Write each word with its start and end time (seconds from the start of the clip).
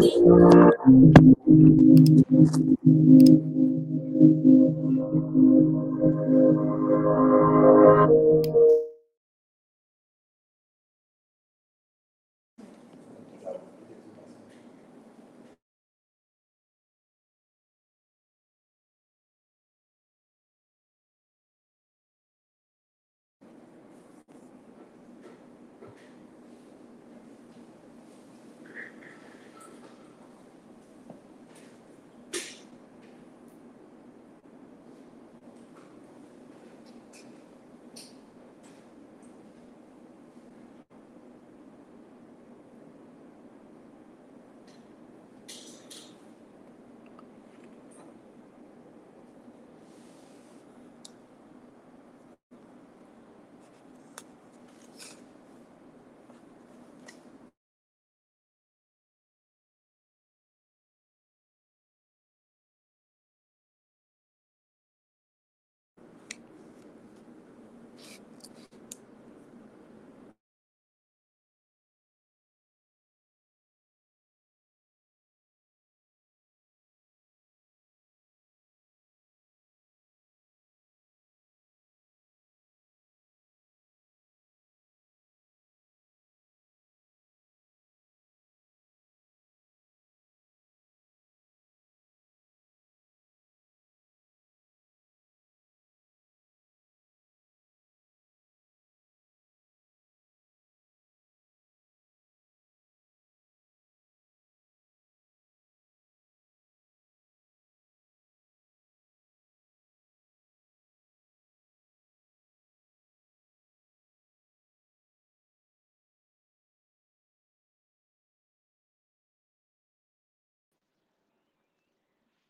你。 0.00 0.34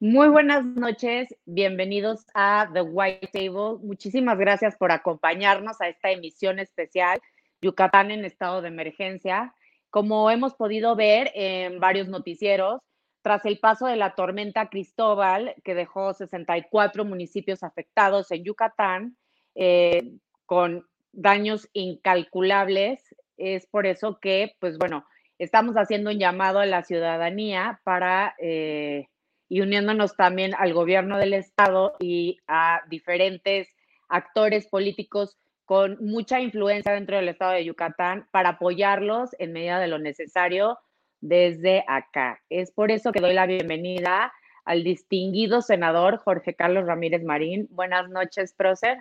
Muy 0.07 0.29
buenas 0.29 0.63
noches, 0.67 1.35
bienvenidos 1.47 2.27
a 2.35 2.69
The 2.75 2.83
White 2.83 3.31
Table. 3.33 3.79
Muchísimas 3.83 4.37
gracias 4.37 4.77
por 4.77 4.93
acompañarnos 4.93 5.81
a 5.81 5.89
esta 5.89 6.11
emisión 6.11 6.59
especial 6.59 7.23
Yucatán 7.63 8.11
en 8.11 8.27
estado 8.27 8.61
de 8.61 8.69
emergencia. 8.69 9.55
Como 9.89 10.31
hemos 10.31 10.57
podido 10.57 10.95
ver 10.95 11.31
en 11.35 11.81
varios 11.81 12.09
noticieros, 12.09 12.83
tras 13.23 13.47
el 13.47 13.59
paso 13.61 13.87
de 13.87 13.97
la 13.97 14.15
tormenta 14.15 14.69
Cristóbal, 14.69 15.55
que 15.65 15.75
dejó 15.75 16.13
64 16.13 17.07
municipios 17.07 17.63
afectados 17.63 18.31
en 18.31 18.45
Yucatán, 18.45 19.17
eh, 19.55 20.19
con 20.45 20.87
daños 21.13 21.71
incalculables, 21.73 23.03
es 23.39 23.67
por 23.69 23.87
eso 23.87 24.19
que, 24.21 24.55
pues 24.61 24.77
bueno, 24.77 25.07
estamos 25.39 25.77
haciendo 25.77 26.11
un 26.11 26.19
llamado 26.19 26.59
a 26.59 26.67
la 26.67 26.85
ciudadanía 26.85 27.81
para... 27.85 28.35
Eh, 28.39 29.07
y 29.49 29.61
uniéndonos 29.61 30.17
también 30.17 30.55
al 30.57 30.73
gobierno 30.73 31.19
del 31.19 31.35
estado 31.35 31.95
y 32.01 32.39
a 32.47 32.83
diferentes 32.89 33.69
actores 34.09 34.67
políticos 34.69 35.37
con 35.65 35.97
mucha 36.01 36.41
influencia 36.41 36.93
dentro 36.93 37.17
del 37.17 37.29
estado 37.29 37.53
de 37.53 37.65
Yucatán 37.65 38.29
para 38.31 38.51
apoyarlos 38.51 39.31
en 39.39 39.53
medida 39.53 39.79
de 39.79 39.89
lo 39.89 39.99
necesario 39.99 40.79
desde 41.21 41.85
acá. 41.89 42.43
Es 42.51 42.71
por 42.71 42.91
eso 42.91 43.13
que 43.13 43.21
doy 43.21 43.33
la 43.35 43.47
bienvenida 43.47 44.33
al 44.65 44.85
distinguido 44.85 45.63
senador 45.63 46.19
Jorge 46.19 46.55
Carlos 46.55 46.87
Ramírez 46.87 47.23
Marín. 47.25 47.69
Buenas 47.71 48.09
noches, 48.11 48.55
prócer. 48.55 48.99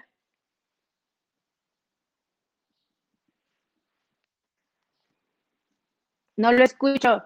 No 6.37 6.51
lo 6.51 6.63
escucho. 6.63 7.23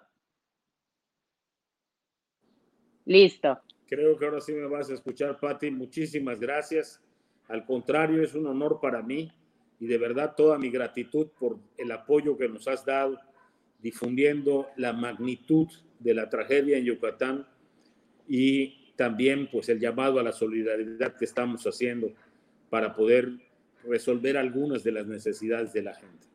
Listo. 3.07 3.57
Creo 3.87 4.17
que 4.17 4.25
ahora 4.25 4.41
sí 4.41 4.51
me 4.53 4.67
vas 4.67 4.89
a 4.89 4.93
escuchar, 4.93 5.39
Patti. 5.39 5.71
Muchísimas 5.71 6.39
gracias. 6.39 7.01
Al 7.47 7.65
contrario, 7.65 8.21
es 8.21 8.35
un 8.35 8.45
honor 8.47 8.79
para 8.81 9.01
mí 9.01 9.31
y 9.79 9.87
de 9.87 9.97
verdad 9.97 10.33
toda 10.35 10.57
mi 10.57 10.69
gratitud 10.69 11.27
por 11.39 11.57
el 11.77 11.89
apoyo 11.91 12.37
que 12.37 12.49
nos 12.49 12.67
has 12.67 12.83
dado 12.85 13.17
difundiendo 13.79 14.67
la 14.75 14.91
magnitud 14.91 15.67
de 15.99 16.13
la 16.13 16.29
tragedia 16.29 16.77
en 16.77 16.83
Yucatán 16.83 17.47
y 18.27 18.91
también 18.97 19.47
pues 19.49 19.69
el 19.69 19.79
llamado 19.79 20.19
a 20.19 20.23
la 20.23 20.33
solidaridad 20.33 21.15
que 21.15 21.23
estamos 21.23 21.65
haciendo 21.65 22.11
para 22.69 22.93
poder 22.93 23.31
resolver 23.85 24.35
algunas 24.35 24.83
de 24.83 24.91
las 24.91 25.07
necesidades 25.07 25.71
de 25.71 25.83
la 25.83 25.93
gente. 25.93 26.27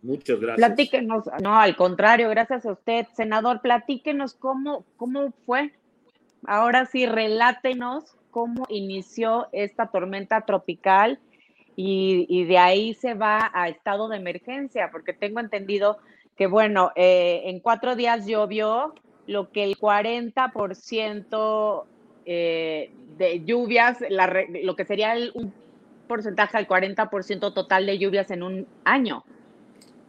Muchas 0.00 0.40
gracias. 0.40 0.66
Platíquenos, 0.66 1.24
no, 1.42 1.54
al 1.54 1.76
contrario, 1.76 2.30
gracias 2.30 2.64
a 2.64 2.72
usted, 2.72 3.06
senador, 3.14 3.60
platíquenos 3.60 4.34
cómo, 4.34 4.86
cómo 4.96 5.32
fue 5.44 5.72
ahora 6.46 6.86
sí, 6.86 7.06
relátenos 7.06 8.16
cómo 8.30 8.66
inició 8.68 9.48
esta 9.52 9.88
tormenta 9.88 10.42
tropical 10.42 11.18
y, 11.76 12.44
de 12.44 12.58
ahí 12.58 12.94
se 12.94 13.14
va 13.14 13.50
a 13.54 13.68
estado 13.68 14.08
de 14.08 14.18
emergencia, 14.18 14.90
porque 14.90 15.12
tengo 15.12 15.40
entendido 15.40 15.98
que, 16.36 16.46
bueno, 16.46 16.92
eh, 16.96 17.42
en 17.44 17.60
cuatro 17.60 17.96
días 17.96 18.26
llovió 18.26 18.94
lo 19.26 19.50
que 19.50 19.64
el 19.64 19.78
40% 19.78 21.84
eh, 22.26 22.90
de 23.16 23.44
lluvias, 23.44 23.98
lo 24.62 24.76
que 24.76 24.84
sería 24.84 25.14
un 25.34 25.54
porcentaje 26.08 26.58
al 26.58 26.68
40% 26.68 27.54
total 27.54 27.86
de 27.86 27.98
lluvias 27.98 28.30
en 28.30 28.42
un 28.42 28.66
año. 28.84 29.24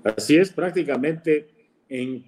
Así 0.04 0.36
es, 0.36 0.52
prácticamente 0.52 1.48
en 1.88 2.26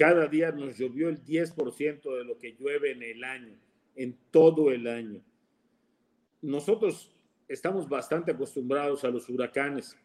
cada 0.00 0.28
día 0.28 0.50
nos 0.50 0.78
llovió 0.78 1.10
el 1.10 1.22
10% 1.22 2.16
de 2.16 2.24
lo 2.24 2.38
que 2.38 2.56
llueve 2.58 2.92
en 2.92 3.02
el 3.02 3.22
año, 3.22 3.52
en 3.94 4.16
todo 4.30 4.70
el 4.70 4.86
año. 4.86 5.20
Nosotros 6.40 7.14
estamos 7.46 7.86
bastante 7.86 8.30
acostumbrados 8.30 9.04
a 9.04 9.10
los 9.10 9.28
huracanes, 9.28 9.98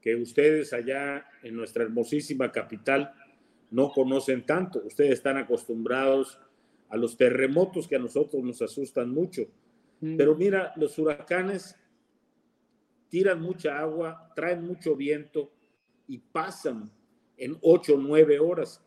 que 0.00 0.16
ustedes 0.16 0.72
allá 0.72 1.26
en 1.42 1.54
nuestra 1.54 1.82
hermosísima 1.82 2.50
capital 2.50 3.12
no 3.70 3.90
conocen 3.90 4.46
tanto. 4.46 4.80
Ustedes 4.86 5.12
están 5.12 5.36
acostumbrados 5.36 6.40
a 6.88 6.96
los 6.96 7.14
terremotos 7.18 7.86
que 7.86 7.96
a 7.96 7.98
nosotros 7.98 8.42
nos 8.42 8.62
asustan 8.62 9.10
mucho. 9.10 9.42
Mm. 10.00 10.16
Pero 10.16 10.34
mira, 10.34 10.72
los 10.76 10.98
huracanes 10.98 11.76
tiran 13.10 13.42
mucha 13.42 13.78
agua, 13.78 14.32
traen 14.34 14.66
mucho 14.66 14.96
viento 14.96 15.52
y 16.08 16.16
pasan 16.16 16.90
en 17.36 17.58
8 17.60 17.96
o 17.96 17.98
9 17.98 18.38
horas 18.38 18.82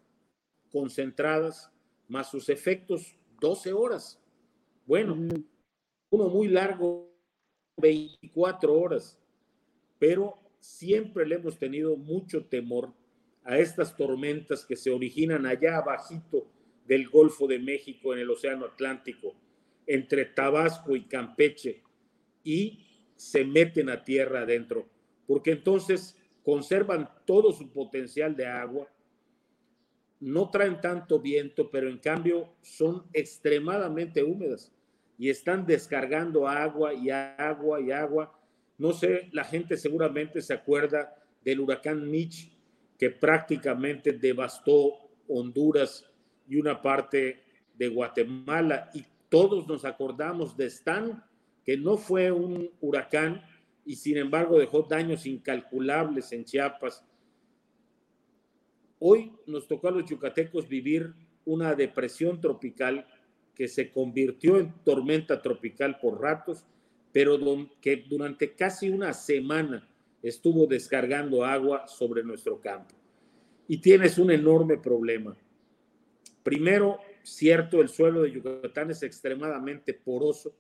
concentradas, 0.71 1.71
más 2.07 2.30
sus 2.30 2.50
efectos 2.50 3.16
12 3.39 3.74
horas. 3.74 4.19
Bueno, 4.86 5.16
uno 6.10 6.30
muy 6.30 6.48
largo, 6.48 7.10
24 7.77 8.74
horas, 8.77 9.18
pero 9.98 10.38
siempre 10.60 11.25
le 11.25 11.36
hemos 11.36 11.57
tenido 11.57 11.95
mucho 11.95 12.45
temor 12.45 12.94
a 13.44 13.57
estas 13.57 13.95
tormentas 13.95 14.66
que 14.66 14.75
se 14.75 14.92
originan 14.92 15.45
allá 15.45 15.77
abajito 15.77 16.48
del 16.86 17.07
Golfo 17.10 17.48
de 17.48 17.60
México 17.60 18.13
en 18.13 18.19
el 18.19 18.30
Océano 18.30 18.66
Atlántico, 18.66 19.33
entre 19.86 20.25
Tabasco 20.25 20.95
y 20.95 21.06
Campeche, 21.06 21.83
y 22.44 22.86
se 23.16 23.44
meten 23.44 23.89
a 23.89 24.04
tierra 24.04 24.42
adentro, 24.42 24.88
porque 25.27 25.51
entonces 25.51 26.16
conservan 26.44 27.10
todo 27.25 27.51
su 27.51 27.69
potencial 27.69 28.36
de 28.36 28.48
agua, 28.48 28.88
no 30.19 30.50
traen 30.50 30.81
tanto 30.81 31.19
viento, 31.19 31.69
pero 31.69 31.89
en 31.89 31.98
cambio 31.98 32.50
son 32.62 33.04
extremadamente 33.13 34.24
húmedas 34.24 34.71
y 35.18 35.30
están 35.30 35.66
descargando 35.66 36.48
agua 36.48 36.94
y 36.94 37.10
agua 37.10 37.80
y 37.81 37.92
agua. 37.92 38.38
No 38.77 38.94
sé, 38.94 39.30
la 39.31 39.44
gente 39.44 39.77
seguramente 39.77 40.42
se 40.42 40.54
acuerda 40.54 41.16
del 41.44 41.60
huracán 41.62 42.10
Mitch 42.10 42.51
que 42.98 43.10
prácticamente 43.10 44.13
devastó 44.13 44.94
Honduras 45.27 46.06
y 46.48 46.57
una 46.57 46.81
parte 46.81 47.44
de 47.75 47.88
Guatemala 47.88 48.89
y 48.94 49.06
todos 49.30 49.68
nos 49.68 49.86
acordamos 49.86 50.57
de 50.57 50.66
Stan, 50.66 51.24
que 51.63 51.77
no 51.77 51.98
fue 51.98 52.31
un 52.31 52.69
huracán 52.81 53.42
y 53.86 53.95
sin 53.95 54.18
embargo 54.18 54.60
dejó 54.60 54.83
daños 54.83 55.25
incalculables 55.25 56.31
en 56.33 56.44
Chiapas 56.44 57.06
Hoy 59.00 59.31
nos 59.48 59.68
tocó 59.68 59.88
a 59.88 59.92
los 59.92 60.06
yucatecos 60.06 60.68
vivir 60.68 61.13
una 61.46 61.74
depresión 61.74 62.42
tropical 62.42 63.07
que 63.56 63.68
se 63.68 63.92
convirtió 63.92 64.57
en 64.57 64.74
tormenta 64.84 65.42
tropical 65.42 65.98
por 66.00 66.22
ratos, 66.22 66.66
pero 67.12 67.38
que 67.81 68.06
durante 68.10 68.54
casi 68.56 68.90
una 68.90 69.13
semana 69.13 69.88
estuvo 70.22 70.68
descargando 70.68 71.46
agua 71.46 71.88
sobre 71.88 72.24
nuestro 72.24 72.60
campo. 72.60 72.94
Y 73.68 73.78
tienes 73.78 74.18
un 74.18 74.31
enorme 74.31 74.78
problema. 74.78 75.36
Primero, 76.44 77.00
cierto, 77.24 77.81
el 77.81 77.90
suelo 77.90 78.24
de 78.24 78.31
Yucatán 78.31 78.92
es 78.92 79.04
extremadamente 79.04 79.94
poroso. 79.94 80.54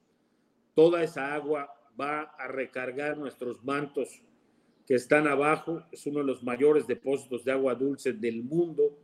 Toda 0.73 1.03
esa 1.03 1.33
agua 1.33 1.73
va 1.99 2.21
a 2.21 2.47
recargar 2.47 3.17
nuestros 3.17 3.63
mantos 3.63 4.21
que 4.89 4.95
están 4.95 5.27
abajo, 5.27 5.83
es 5.91 6.03
uno 6.07 6.21
de 6.21 6.25
los 6.25 6.41
mayores 6.41 6.87
depósitos 6.87 7.45
de 7.45 7.51
agua 7.51 7.75
dulce 7.75 8.11
del 8.11 8.41
mundo, 8.43 8.97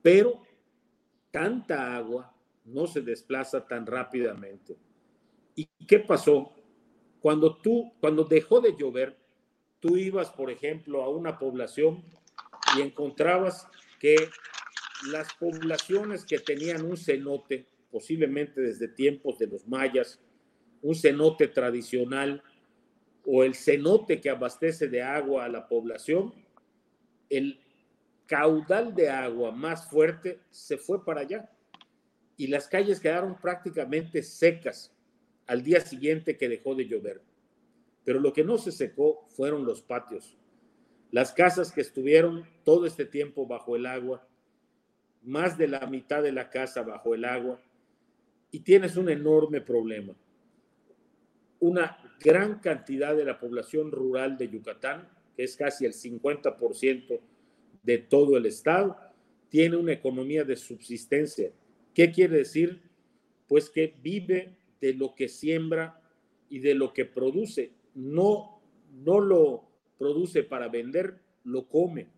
pero 0.00 0.40
tanta 1.30 1.94
agua 1.94 2.34
no 2.64 2.86
se 2.86 3.02
desplaza 3.02 3.68
tan 3.68 3.84
rápidamente. 3.84 4.78
¿Y 5.54 5.66
qué 5.86 5.98
pasó? 5.98 6.54
Cuando 7.20 7.58
tú, 7.58 7.92
cuando 8.00 8.24
dejó 8.24 8.62
de 8.62 8.74
llover, 8.78 9.14
tú 9.78 9.98
ibas, 9.98 10.30
por 10.30 10.50
ejemplo, 10.50 11.02
a 11.02 11.10
una 11.10 11.38
población 11.38 12.02
y 12.74 12.80
encontrabas 12.80 13.66
que 14.00 14.16
las 15.10 15.34
poblaciones 15.34 16.24
que 16.24 16.38
tenían 16.38 16.86
un 16.86 16.96
cenote, 16.96 17.66
posiblemente 17.90 18.62
desde 18.62 18.88
tiempos 18.88 19.38
de 19.38 19.48
los 19.48 19.68
mayas, 19.68 20.18
un 20.80 20.94
cenote 20.94 21.46
tradicional, 21.48 22.42
o 23.24 23.44
el 23.44 23.54
cenote 23.54 24.20
que 24.20 24.30
abastece 24.30 24.88
de 24.88 25.02
agua 25.02 25.44
a 25.44 25.48
la 25.48 25.68
población, 25.68 26.32
el 27.28 27.60
caudal 28.26 28.94
de 28.94 29.08
agua 29.08 29.52
más 29.52 29.88
fuerte 29.88 30.40
se 30.50 30.76
fue 30.76 31.04
para 31.04 31.22
allá 31.22 31.50
y 32.36 32.46
las 32.46 32.68
calles 32.68 33.00
quedaron 33.00 33.36
prácticamente 33.40 34.22
secas 34.22 34.94
al 35.46 35.62
día 35.62 35.80
siguiente 35.80 36.36
que 36.36 36.48
dejó 36.48 36.74
de 36.74 36.86
llover. 36.86 37.20
Pero 38.04 38.20
lo 38.20 38.32
que 38.32 38.44
no 38.44 38.58
se 38.58 38.70
secó 38.70 39.26
fueron 39.30 39.64
los 39.64 39.82
patios. 39.82 40.36
Las 41.10 41.32
casas 41.32 41.72
que 41.72 41.80
estuvieron 41.80 42.46
todo 42.64 42.86
este 42.86 43.06
tiempo 43.06 43.46
bajo 43.46 43.76
el 43.76 43.86
agua, 43.86 44.26
más 45.22 45.58
de 45.58 45.68
la 45.68 45.86
mitad 45.86 46.22
de 46.22 46.32
la 46.32 46.48
casa 46.50 46.82
bajo 46.82 47.14
el 47.14 47.24
agua, 47.24 47.60
y 48.50 48.60
tienes 48.60 48.96
un 48.96 49.08
enorme 49.08 49.60
problema. 49.60 50.14
Una 51.60 51.98
gran 52.20 52.60
cantidad 52.60 53.16
de 53.16 53.24
la 53.24 53.38
población 53.38 53.90
rural 53.90 54.38
de 54.38 54.48
Yucatán, 54.48 55.08
que 55.36 55.44
es 55.44 55.56
casi 55.56 55.84
el 55.84 55.92
50% 55.92 57.20
de 57.82 57.98
todo 57.98 58.36
el 58.36 58.46
estado, 58.46 58.96
tiene 59.48 59.76
una 59.76 59.92
economía 59.92 60.44
de 60.44 60.56
subsistencia. 60.56 61.50
¿Qué 61.94 62.12
quiere 62.12 62.38
decir? 62.38 62.82
Pues 63.46 63.70
que 63.70 63.94
vive 64.02 64.56
de 64.80 64.94
lo 64.94 65.14
que 65.14 65.28
siembra 65.28 66.00
y 66.48 66.60
de 66.60 66.74
lo 66.74 66.92
que 66.92 67.04
produce. 67.04 67.72
No, 67.94 68.60
no 68.92 69.20
lo 69.20 69.64
produce 69.98 70.42
para 70.42 70.68
vender, 70.68 71.18
lo 71.44 71.66
come. 71.68 72.08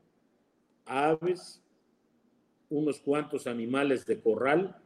Aves, 0.85 1.63
unos 2.69 3.01
cuantos 3.01 3.47
animales 3.47 4.05
de 4.07 4.21
corral, 4.21 4.77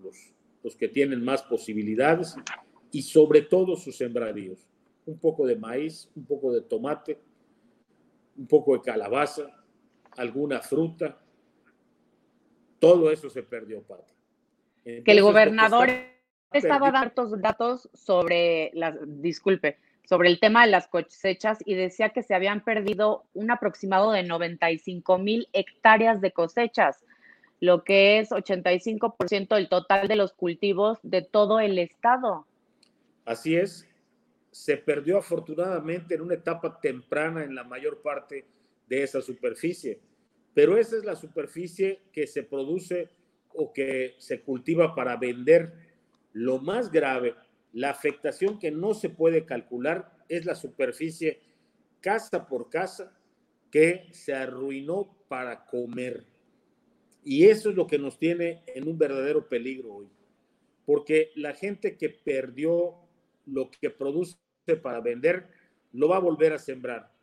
los, 0.00 0.16
los 0.62 0.76
que 0.76 0.88
tienen 0.88 1.24
más 1.24 1.42
posibilidades, 1.42 2.36
y 2.96 3.02
sobre 3.02 3.42
todo 3.42 3.76
sus 3.76 3.94
sembradíos. 3.94 4.66
Un 5.04 5.18
poco 5.18 5.46
de 5.46 5.54
maíz, 5.54 6.10
un 6.16 6.24
poco 6.24 6.50
de 6.50 6.62
tomate, 6.62 7.20
un 8.38 8.46
poco 8.46 8.72
de 8.72 8.80
calabaza, 8.80 9.42
alguna 10.16 10.62
fruta. 10.62 11.20
Todo 12.78 13.10
eso 13.10 13.28
se 13.28 13.42
perdió, 13.42 13.82
Pati. 13.82 14.14
que 14.82 15.12
el 15.12 15.20
gobernador 15.20 15.90
estaba 16.50 16.90
dando 16.90 17.36
datos 17.36 17.90
sobre 17.92 18.70
las, 18.72 18.96
disculpe, 19.20 19.76
sobre 20.08 20.30
el 20.30 20.40
tema 20.40 20.64
de 20.64 20.70
las 20.70 20.88
cosechas 20.88 21.58
y 21.66 21.74
decía 21.74 22.14
que 22.14 22.22
se 22.22 22.34
habían 22.34 22.64
perdido 22.64 23.26
un 23.34 23.50
aproximado 23.50 24.10
de 24.10 24.22
95 24.22 25.18
mil 25.18 25.48
hectáreas 25.52 26.22
de 26.22 26.32
cosechas, 26.32 27.04
lo 27.60 27.84
que 27.84 28.20
es 28.20 28.30
85% 28.30 29.54
del 29.54 29.68
total 29.68 30.08
de 30.08 30.16
los 30.16 30.32
cultivos 30.32 30.98
de 31.02 31.20
todo 31.20 31.60
el 31.60 31.78
estado. 31.78 32.46
Así 33.26 33.56
es, 33.56 33.86
se 34.50 34.78
perdió 34.78 35.18
afortunadamente 35.18 36.14
en 36.14 36.22
una 36.22 36.34
etapa 36.34 36.80
temprana 36.80 37.44
en 37.44 37.54
la 37.54 37.64
mayor 37.64 38.00
parte 38.00 38.46
de 38.88 39.02
esa 39.02 39.20
superficie, 39.20 40.00
pero 40.54 40.78
esa 40.78 40.96
es 40.96 41.04
la 41.04 41.16
superficie 41.16 42.00
que 42.12 42.26
se 42.26 42.44
produce 42.44 43.10
o 43.52 43.72
que 43.72 44.14
se 44.18 44.40
cultiva 44.40 44.94
para 44.94 45.16
vender. 45.16 45.74
Lo 46.32 46.58
más 46.58 46.90
grave, 46.90 47.34
la 47.72 47.90
afectación 47.90 48.58
que 48.58 48.70
no 48.70 48.94
se 48.94 49.10
puede 49.10 49.44
calcular 49.44 50.16
es 50.28 50.46
la 50.46 50.54
superficie 50.54 51.40
casa 52.00 52.46
por 52.46 52.70
casa 52.70 53.12
que 53.70 54.06
se 54.12 54.32
arruinó 54.34 55.16
para 55.28 55.66
comer. 55.66 56.24
Y 57.24 57.46
eso 57.46 57.70
es 57.70 57.76
lo 57.76 57.86
que 57.88 57.98
nos 57.98 58.18
tiene 58.18 58.62
en 58.68 58.88
un 58.88 58.96
verdadero 58.96 59.48
peligro 59.48 59.96
hoy, 59.96 60.08
porque 60.84 61.32
la 61.34 61.52
gente 61.54 61.96
que 61.96 62.08
perdió 62.08 63.05
lo 63.46 63.70
que 63.70 63.90
produce 63.90 64.36
para 64.82 65.00
vender, 65.00 65.48
lo 65.92 66.08
va 66.08 66.16
a 66.16 66.20
volver 66.20 66.52
a 66.52 66.58
sembrar 66.58 67.16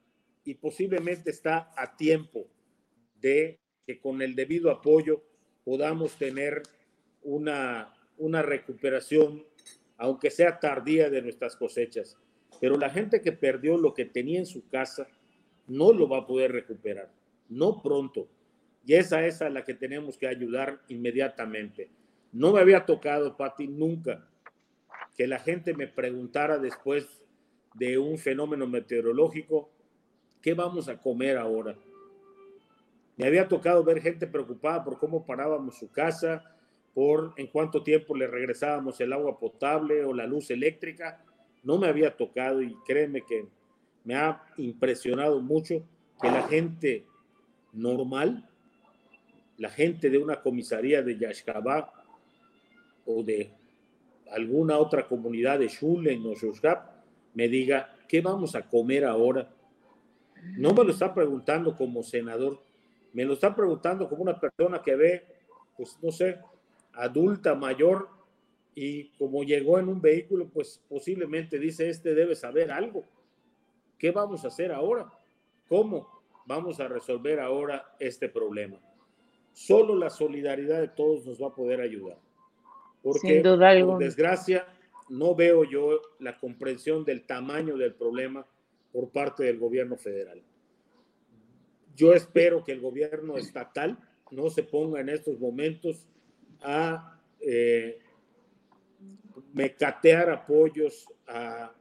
y 0.45 0.55
posiblemente 0.55 1.29
está 1.29 1.71
a 1.75 1.95
tiempo 1.95 2.47
de 3.19 3.59
que 3.85 3.99
con 3.99 4.21
el 4.21 4.35
debido 4.35 4.71
apoyo 4.71 5.23
podamos 5.63 6.13
tener 6.17 6.63
una, 7.21 7.93
una 8.17 8.41
recuperación, 8.41 9.43
aunque 9.97 10.31
sea 10.31 10.59
tardía, 10.59 11.09
de 11.09 11.21
nuestras 11.21 11.55
cosechas. 11.55 12.17
Pero 12.59 12.77
la 12.77 12.89
gente 12.89 13.21
que 13.21 13.31
perdió 13.31 13.77
lo 13.77 13.93
que 13.93 14.05
tenía 14.05 14.39
en 14.39 14.45
su 14.45 14.67
casa 14.67 15.07
no 15.67 15.93
lo 15.93 16.07
va 16.09 16.19
a 16.19 16.27
poder 16.27 16.51
recuperar, 16.51 17.11
no 17.49 17.81
pronto. 17.81 18.27
Y 18.85 18.95
esa 18.95 19.25
es 19.25 19.41
a 19.41 19.49
la 19.49 19.63
que 19.63 19.73
tenemos 19.73 20.17
que 20.17 20.27
ayudar 20.27 20.81
inmediatamente. 20.89 21.89
No 22.33 22.51
me 22.51 22.59
había 22.59 22.85
tocado, 22.85 23.37
Pati, 23.37 23.67
nunca 23.67 24.27
que 25.17 25.27
la 25.27 25.39
gente 25.39 25.73
me 25.73 25.87
preguntara 25.87 26.57
después 26.57 27.07
de 27.75 27.97
un 27.97 28.17
fenómeno 28.17 28.67
meteorológico, 28.67 29.69
¿qué 30.41 30.53
vamos 30.53 30.87
a 30.89 30.97
comer 30.97 31.37
ahora? 31.37 31.75
Me 33.15 33.27
había 33.27 33.47
tocado 33.47 33.83
ver 33.83 34.01
gente 34.01 34.25
preocupada 34.25 34.83
por 34.83 34.97
cómo 34.97 35.25
parábamos 35.25 35.77
su 35.77 35.91
casa, 35.91 36.43
por 36.93 37.33
en 37.37 37.47
cuánto 37.47 37.83
tiempo 37.83 38.15
le 38.15 38.27
regresábamos 38.27 38.99
el 39.01 39.13
agua 39.13 39.39
potable 39.39 40.03
o 40.03 40.13
la 40.13 40.25
luz 40.25 40.49
eléctrica. 40.51 41.23
No 41.63 41.77
me 41.77 41.87
había 41.87 42.15
tocado 42.15 42.61
y 42.61 42.75
créeme 42.85 43.21
que 43.21 43.47
me 44.03 44.15
ha 44.15 44.43
impresionado 44.57 45.39
mucho 45.41 45.83
que 46.21 46.29
la 46.29 46.43
gente 46.47 47.05
normal, 47.71 48.47
la 49.57 49.69
gente 49.69 50.09
de 50.09 50.17
una 50.17 50.41
comisaría 50.41 51.01
de 51.01 51.17
Yashkabá 51.17 51.91
o 53.05 53.23
de 53.23 53.51
alguna 54.33 54.77
otra 54.77 55.07
comunidad 55.07 55.59
de 55.59 55.67
Shulen 55.67 56.25
o 56.25 56.33
Shushap 56.33 56.89
me 57.33 57.47
diga, 57.47 57.95
¿qué 58.07 58.21
vamos 58.21 58.55
a 58.55 58.67
comer 58.67 59.05
ahora? 59.05 59.49
No 60.57 60.73
me 60.73 60.83
lo 60.83 60.91
está 60.91 61.13
preguntando 61.13 61.75
como 61.75 62.03
senador, 62.03 62.59
me 63.13 63.25
lo 63.25 63.33
está 63.33 63.55
preguntando 63.55 64.09
como 64.09 64.23
una 64.23 64.39
persona 64.39 64.81
que 64.81 64.95
ve, 64.95 65.25
pues 65.77 65.97
no 66.01 66.11
sé, 66.11 66.39
adulta, 66.93 67.55
mayor, 67.55 68.09
y 68.75 69.09
como 69.17 69.43
llegó 69.43 69.79
en 69.79 69.87
un 69.87 70.01
vehículo, 70.01 70.47
pues 70.47 70.81
posiblemente 70.89 71.59
dice, 71.59 71.89
este 71.89 72.15
debe 72.15 72.35
saber 72.35 72.71
algo. 72.71 73.05
¿Qué 73.97 74.11
vamos 74.11 74.43
a 74.43 74.47
hacer 74.47 74.71
ahora? 74.71 75.11
¿Cómo 75.67 76.23
vamos 76.45 76.79
a 76.79 76.87
resolver 76.87 77.39
ahora 77.39 77.95
este 77.99 78.29
problema? 78.29 78.79
Solo 79.53 79.95
la 79.95 80.09
solidaridad 80.09 80.81
de 80.81 80.87
todos 80.87 81.25
nos 81.25 81.41
va 81.41 81.47
a 81.47 81.55
poder 81.55 81.81
ayudar. 81.81 82.17
Porque, 83.03 83.43
por 83.43 83.99
desgracia, 83.99 84.65
no 85.09 85.35
veo 85.35 85.65
yo 85.65 86.01
la 86.19 86.39
comprensión 86.39 87.03
del 87.03 87.25
tamaño 87.25 87.77
del 87.77 87.93
problema 87.93 88.47
por 88.91 89.09
parte 89.09 89.43
del 89.43 89.59
gobierno 89.59 89.97
federal. 89.97 90.41
Yo 91.95 92.13
espero 92.13 92.63
que 92.63 92.71
el 92.71 92.79
gobierno 92.79 93.37
estatal 93.37 93.99
no 94.31 94.49
se 94.49 94.63
ponga 94.63 95.01
en 95.01 95.09
estos 95.09 95.39
momentos 95.39 96.07
a 96.61 97.19
eh, 97.39 97.99
mecatear 99.53 100.29
apoyos, 100.29 101.05
a 101.27 101.73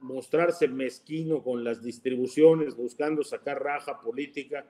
mostrarse 0.00 0.68
mezquino 0.68 1.42
con 1.42 1.64
las 1.64 1.82
distribuciones, 1.82 2.76
buscando 2.76 3.22
sacar 3.24 3.62
raja 3.62 4.00
política, 4.00 4.66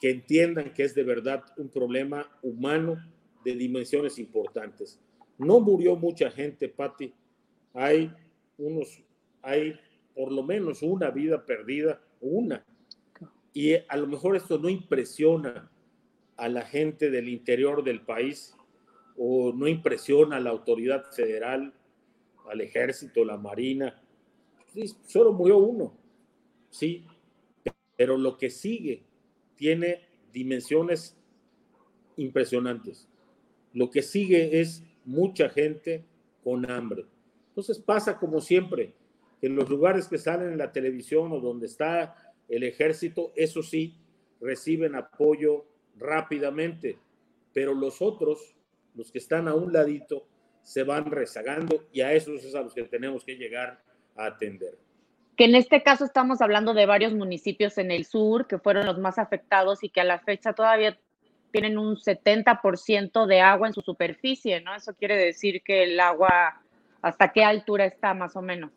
que 0.00 0.10
entiendan 0.10 0.72
que 0.72 0.82
es 0.82 0.94
de 0.94 1.04
verdad 1.04 1.44
un 1.56 1.68
problema 1.68 2.28
humano 2.42 2.96
de 3.44 3.54
dimensiones 3.54 4.18
importantes. 4.18 5.00
No 5.38 5.60
murió 5.60 5.96
mucha 5.96 6.30
gente, 6.30 6.68
Patti. 6.68 7.12
Hay 7.72 8.12
unos, 8.58 9.02
hay 9.42 9.78
por 10.14 10.32
lo 10.32 10.42
menos 10.42 10.82
una 10.82 11.10
vida 11.10 11.44
perdida, 11.44 12.00
una. 12.20 12.64
Y 13.52 13.74
a 13.74 13.96
lo 13.96 14.06
mejor 14.06 14.36
esto 14.36 14.58
no 14.58 14.68
impresiona 14.68 15.70
a 16.36 16.48
la 16.48 16.62
gente 16.62 17.10
del 17.10 17.28
interior 17.28 17.84
del 17.84 18.00
país 18.00 18.54
o 19.16 19.52
no 19.52 19.68
impresiona 19.68 20.36
a 20.36 20.40
la 20.40 20.50
autoridad 20.50 21.04
federal, 21.12 21.72
al 22.50 22.60
ejército, 22.60 23.24
la 23.24 23.36
marina. 23.36 24.02
solo 25.06 25.32
murió 25.32 25.58
uno, 25.58 25.96
sí, 26.70 27.06
pero 27.96 28.18
lo 28.18 28.36
que 28.36 28.50
sigue 28.50 29.04
tiene 29.56 30.02
dimensiones 30.32 31.16
impresionantes. 32.16 33.08
Lo 33.74 33.90
que 33.90 34.00
sigue 34.02 34.60
es 34.60 34.82
mucha 35.04 35.50
gente 35.50 36.04
con 36.42 36.70
hambre. 36.70 37.04
Entonces 37.48 37.78
pasa 37.78 38.16
como 38.18 38.40
siempre, 38.40 38.94
en 39.42 39.56
los 39.56 39.68
lugares 39.68 40.08
que 40.08 40.16
salen 40.16 40.52
en 40.52 40.58
la 40.58 40.72
televisión 40.72 41.32
o 41.32 41.40
donde 41.40 41.66
está 41.66 42.34
el 42.48 42.62
ejército, 42.62 43.32
eso 43.36 43.62
sí, 43.62 43.96
reciben 44.40 44.94
apoyo 44.94 45.66
rápidamente, 45.98 46.98
pero 47.52 47.74
los 47.74 48.00
otros, 48.00 48.54
los 48.94 49.12
que 49.12 49.18
están 49.18 49.48
a 49.48 49.54
un 49.54 49.72
ladito, 49.72 50.26
se 50.62 50.82
van 50.82 51.10
rezagando 51.10 51.86
y 51.92 52.00
a 52.00 52.12
esos 52.12 52.44
es 52.44 52.54
a 52.54 52.62
los 52.62 52.74
que 52.74 52.84
tenemos 52.84 53.24
que 53.24 53.36
llegar 53.36 53.82
a 54.16 54.26
atender. 54.26 54.78
Que 55.36 55.44
en 55.44 55.56
este 55.56 55.82
caso 55.82 56.04
estamos 56.04 56.40
hablando 56.40 56.74
de 56.74 56.86
varios 56.86 57.12
municipios 57.12 57.76
en 57.78 57.90
el 57.90 58.04
sur 58.04 58.46
que 58.46 58.58
fueron 58.58 58.86
los 58.86 58.98
más 58.98 59.18
afectados 59.18 59.82
y 59.82 59.90
que 59.90 60.00
a 60.00 60.04
la 60.04 60.20
fecha 60.20 60.52
todavía 60.52 60.98
tienen 61.54 61.78
un 61.78 61.94
70% 61.94 63.26
de 63.26 63.40
agua 63.40 63.68
en 63.68 63.74
su 63.74 63.80
superficie, 63.80 64.60
¿no? 64.60 64.74
Eso 64.74 64.92
quiere 64.92 65.16
decir 65.16 65.62
que 65.62 65.84
el 65.84 66.00
agua, 66.00 66.60
¿hasta 67.00 67.32
qué 67.32 67.44
altura 67.44 67.86
está 67.86 68.12
más 68.12 68.34
o 68.34 68.42
menos? 68.42 68.72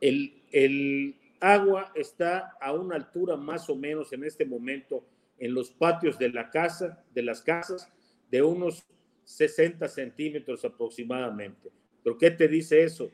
El, 0.00 0.42
el 0.50 1.14
agua 1.40 1.92
está 1.94 2.56
a 2.58 2.72
una 2.72 2.96
altura 2.96 3.36
más 3.36 3.68
o 3.68 3.76
menos 3.76 4.14
en 4.14 4.24
este 4.24 4.46
momento 4.46 5.04
en 5.38 5.52
los 5.52 5.72
patios 5.72 6.18
de 6.18 6.30
la 6.30 6.48
casa, 6.48 7.04
de 7.12 7.22
las 7.22 7.42
casas, 7.42 7.92
de 8.30 8.40
unos 8.40 8.82
60 9.24 9.86
centímetros 9.88 10.64
aproximadamente. 10.64 11.68
¿Pero 12.02 12.16
qué 12.16 12.30
te 12.30 12.48
dice 12.48 12.82
eso? 12.82 13.10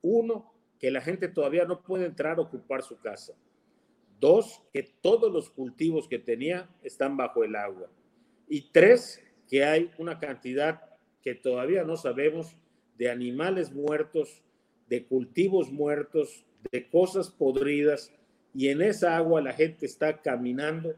Uno, 0.00 0.54
que 0.78 0.92
la 0.92 1.00
gente 1.00 1.26
todavía 1.26 1.64
no 1.64 1.82
puede 1.82 2.06
entrar 2.06 2.38
a 2.38 2.42
ocupar 2.42 2.82
su 2.82 3.00
casa. 3.00 3.32
Dos, 4.20 4.62
que 4.72 4.84
todos 5.00 5.32
los 5.32 5.50
cultivos 5.50 6.06
que 6.06 6.20
tenía 6.20 6.68
están 6.84 7.16
bajo 7.16 7.42
el 7.42 7.56
agua. 7.56 7.88
Y 8.50 8.72
tres, 8.72 9.22
que 9.48 9.64
hay 9.64 9.92
una 9.96 10.18
cantidad 10.18 10.82
que 11.22 11.36
todavía 11.36 11.84
no 11.84 11.96
sabemos 11.96 12.56
de 12.98 13.08
animales 13.08 13.72
muertos, 13.72 14.42
de 14.88 15.06
cultivos 15.06 15.70
muertos, 15.70 16.44
de 16.72 16.88
cosas 16.88 17.30
podridas. 17.30 18.12
Y 18.52 18.68
en 18.68 18.82
esa 18.82 19.16
agua 19.16 19.40
la 19.40 19.52
gente 19.52 19.86
está 19.86 20.20
caminando 20.20 20.96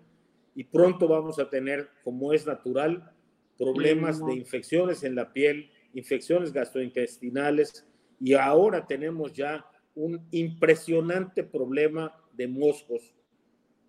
y 0.55 0.65
pronto 0.65 1.07
vamos 1.07 1.39
a 1.39 1.51
tener, 1.51 1.91
como 2.03 2.33
es 2.33 2.47
natural, 2.47 3.13
problemas 3.59 4.25
de 4.25 4.35
infecciones 4.35 5.05
en 5.05 5.15
la 5.15 5.31
piel, 5.31 5.71
infecciones 5.93 6.55
gastrointestinales 6.55 7.87
y 8.19 8.33
ahora 8.33 8.87
tenemos 8.87 9.35
ya 9.35 9.67
un 9.95 10.27
impresionante 10.31 11.45
problema 11.45 12.19
de 12.33 12.49
moscos 12.49 13.15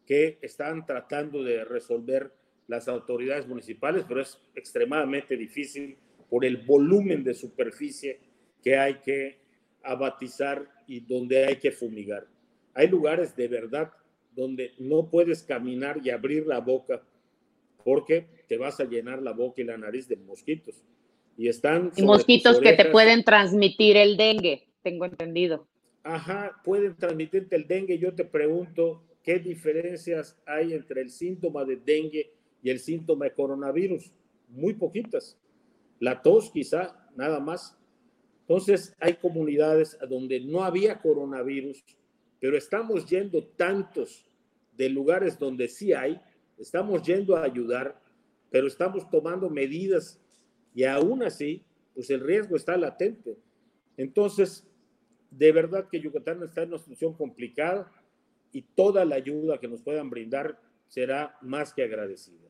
que 0.05 0.37
están 0.41 0.85
tratando 0.85 1.43
de 1.43 1.63
resolver 1.63 2.33
las 2.67 2.87
autoridades 2.87 3.47
municipales, 3.47 4.05
pero 4.07 4.21
es 4.21 4.39
extremadamente 4.55 5.35
difícil 5.35 5.97
por 6.29 6.45
el 6.45 6.57
volumen 6.57 7.23
de 7.23 7.33
superficie 7.33 8.19
que 8.63 8.77
hay 8.77 8.95
que 8.95 9.37
abatizar 9.83 10.67
y 10.87 11.01
donde 11.01 11.45
hay 11.45 11.57
que 11.57 11.71
fumigar. 11.71 12.25
Hay 12.73 12.87
lugares 12.87 13.35
de 13.35 13.47
verdad 13.47 13.91
donde 14.31 14.73
no 14.79 15.09
puedes 15.09 15.43
caminar 15.43 15.99
y 16.03 16.09
abrir 16.09 16.47
la 16.47 16.59
boca 16.59 17.03
porque 17.83 18.25
te 18.47 18.57
vas 18.57 18.79
a 18.79 18.85
llenar 18.85 19.21
la 19.21 19.33
boca 19.33 19.61
y 19.61 19.65
la 19.65 19.77
nariz 19.77 20.07
de 20.07 20.15
mosquitos. 20.15 20.83
Y 21.37 21.47
están... 21.49 21.91
Y 21.95 22.03
mosquitos 22.03 22.59
que 22.59 22.73
te 22.73 22.85
pueden 22.85 23.23
transmitir 23.23 23.97
el 23.97 24.17
dengue, 24.17 24.67
tengo 24.81 25.05
entendido. 25.05 25.67
Ajá, 26.03 26.59
pueden 26.63 26.95
transmitirte 26.95 27.55
el 27.55 27.67
dengue. 27.67 27.97
Yo 27.97 28.13
te 28.13 28.25
pregunto, 28.25 29.03
¿qué 29.23 29.39
diferencias 29.39 30.37
hay 30.45 30.73
entre 30.73 31.01
el 31.01 31.09
síntoma 31.09 31.65
de 31.65 31.77
dengue 31.77 32.31
y 32.63 32.69
el 32.69 32.79
síntoma 32.79 33.25
de 33.25 33.33
coronavirus? 33.33 34.11
Muy 34.49 34.73
poquitas. 34.73 35.37
La 35.99 36.21
tos 36.21 36.49
quizá, 36.49 37.07
nada 37.15 37.39
más. 37.39 37.77
Entonces, 38.41 38.95
hay 38.99 39.13
comunidades 39.15 39.97
donde 40.09 40.39
no 40.39 40.63
había 40.63 40.99
coronavirus 40.99 41.83
pero 42.43 42.57
estamos 42.57 43.05
yendo 43.05 43.41
tantos 43.41 44.29
de 44.75 44.89
lugares 44.89 45.39
donde 45.39 45.69
sí 45.69 45.93
hay, 45.93 46.19
estamos 46.57 47.01
yendo 47.01 47.37
a 47.37 47.45
ayudar, 47.45 47.97
pero 48.51 48.67
estamos 48.67 49.09
tomando 49.09 49.49
medidas 49.49 50.19
y 50.75 50.83
aún 50.83 51.23
así, 51.23 51.63
pues 51.95 52.09
el 52.09 52.19
riesgo 52.19 52.57
está 52.57 52.75
latente. 52.75 53.37
Entonces, 53.95 54.67
de 55.31 55.53
verdad 55.53 55.87
que 55.87 56.01
Yucatán 56.01 56.43
está 56.43 56.63
en 56.63 56.73
una 56.73 56.79
situación 56.79 57.13
complicada 57.13 57.89
y 58.51 58.61
toda 58.61 59.05
la 59.05 59.15
ayuda 59.15 59.57
que 59.57 59.69
nos 59.69 59.81
puedan 59.81 60.09
brindar 60.09 60.59
será 60.89 61.37
más 61.41 61.73
que 61.73 61.83
agradecida. 61.83 62.42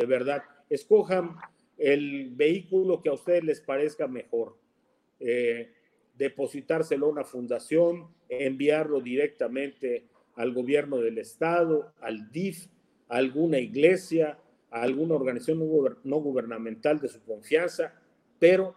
De 0.00 0.06
verdad, 0.06 0.42
escojan 0.70 1.36
el 1.76 2.30
vehículo 2.30 3.02
que 3.02 3.10
a 3.10 3.12
ustedes 3.12 3.44
les 3.44 3.60
parezca 3.60 4.08
mejor. 4.08 4.56
Eh, 5.18 5.74
depositárselo 6.16 7.06
a 7.06 7.10
una 7.10 7.24
fundación, 7.24 8.08
enviarlo 8.30 9.02
directamente 9.02 10.06
al 10.36 10.54
gobierno 10.54 10.96
del 10.96 11.18
estado, 11.18 11.92
al 12.00 12.30
DIF, 12.32 12.68
a 13.10 13.16
alguna 13.16 13.58
iglesia, 13.58 14.38
a 14.70 14.80
alguna 14.80 15.16
organización 15.16 15.58
no 15.58 16.16
gubernamental 16.16 16.98
de 16.98 17.08
su 17.08 17.22
confianza, 17.22 17.92
pero... 18.38 18.74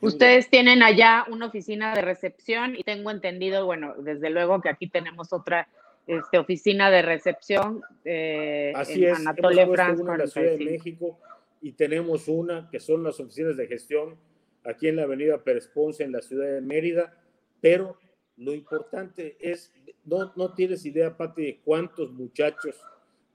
Ustedes 0.00 0.48
tienen 0.48 0.84
allá 0.84 1.26
una 1.28 1.46
oficina 1.46 1.92
de 1.92 2.02
recepción 2.02 2.76
y 2.76 2.84
tengo 2.84 3.10
entendido, 3.10 3.66
bueno, 3.66 3.94
desde 3.98 4.30
luego 4.30 4.60
que 4.60 4.68
aquí 4.68 4.88
tenemos 4.88 5.32
otra 5.32 5.68
este, 6.06 6.38
oficina 6.38 6.90
de 6.90 7.02
recepción 7.02 7.80
eh, 8.04 8.72
Así 8.74 9.04
en 9.04 9.12
es, 9.12 9.18
Anatole 9.20 9.66
France. 9.66 10.02
en 10.02 10.18
la 10.18 10.26
Ciudad 10.26 10.52
de 10.52 10.64
México 10.64 11.18
y 11.60 11.72
tenemos 11.72 12.28
una 12.28 12.68
que 12.70 12.80
son 12.80 13.04
las 13.04 13.20
oficinas 13.20 13.56
de 13.56 13.66
gestión 13.66 14.16
aquí 14.64 14.88
en 14.88 14.96
la 14.96 15.04
avenida 15.04 15.42
Peresponce, 15.42 16.02
en 16.02 16.12
la 16.12 16.22
ciudad 16.22 16.52
de 16.52 16.60
Mérida, 16.60 17.16
pero 17.60 17.96
lo 18.36 18.52
importante 18.52 19.36
es, 19.40 19.72
no, 20.04 20.32
no 20.36 20.54
tienes 20.54 20.84
idea, 20.84 21.16
Pati, 21.16 21.42
de 21.42 21.60
cuántos 21.64 22.12
muchachos 22.12 22.80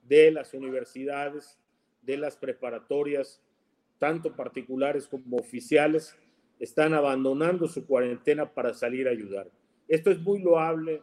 de 0.02 0.30
las 0.30 0.52
universidades, 0.54 1.58
de 2.02 2.16
las 2.16 2.36
preparatorias, 2.36 3.42
tanto 3.98 4.34
particulares 4.34 5.06
como 5.06 5.36
oficiales, 5.36 6.16
están 6.58 6.94
abandonando 6.94 7.68
su 7.68 7.86
cuarentena 7.86 8.52
para 8.52 8.74
salir 8.74 9.08
a 9.08 9.12
ayudar. 9.12 9.48
Esto 9.86 10.10
es 10.10 10.20
muy 10.20 10.40
loable, 10.40 11.02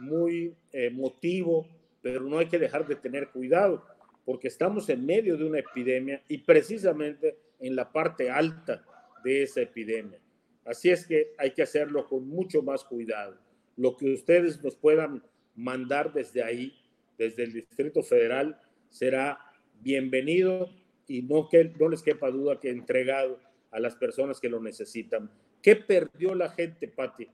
muy 0.00 0.54
emotivo, 0.72 1.66
pero 2.02 2.22
no 2.24 2.38
hay 2.38 2.46
que 2.46 2.58
dejar 2.58 2.86
de 2.86 2.96
tener 2.96 3.28
cuidado, 3.28 3.84
porque 4.24 4.48
estamos 4.48 4.88
en 4.88 5.04
medio 5.04 5.36
de 5.36 5.44
una 5.44 5.58
epidemia 5.58 6.22
y 6.28 6.38
precisamente 6.38 7.36
en 7.60 7.76
la 7.76 7.90
parte 7.90 8.30
alta 8.30 8.84
de 9.22 9.42
esa 9.42 9.62
epidemia. 9.62 10.18
Así 10.64 10.90
es 10.90 11.06
que 11.06 11.32
hay 11.38 11.52
que 11.52 11.62
hacerlo 11.62 12.06
con 12.08 12.26
mucho 12.28 12.62
más 12.62 12.84
cuidado. 12.84 13.36
Lo 13.76 13.96
que 13.96 14.12
ustedes 14.12 14.62
nos 14.62 14.76
puedan 14.76 15.22
mandar 15.54 16.12
desde 16.12 16.42
ahí, 16.42 16.74
desde 17.18 17.44
el 17.44 17.52
Distrito 17.52 18.02
Federal, 18.02 18.60
será 18.88 19.38
bienvenido 19.80 20.70
y 21.06 21.22
no, 21.22 21.48
que, 21.48 21.72
no 21.78 21.88
les 21.88 22.02
quepa 22.02 22.30
duda 22.30 22.60
que 22.60 22.70
entregado 22.70 23.40
a 23.70 23.80
las 23.80 23.96
personas 23.96 24.40
que 24.40 24.48
lo 24.48 24.60
necesitan. 24.60 25.30
¿Qué 25.60 25.76
perdió 25.76 26.34
la 26.34 26.50
gente, 26.50 26.88
Patti? 26.88 27.28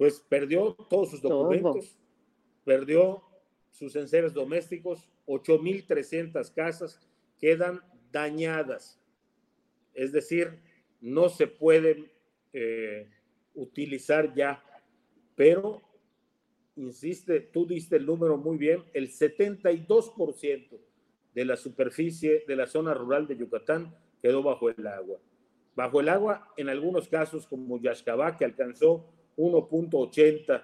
Pues 0.00 0.18
perdió 0.18 0.72
todos 0.88 1.10
sus 1.10 1.20
documentos, 1.20 1.94
perdió 2.64 3.22
sus 3.70 3.94
enseres 3.96 4.32
domésticos, 4.32 5.06
8.300 5.26 6.54
casas 6.54 6.98
quedan 7.38 7.82
dañadas. 8.10 8.98
Es 9.92 10.10
decir, 10.10 10.58
no 11.02 11.28
se 11.28 11.46
pueden 11.46 12.10
eh, 12.54 13.10
utilizar 13.52 14.34
ya, 14.34 14.64
pero, 15.36 15.82
insiste, 16.76 17.40
tú 17.40 17.66
diste 17.66 17.96
el 17.96 18.06
número 18.06 18.38
muy 18.38 18.56
bien, 18.56 18.82
el 18.94 19.10
72% 19.10 20.80
de 21.34 21.44
la 21.44 21.58
superficie 21.58 22.44
de 22.48 22.56
la 22.56 22.66
zona 22.66 22.94
rural 22.94 23.26
de 23.26 23.36
Yucatán 23.36 23.94
quedó 24.22 24.42
bajo 24.42 24.70
el 24.70 24.86
agua. 24.86 25.18
Bajo 25.76 26.00
el 26.00 26.08
agua, 26.08 26.54
en 26.56 26.70
algunos 26.70 27.06
casos 27.06 27.46
como 27.46 27.78
Yaxcabá, 27.78 28.38
que 28.38 28.46
alcanzó 28.46 29.19
1.80 29.40 30.62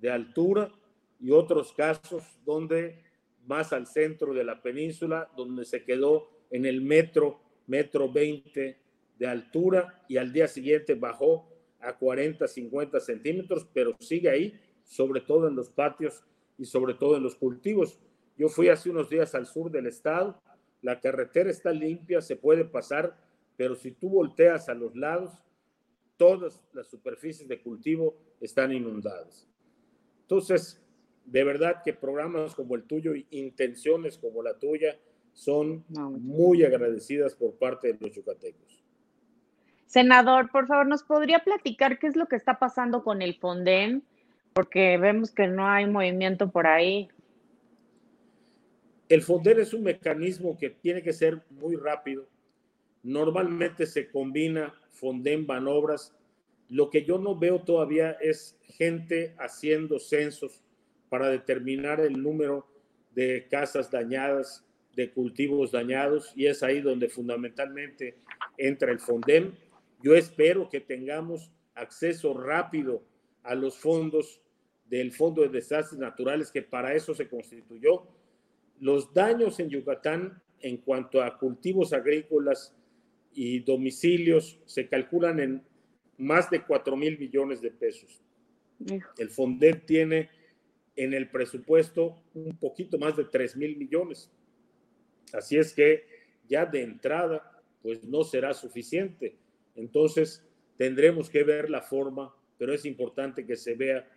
de 0.00 0.10
altura, 0.10 0.70
y 1.18 1.30
otros 1.30 1.72
casos 1.72 2.24
donde 2.44 3.02
más 3.46 3.72
al 3.72 3.86
centro 3.86 4.32
de 4.32 4.44
la 4.44 4.62
península, 4.62 5.30
donde 5.36 5.64
se 5.64 5.84
quedó 5.84 6.30
en 6.50 6.66
el 6.66 6.80
metro, 6.80 7.40
metro 7.66 8.10
20 8.10 8.76
de 9.18 9.26
altura, 9.26 10.02
y 10.08 10.16
al 10.16 10.32
día 10.32 10.48
siguiente 10.48 10.94
bajó 10.94 11.48
a 11.80 11.96
40, 11.96 12.46
50 12.46 13.00
centímetros, 13.00 13.66
pero 13.72 13.96
sigue 14.00 14.30
ahí, 14.30 14.60
sobre 14.84 15.20
todo 15.20 15.48
en 15.48 15.56
los 15.56 15.70
patios 15.70 16.24
y 16.58 16.64
sobre 16.64 16.94
todo 16.94 17.16
en 17.16 17.22
los 17.22 17.36
cultivos. 17.36 17.98
Yo 18.36 18.48
fui 18.48 18.68
hace 18.68 18.90
unos 18.90 19.08
días 19.10 19.34
al 19.34 19.46
sur 19.46 19.70
del 19.70 19.86
estado, 19.86 20.40
la 20.82 21.00
carretera 21.00 21.50
está 21.50 21.72
limpia, 21.72 22.22
se 22.22 22.36
puede 22.36 22.64
pasar, 22.64 23.16
pero 23.56 23.74
si 23.74 23.90
tú 23.90 24.08
volteas 24.08 24.68
a 24.68 24.74
los 24.74 24.96
lados, 24.96 25.32
todas 26.20 26.62
las 26.74 26.86
superficies 26.86 27.48
de 27.48 27.62
cultivo 27.62 28.14
están 28.42 28.72
inundadas. 28.72 29.48
Entonces, 30.20 30.78
de 31.24 31.44
verdad 31.44 31.80
que 31.82 31.94
programas 31.94 32.54
como 32.54 32.74
el 32.74 32.82
tuyo 32.82 33.14
y 33.14 33.26
intenciones 33.30 34.18
como 34.18 34.42
la 34.42 34.58
tuya 34.58 34.98
son 35.32 35.82
muy 35.88 36.62
agradecidas 36.62 37.34
por 37.34 37.54
parte 37.54 37.94
de 37.94 37.98
los 37.98 38.14
yucatecos. 38.14 38.84
Senador, 39.86 40.50
por 40.50 40.66
favor, 40.66 40.86
¿nos 40.86 41.04
podría 41.04 41.38
platicar 41.38 41.98
qué 41.98 42.08
es 42.08 42.16
lo 42.16 42.26
que 42.26 42.36
está 42.36 42.58
pasando 42.58 43.02
con 43.02 43.22
el 43.22 43.36
Fonden? 43.36 44.02
Porque 44.52 44.98
vemos 44.98 45.30
que 45.30 45.46
no 45.46 45.66
hay 45.66 45.86
movimiento 45.86 46.50
por 46.50 46.66
ahí. 46.66 47.08
El 49.08 49.22
Fonden 49.22 49.58
es 49.58 49.72
un 49.72 49.84
mecanismo 49.84 50.58
que 50.58 50.68
tiene 50.68 51.02
que 51.02 51.14
ser 51.14 51.42
muy 51.48 51.76
rápido. 51.76 52.28
Normalmente 53.02 53.86
se 53.86 54.10
combina 54.10 54.74
Fonden, 54.90 55.46
Banobras. 55.46 56.14
Lo 56.68 56.90
que 56.90 57.04
yo 57.04 57.18
no 57.18 57.36
veo 57.36 57.62
todavía 57.62 58.12
es 58.20 58.58
gente 58.62 59.34
haciendo 59.38 59.98
censos 59.98 60.62
para 61.08 61.28
determinar 61.28 62.00
el 62.00 62.22
número 62.22 62.66
de 63.14 63.48
casas 63.50 63.90
dañadas, 63.90 64.64
de 64.94 65.10
cultivos 65.10 65.72
dañados, 65.72 66.32
y 66.36 66.46
es 66.46 66.62
ahí 66.62 66.80
donde 66.80 67.08
fundamentalmente 67.08 68.16
entra 68.56 68.92
el 68.92 69.00
Fonden 69.00 69.56
yo 70.02 70.14
espero 70.14 70.68
que 70.68 70.80
tengamos 70.80 71.50
acceso 71.74 72.34
rápido 72.34 73.02
a 73.42 73.54
los 73.54 73.76
fondos 73.76 74.40
del 74.86 75.12
Fondo 75.12 75.42
de 75.42 75.48
Desastres 75.48 76.00
Naturales, 76.00 76.50
que 76.50 76.62
para 76.62 76.94
eso 76.94 77.14
se 77.14 77.28
constituyó. 77.28 78.06
Los 78.80 79.12
daños 79.12 79.60
en 79.60 79.68
Yucatán 79.68 80.42
en 80.60 80.78
cuanto 80.78 81.22
a 81.22 81.38
cultivos 81.38 81.92
agrícolas 81.92 82.74
y 83.32 83.60
domicilios 83.60 84.58
se 84.66 84.88
calculan 84.88 85.40
en 85.40 85.62
más 86.18 86.50
de 86.50 86.64
4 86.64 86.96
mil 86.96 87.18
millones 87.18 87.60
de 87.60 87.70
pesos. 87.70 88.20
El 89.18 89.30
FONDET 89.30 89.86
tiene 89.86 90.28
en 90.96 91.14
el 91.14 91.28
presupuesto 91.30 92.22
un 92.34 92.56
poquito 92.58 92.98
más 92.98 93.16
de 93.16 93.24
3 93.24 93.56
mil 93.56 93.76
millones. 93.76 94.30
Así 95.32 95.56
es 95.56 95.72
que 95.72 96.04
ya 96.48 96.66
de 96.66 96.82
entrada, 96.82 97.62
pues 97.82 98.04
no 98.04 98.24
será 98.24 98.52
suficiente. 98.52 99.36
Entonces, 99.76 100.44
tendremos 100.76 101.30
que 101.30 101.44
ver 101.44 101.70
la 101.70 101.82
forma, 101.82 102.34
pero 102.58 102.74
es 102.74 102.84
importante 102.84 103.46
que 103.46 103.56
se 103.56 103.74
vea 103.74 104.08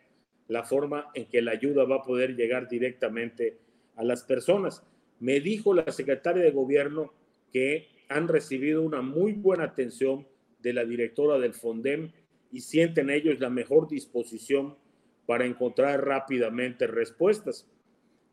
la 0.47 0.63
forma 0.63 1.09
en 1.13 1.25
que 1.25 1.41
la 1.41 1.51
ayuda 1.51 1.85
va 1.85 1.97
a 1.97 2.03
poder 2.03 2.35
llegar 2.35 2.67
directamente 2.67 3.57
a 3.95 4.03
las 4.03 4.23
personas. 4.23 4.83
Me 5.19 5.39
dijo 5.39 5.73
la 5.73 5.89
secretaria 5.91 6.43
de 6.43 6.51
gobierno 6.51 7.13
que 7.51 7.87
han 8.09 8.27
recibido 8.27 8.81
una 8.81 9.01
muy 9.01 9.33
buena 9.33 9.65
atención 9.65 10.27
de 10.59 10.73
la 10.73 10.85
directora 10.85 11.37
del 11.39 11.53
FONDEM 11.53 12.11
y 12.51 12.61
sienten 12.61 13.09
ellos 13.09 13.39
la 13.39 13.49
mejor 13.49 13.87
disposición 13.87 14.77
para 15.25 15.45
encontrar 15.45 16.05
rápidamente 16.05 16.87
respuestas. 16.87 17.67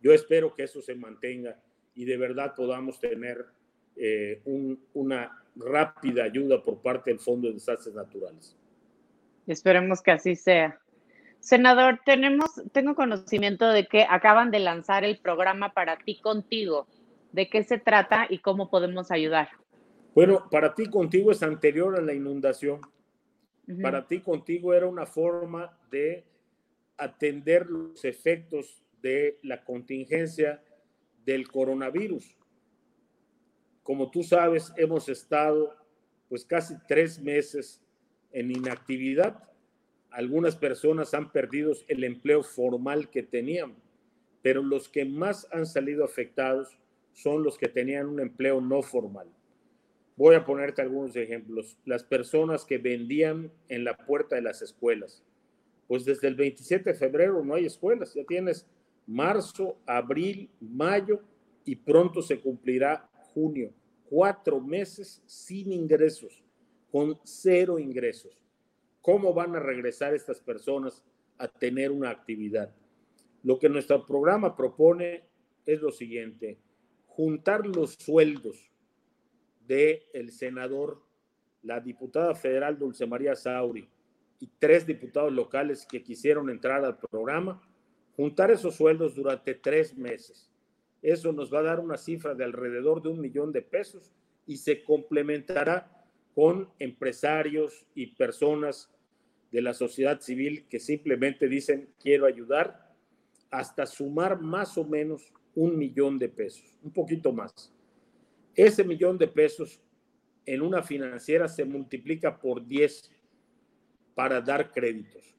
Yo 0.02 0.12
espero 0.12 0.54
que 0.54 0.64
eso 0.64 0.80
se 0.80 0.94
mantenga 0.94 1.56
y 1.94 2.04
de 2.04 2.16
verdad 2.16 2.54
podamos 2.54 3.00
tener 3.00 3.46
eh, 3.96 4.40
una 4.94 5.42
rápida 5.56 6.24
ayuda 6.24 6.62
por 6.62 6.80
parte 6.80 7.10
del 7.10 7.20
Fondo 7.20 7.48
de 7.48 7.54
Desastres 7.54 7.94
Naturales. 7.94 8.56
Esperemos 9.46 10.02
que 10.02 10.12
así 10.12 10.36
sea. 10.36 10.80
Senador, 11.40 12.00
tengo 12.72 12.94
conocimiento 12.94 13.68
de 13.70 13.86
que 13.86 14.06
acaban 14.08 14.50
de 14.50 14.60
lanzar 14.60 15.04
el 15.04 15.18
programa 15.18 15.72
Para 15.72 15.96
ti 15.96 16.20
contigo. 16.20 16.86
¿De 17.32 17.48
qué 17.48 17.62
se 17.62 17.78
trata 17.78 18.26
y 18.28 18.38
cómo 18.38 18.70
podemos 18.70 19.10
ayudar? 19.10 19.48
Bueno, 20.14 20.48
Para 20.50 20.74
ti 20.74 20.86
contigo 20.86 21.30
es 21.30 21.42
anterior 21.42 21.96
a 21.96 22.02
la 22.02 22.12
inundación. 22.12 22.80
Para 23.80 24.06
ti 24.06 24.20
contigo 24.20 24.74
era 24.74 24.86
una 24.86 25.06
forma 25.06 25.78
de 25.90 26.24
atender 26.96 27.66
los 27.66 28.04
efectos 28.04 28.82
de 29.00 29.38
la 29.42 29.64
contingencia 29.64 30.60
del 31.24 31.48
coronavirus. 31.48 32.36
Como 33.84 34.10
tú 34.10 34.24
sabes, 34.24 34.72
hemos 34.76 35.08
estado 35.08 35.76
pues 36.28 36.44
casi 36.44 36.74
tres 36.88 37.20
meses 37.20 37.80
en 38.32 38.50
inactividad. 38.50 39.48
Algunas 40.10 40.56
personas 40.56 41.14
han 41.14 41.30
perdido 41.30 41.72
el 41.88 42.02
empleo 42.04 42.42
formal 42.42 43.08
que 43.08 43.22
tenían, 43.22 43.76
pero 44.42 44.62
los 44.62 44.88
que 44.88 45.04
más 45.04 45.46
han 45.52 45.66
salido 45.66 46.04
afectados 46.04 46.76
son 47.22 47.42
los 47.42 47.58
que 47.58 47.68
tenían 47.68 48.06
un 48.06 48.20
empleo 48.20 48.60
no 48.60 48.82
formal. 48.82 49.28
Voy 50.16 50.34
a 50.34 50.44
ponerte 50.44 50.82
algunos 50.82 51.16
ejemplos. 51.16 51.78
Las 51.84 52.04
personas 52.04 52.64
que 52.64 52.78
vendían 52.78 53.50
en 53.68 53.84
la 53.84 53.96
puerta 53.96 54.36
de 54.36 54.42
las 54.42 54.62
escuelas. 54.62 55.24
Pues 55.88 56.04
desde 56.04 56.28
el 56.28 56.34
27 56.34 56.92
de 56.92 56.98
febrero 56.98 57.44
no 57.44 57.54
hay 57.54 57.66
escuelas. 57.66 58.14
Ya 58.14 58.24
tienes 58.24 58.66
marzo, 59.06 59.76
abril, 59.86 60.50
mayo 60.60 61.20
y 61.64 61.76
pronto 61.76 62.22
se 62.22 62.40
cumplirá 62.40 63.08
junio, 63.34 63.72
cuatro 64.08 64.60
meses 64.60 65.22
sin 65.26 65.72
ingresos, 65.72 66.42
con 66.90 67.18
cero 67.24 67.78
ingresos. 67.78 68.36
¿Cómo 69.00 69.32
van 69.32 69.56
a 69.56 69.60
regresar 69.60 70.14
estas 70.14 70.40
personas 70.40 71.02
a 71.38 71.48
tener 71.48 71.90
una 71.90 72.10
actividad? 72.10 72.74
Lo 73.42 73.58
que 73.58 73.68
nuestro 73.68 74.04
programa 74.04 74.56
propone 74.56 75.24
es 75.64 75.80
lo 75.80 75.90
siguiente, 75.90 76.58
juntar 77.10 77.66
los 77.66 77.94
sueldos 77.94 78.70
del 79.66 80.02
el 80.12 80.30
senador, 80.30 81.02
la 81.62 81.80
diputada 81.80 82.34
federal 82.34 82.78
Dulce 82.78 83.06
María 83.06 83.34
Sauri 83.34 83.88
y 84.38 84.48
tres 84.58 84.86
diputados 84.86 85.32
locales 85.32 85.86
que 85.86 86.02
quisieron 86.02 86.48
entrar 86.50 86.84
al 86.84 86.98
programa, 86.98 87.60
juntar 88.16 88.50
esos 88.50 88.76
sueldos 88.76 89.14
durante 89.14 89.54
tres 89.54 89.96
meses. 89.96 90.50
Eso 91.02 91.32
nos 91.32 91.52
va 91.52 91.58
a 91.58 91.64
dar 91.64 91.80
una 91.80 91.96
cifra 91.96 92.34
de 92.34 92.44
alrededor 92.44 93.02
de 93.02 93.08
un 93.08 93.20
millón 93.20 93.52
de 93.52 93.62
pesos 93.62 94.12
y 94.46 94.56
se 94.56 94.82
complementará 94.84 96.06
con 96.34 96.70
empresarios 96.78 97.86
y 97.94 98.14
personas 98.14 98.90
de 99.50 99.62
la 99.62 99.74
sociedad 99.74 100.20
civil 100.20 100.66
que 100.68 100.78
simplemente 100.78 101.48
dicen 101.48 101.90
quiero 102.00 102.26
ayudar 102.26 102.94
hasta 103.50 103.84
sumar 103.84 104.40
más 104.40 104.78
o 104.78 104.84
menos 104.84 105.32
un 105.54 105.76
millón 105.76 106.18
de 106.18 106.28
pesos, 106.28 106.78
un 106.82 106.92
poquito 106.92 107.32
más. 107.32 107.72
Ese 108.54 108.84
millón 108.84 109.18
de 109.18 109.28
pesos 109.28 109.80
en 110.46 110.62
una 110.62 110.82
financiera 110.82 111.48
se 111.48 111.64
multiplica 111.64 112.38
por 112.38 112.66
10 112.66 113.10
para 114.14 114.40
dar 114.40 114.70
créditos. 114.72 115.34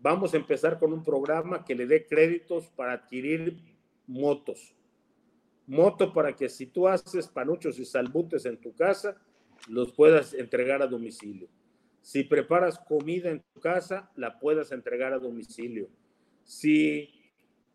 Vamos 0.00 0.34
a 0.34 0.36
empezar 0.36 0.78
con 0.78 0.92
un 0.92 1.04
programa 1.04 1.64
que 1.64 1.74
le 1.74 1.86
dé 1.86 2.06
créditos 2.06 2.68
para 2.70 2.94
adquirir 2.94 3.56
motos, 4.06 4.74
moto 5.66 6.12
para 6.12 6.34
que 6.34 6.48
si 6.48 6.66
tú 6.66 6.88
haces 6.88 7.28
panuchos 7.28 7.78
y 7.78 7.84
salbutes 7.84 8.44
en 8.46 8.58
tu 8.60 8.74
casa, 8.74 9.16
los 9.68 9.92
puedas 9.92 10.34
entregar 10.34 10.82
a 10.82 10.88
domicilio. 10.88 11.48
Si 12.00 12.24
preparas 12.24 12.80
comida 12.80 13.30
en 13.30 13.44
tu 13.54 13.60
casa, 13.60 14.10
la 14.16 14.40
puedas 14.40 14.72
entregar 14.72 15.12
a 15.12 15.20
domicilio. 15.20 15.88
Si 16.42 17.21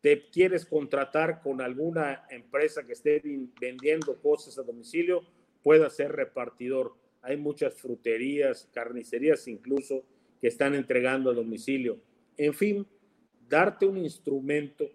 te 0.01 0.29
quieres 0.29 0.65
contratar 0.65 1.41
con 1.41 1.61
alguna 1.61 2.25
empresa 2.29 2.85
que 2.85 2.93
esté 2.93 3.21
vendiendo 3.59 4.15
cosas 4.21 4.57
a 4.57 4.63
domicilio, 4.63 5.23
puedas 5.63 5.95
ser 5.95 6.11
repartidor. 6.11 6.95
Hay 7.21 7.37
muchas 7.37 7.73
fruterías, 7.73 8.69
carnicerías 8.73 9.47
incluso 9.47 10.03
que 10.39 10.47
están 10.47 10.75
entregando 10.75 11.31
a 11.31 11.33
domicilio. 11.33 11.99
En 12.37 12.53
fin, 12.53 12.87
darte 13.49 13.85
un 13.85 13.97
instrumento 13.97 14.89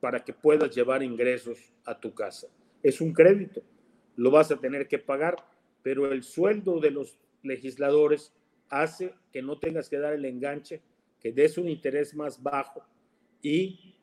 para 0.00 0.22
que 0.22 0.32
puedas 0.32 0.74
llevar 0.74 1.02
ingresos 1.02 1.72
a 1.84 1.98
tu 1.98 2.12
casa. 2.12 2.48
Es 2.82 3.00
un 3.00 3.12
crédito, 3.12 3.62
lo 4.16 4.30
vas 4.30 4.50
a 4.50 4.60
tener 4.60 4.88
que 4.88 4.98
pagar, 4.98 5.36
pero 5.82 6.12
el 6.12 6.22
sueldo 6.22 6.80
de 6.80 6.90
los 6.90 7.16
legisladores 7.42 8.32
hace 8.68 9.14
que 9.32 9.42
no 9.42 9.58
tengas 9.58 9.88
que 9.88 9.98
dar 9.98 10.12
el 10.12 10.24
enganche, 10.24 10.82
que 11.20 11.32
des 11.32 11.56
un 11.56 11.68
interés 11.68 12.14
más 12.14 12.42
bajo 12.42 12.84
y 13.40 13.93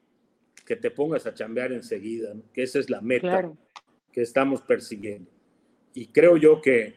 que 0.66 0.76
te 0.76 0.92
pongas 0.92 1.26
a 1.26 1.34
chambear 1.34 1.72
enseguida, 1.72 2.34
que 2.54 2.64
esa 2.64 2.80
es 2.80 2.90
la 2.90 3.02
meta. 3.02 3.52
que 4.12 4.22
estamos 4.22 4.62
persiguiendo. 4.62 5.32
Y 5.94 6.08
creo 6.08 6.38
yo 6.38 6.62
que, 6.62 6.94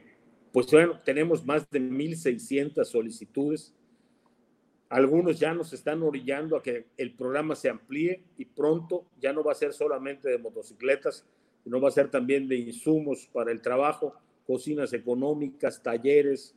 pues 0.53 0.70
bueno, 0.70 1.00
tenemos 1.05 1.44
más 1.44 1.68
de 1.70 1.81
1.600 1.81 2.85
solicitudes. 2.85 3.74
Algunos 4.88 5.38
ya 5.38 5.55
nos 5.55 5.72
están 5.72 6.03
orillando 6.03 6.57
a 6.57 6.62
que 6.62 6.87
el 6.96 7.14
programa 7.14 7.55
se 7.55 7.68
amplíe 7.68 8.24
y 8.37 8.44
pronto 8.44 9.07
ya 9.20 9.33
no 9.33 9.42
va 9.42 9.53
a 9.53 9.57
ser 9.57 9.72
solamente 9.72 10.29
de 10.29 10.38
motocicletas, 10.38 11.27
sino 11.62 11.81
va 11.81 11.88
a 11.88 11.92
ser 11.92 12.11
también 12.11 12.46
de 12.48 12.57
insumos 12.57 13.29
para 13.33 13.50
el 13.50 13.61
trabajo, 13.61 14.14
cocinas 14.46 14.92
económicas, 14.92 15.83
talleres. 15.83 16.55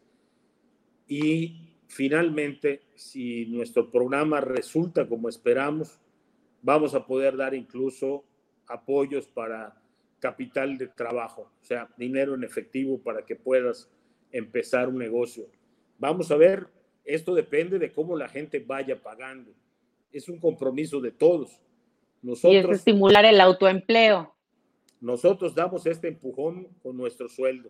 Y 1.07 1.71
finalmente, 1.87 2.81
si 2.95 3.45
nuestro 3.45 3.89
programa 3.89 4.41
resulta 4.41 5.07
como 5.07 5.29
esperamos, 5.29 5.99
vamos 6.67 6.93
a 6.93 7.05
poder 7.05 7.37
dar 7.37 7.53
incluso 7.53 8.25
apoyos 8.67 9.25
para 9.25 9.81
capital 10.19 10.77
de 10.77 10.87
trabajo, 10.89 11.49
o 11.61 11.63
sea, 11.63 11.87
dinero 11.95 12.35
en 12.35 12.43
efectivo 12.43 12.99
para 13.01 13.25
que 13.25 13.37
puedas 13.37 13.89
empezar 14.33 14.89
un 14.89 14.97
negocio. 14.97 15.47
Vamos 15.97 16.29
a 16.29 16.35
ver, 16.35 16.67
esto 17.05 17.33
depende 17.33 17.79
de 17.79 17.93
cómo 17.93 18.17
la 18.17 18.27
gente 18.27 18.59
vaya 18.59 19.01
pagando. 19.01 19.53
Es 20.11 20.27
un 20.27 20.41
compromiso 20.41 20.99
de 20.99 21.11
todos. 21.11 21.57
Nosotros, 22.21 22.53
y 22.53 22.57
es 22.57 22.69
estimular 22.79 23.23
el 23.23 23.39
autoempleo. 23.39 24.35
Nosotros 24.99 25.55
damos 25.55 25.85
este 25.85 26.09
empujón 26.09 26.67
con 26.83 26.97
nuestro 26.97 27.29
sueldo, 27.29 27.69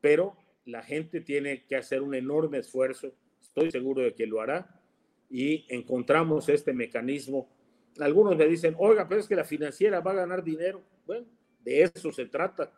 pero 0.00 0.34
la 0.64 0.82
gente 0.82 1.20
tiene 1.20 1.66
que 1.66 1.76
hacer 1.76 2.00
un 2.00 2.14
enorme 2.14 2.56
esfuerzo, 2.56 3.12
estoy 3.38 3.70
seguro 3.70 4.00
de 4.00 4.14
que 4.14 4.26
lo 4.26 4.40
hará, 4.40 4.80
y 5.28 5.66
encontramos 5.68 6.48
este 6.48 6.72
mecanismo. 6.72 7.50
Algunos 8.00 8.36
me 8.36 8.46
dicen, 8.46 8.74
oiga, 8.78 9.08
pero 9.08 9.20
es 9.20 9.26
que 9.26 9.36
la 9.36 9.44
financiera 9.44 10.00
va 10.00 10.12
a 10.12 10.16
ganar 10.16 10.44
dinero. 10.44 10.82
Bueno, 11.06 11.26
de 11.64 11.82
eso 11.82 12.12
se 12.12 12.26
trata, 12.26 12.72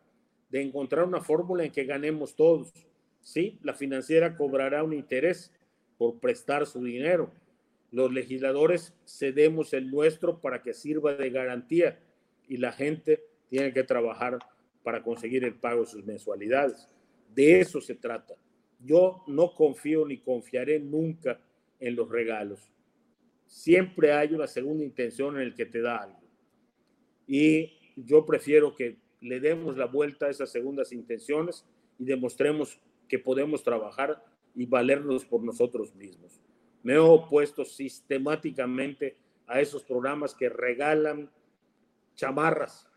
de 0.49 0.61
encontrar 0.61 1.05
una 1.05 1.21
fórmula 1.21 1.63
en 1.63 1.71
que 1.71 1.85
ganemos 1.85 2.35
todos. 2.35 2.73
Sí, 3.21 3.59
la 3.61 3.73
financiera 3.73 4.35
cobrará 4.35 4.83
un 4.83 4.93
interés 4.93 5.51
por 5.97 6.19
prestar 6.19 6.65
su 6.65 6.83
dinero. 6.83 7.31
Los 7.91 8.11
legisladores 8.11 8.93
cedemos 9.05 9.73
el 9.73 9.91
nuestro 9.91 10.39
para 10.39 10.61
que 10.61 10.73
sirva 10.73 11.13
de 11.13 11.29
garantía 11.29 11.99
y 12.47 12.57
la 12.57 12.71
gente 12.71 13.23
tiene 13.49 13.73
que 13.73 13.83
trabajar 13.83 14.39
para 14.83 15.03
conseguir 15.03 15.43
el 15.43 15.55
pago 15.55 15.81
de 15.81 15.87
sus 15.87 16.05
mensualidades. 16.05 16.89
De 17.35 17.59
eso 17.59 17.79
se 17.81 17.95
trata. 17.95 18.33
Yo 18.83 19.23
no 19.27 19.53
confío 19.53 20.05
ni 20.05 20.17
confiaré 20.17 20.79
nunca 20.79 21.39
en 21.79 21.95
los 21.95 22.09
regalos. 22.09 22.71
Siempre 23.51 24.13
hay 24.13 24.33
una 24.33 24.47
segunda 24.47 24.83
intención 24.83 25.35
en 25.35 25.41
el 25.41 25.53
que 25.53 25.65
te 25.65 25.81
da 25.81 25.97
algo. 25.97 26.21
Y 27.27 27.73
yo 27.95 28.25
prefiero 28.25 28.75
que 28.75 28.97
le 29.19 29.39
demos 29.39 29.77
la 29.77 29.85
vuelta 29.85 30.25
a 30.27 30.29
esas 30.29 30.49
segundas 30.49 30.91
intenciones 30.91 31.65
y 31.99 32.05
demostremos 32.05 32.79
que 33.07 33.19
podemos 33.19 33.61
trabajar 33.61 34.23
y 34.55 34.65
valernos 34.65 35.25
por 35.25 35.43
nosotros 35.43 35.93
mismos. 35.93 36.39
Me 36.81 36.93
he 36.93 36.97
opuesto 36.97 37.65
sistemáticamente 37.65 39.17
a 39.45 39.59
esos 39.59 39.83
programas 39.83 40.33
que 40.33 40.49
regalan 40.49 41.29
chamarras 42.15 42.87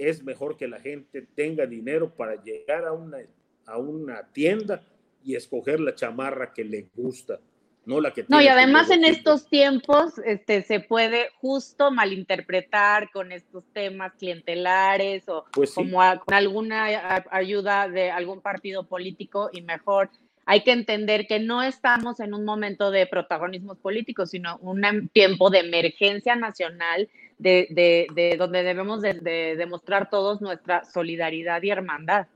es 0.00 0.24
mejor 0.24 0.56
que 0.56 0.66
la 0.66 0.80
gente 0.80 1.28
tenga 1.34 1.66
dinero 1.66 2.14
para 2.14 2.42
llegar 2.42 2.86
a 2.86 2.92
una, 2.92 3.18
a 3.66 3.76
una 3.76 4.32
tienda 4.32 4.82
y 5.22 5.34
escoger 5.34 5.78
la 5.78 5.94
chamarra 5.94 6.54
que 6.54 6.64
le 6.64 6.88
gusta, 6.94 7.38
no 7.84 8.00
la 8.00 8.12
que 8.12 8.24
No, 8.28 8.40
y 8.40 8.48
además 8.48 8.90
en 8.90 9.04
estos 9.04 9.48
tiempos 9.48 10.18
este, 10.24 10.62
se 10.62 10.80
puede 10.80 11.30
justo 11.40 11.90
malinterpretar 11.90 13.10
con 13.10 13.32
estos 13.32 13.64
temas 13.72 14.12
clientelares 14.14 15.28
o 15.28 15.44
pues 15.52 15.74
como 15.74 15.98
con 16.24 16.34
alguna 16.34 17.24
ayuda 17.30 17.88
de 17.88 18.10
algún 18.10 18.40
partido 18.40 18.86
político 18.86 19.50
y 19.52 19.62
mejor. 19.62 20.10
Hay 20.46 20.62
que 20.62 20.72
entender 20.72 21.26
que 21.26 21.38
no 21.38 21.62
estamos 21.62 22.18
en 22.20 22.34
un 22.34 22.44
momento 22.44 22.90
de 22.90 23.06
protagonismos 23.06 23.78
políticos, 23.78 24.30
sino 24.30 24.58
un 24.58 25.08
tiempo 25.12 25.48
de 25.48 25.60
emergencia 25.60 26.34
nacional 26.34 27.08
de, 27.38 28.36
donde 28.36 28.62
debemos 28.62 29.00
de, 29.00 29.14
demostrar 29.56 30.10
todos 30.10 30.40
nuestra 30.40 30.84
solidaridad 30.84 31.62
y 31.62 31.70
hermandad 31.70 32.26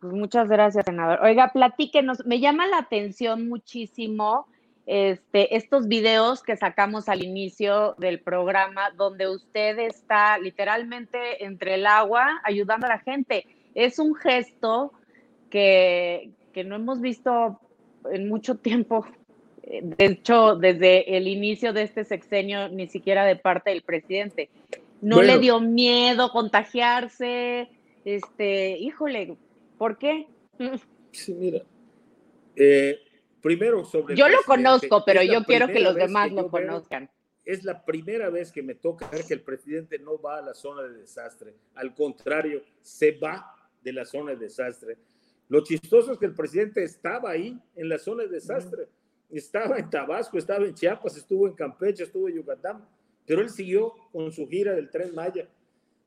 Pues 0.00 0.12
muchas 0.12 0.48
gracias, 0.48 0.84
senador. 0.84 1.20
Oiga, 1.22 1.50
platíquenos, 1.52 2.24
me 2.26 2.40
llama 2.40 2.66
la 2.66 2.78
atención 2.78 3.48
muchísimo 3.48 4.46
este, 4.86 5.56
estos 5.56 5.88
videos 5.88 6.42
que 6.42 6.56
sacamos 6.56 7.08
al 7.08 7.22
inicio 7.24 7.94
del 7.98 8.20
programa, 8.20 8.90
donde 8.92 9.28
usted 9.28 9.78
está 9.80 10.38
literalmente 10.38 11.44
entre 11.44 11.74
el 11.74 11.86
agua 11.86 12.40
ayudando 12.44 12.86
a 12.86 12.90
la 12.90 12.98
gente. 12.98 13.46
Es 13.74 13.98
un 13.98 14.14
gesto 14.14 14.92
que, 15.50 16.30
que 16.52 16.62
no 16.62 16.76
hemos 16.76 17.00
visto 17.00 17.60
en 18.10 18.28
mucho 18.28 18.56
tiempo. 18.56 19.06
De 19.66 20.04
hecho, 20.04 20.56
desde 20.56 21.16
el 21.16 21.26
inicio 21.26 21.72
de 21.72 21.82
este 21.82 22.04
sexenio, 22.04 22.68
ni 22.68 22.86
siquiera 22.86 23.24
de 23.24 23.36
parte 23.36 23.70
del 23.70 23.82
presidente. 23.82 24.48
No 25.02 25.22
le 25.22 25.38
dio 25.38 25.60
miedo 25.60 26.30
contagiarse. 26.30 27.68
Este, 28.04 28.78
híjole, 28.78 29.36
¿por 29.76 29.98
qué? 29.98 30.26
Sí, 31.10 31.34
mira. 31.34 31.62
Eh, 32.54 32.98
Primero 33.46 33.84
sobre... 33.84 34.16
Yo 34.16 34.28
lo 34.28 34.38
conozco, 34.44 35.04
pero 35.04 35.22
yo 35.22 35.44
quiero 35.44 35.68
que 35.68 35.78
los 35.78 35.94
demás 35.94 36.32
lo 36.32 36.50
conozcan. 36.50 37.08
es 37.44 37.62
la 37.62 37.84
primera 37.84 38.28
vez 38.28 38.50
que 38.50 38.60
me 38.60 38.74
toca 38.74 39.08
ver 39.08 39.24
que 39.24 39.34
el 39.34 39.42
presidente 39.42 40.00
no 40.00 40.20
va 40.20 40.38
a 40.38 40.42
la 40.42 40.52
zona 40.52 40.82
de 40.82 40.98
desastre. 40.98 41.54
Al 41.76 41.94
contrario, 41.94 42.64
se 42.82 43.12
va 43.12 43.54
de 43.84 43.92
la 43.92 44.04
zona 44.04 44.32
de 44.32 44.38
desastre. 44.38 44.98
Lo 45.48 45.62
chistoso 45.62 46.10
es 46.10 46.18
que 46.18 46.26
el 46.26 46.34
presidente 46.34 46.82
estaba 46.82 47.30
ahí, 47.30 47.56
en 47.76 47.88
la 47.88 47.98
zona 47.98 48.24
de 48.24 48.30
desastre. 48.30 48.88
Estaba 49.30 49.78
en 49.78 49.90
Tabasco, 49.90 50.38
estaba 50.38 50.64
en 50.64 50.74
Chiapas, 50.74 51.16
estuvo 51.16 51.46
en 51.46 51.54
Campeche, 51.54 52.04
estuvo 52.04 52.28
en 52.28 52.36
Yucatán, 52.36 52.86
pero 53.26 53.40
él 53.40 53.50
siguió 53.50 53.92
con 54.12 54.30
su 54.32 54.46
gira 54.48 54.74
del 54.74 54.90
tren 54.90 55.14
Maya. 55.14 55.48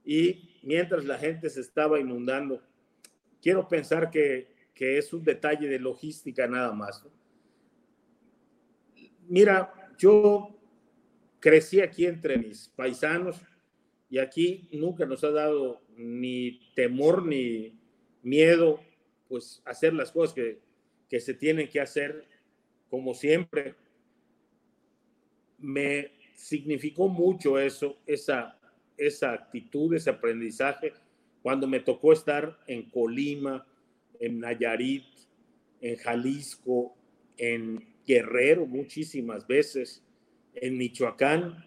Y 0.06 0.60
mientras 0.64 1.04
la 1.06 1.18
gente 1.18 1.50
se 1.50 1.62
estaba 1.62 2.00
inundando, 2.00 2.62
quiero 3.42 3.68
pensar 3.68 4.10
que, 4.10 4.48
que 4.74 4.98
es 4.98 5.12
un 5.14 5.24
detalle 5.24 5.68
de 5.68 5.80
logística 5.80 6.48
nada 6.48 6.72
más. 6.72 7.06
Mira, 9.28 9.74
yo 9.98 10.56
crecí 11.40 11.82
aquí 11.82 12.06
entre 12.06 12.38
mis 12.38 12.70
paisanos 12.70 13.42
y 14.10 14.18
aquí 14.18 14.70
nunca 14.72 15.06
nos 15.06 15.24
ha 15.24 15.32
dado 15.32 15.82
ni 15.96 16.72
temor 16.74 17.26
ni 17.26 17.78
miedo, 18.24 18.80
pues 19.28 19.62
hacer 19.66 19.94
las 19.94 20.12
cosas 20.12 20.34
que, 20.34 20.62
que 21.08 21.20
se 21.20 21.34
tienen 21.34 21.70
que 21.70 21.82
hacer 21.82 22.28
como 22.89 23.13
siempre. 23.13 23.75
Me 25.58 26.12
significó 26.36 27.08
mucho 27.08 27.60
eso, 27.60 27.97
esa, 28.06 28.56
actitud, 29.32 29.93
ese 29.93 30.10
aprendizaje, 30.10 30.93
cuando 31.41 31.67
me 31.67 31.80
tocó 31.80 32.13
estar 32.13 32.60
en 32.67 32.89
Colima, 32.89 33.65
en 34.19 34.39
Nayarit, 34.39 35.06
en 35.82 35.95
Jalisco, 35.97 36.95
en 37.38 37.95
Guerrero 38.06 38.65
muchísimas 38.65 39.47
veces, 39.47 40.04
en 40.54 40.78
Michoacán, 40.78 41.65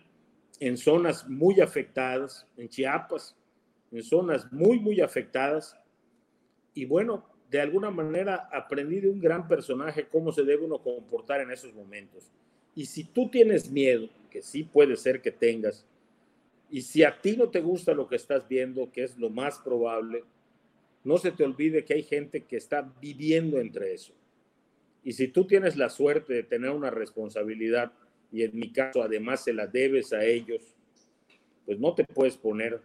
en 0.61 0.76
zonas 0.76 1.28
muy 1.28 1.61
afectadas, 1.61 2.46
en 2.56 2.68
Chiapas, 2.68 3.37
en 3.90 4.02
zonas 4.02 4.50
muy, 4.52 4.78
muy 4.78 5.00
afectadas. 5.00 5.76
Y 6.74 6.85
bueno, 6.85 7.26
de 7.53 7.61
alguna 7.61 7.91
manera 7.91 8.49
aprendí 8.51 8.99
de 8.99 9.11
un 9.11 9.21
gran 9.21 9.47
personaje 9.47 10.09
cómo 10.11 10.33
se 10.33 10.43
debe 10.43 10.65
uno 10.65 10.79
comportar 10.79 11.43
en 11.43 11.51
esos 11.51 11.75
momentos. 11.75 12.33
Y 12.75 12.87
si 12.87 13.05
tú 13.05 13.29
tienes 13.29 13.71
miedo, 13.71 14.09
que 14.31 14.41
sí 14.41 14.62
puede 14.62 14.97
ser 14.97 15.21
que 15.21 15.31
tengas, 15.31 15.85
y 16.71 16.81
si 16.81 17.05
a 17.05 17.21
ti 17.21 17.37
no 17.37 17.51
te 17.51 17.61
gusta 17.61 17.93
lo 17.93 18.09
que 18.09 18.17
estás 18.17 18.49
viendo, 18.49 18.91
que 18.91 19.05
es 19.05 19.19
lo 19.19 19.29
más 19.29 19.59
probable, 19.59 20.25
no 21.05 21.19
se 21.19 21.31
te 21.31 21.45
olvide 21.45 21.85
que 21.85 21.93
hay 21.93 22.03
gente 22.03 22.45
que 22.45 22.57
está 22.57 22.91
viviendo 23.03 23.61
entre 23.61 23.93
eso. 23.93 24.15
Y 25.05 25.12
si 25.12 25.29
tú 25.29 25.47
tienes 25.47 25.77
la 25.77 25.91
suerte 25.91 26.33
de 26.33 26.45
tener 26.45 26.71
una 26.71 26.88
responsabilidad, 26.88 27.93
y 28.33 28.45
en 28.45 28.59
mi 28.59 28.73
caso 28.73 29.03
además 29.03 29.45
se 29.45 29.53
la 29.53 29.67
debes 29.67 30.15
a 30.15 30.25
ellos, 30.25 30.62
pues 31.67 31.79
no 31.79 31.95
te 31.95 32.05
puedes 32.05 32.38
poner 32.38 32.81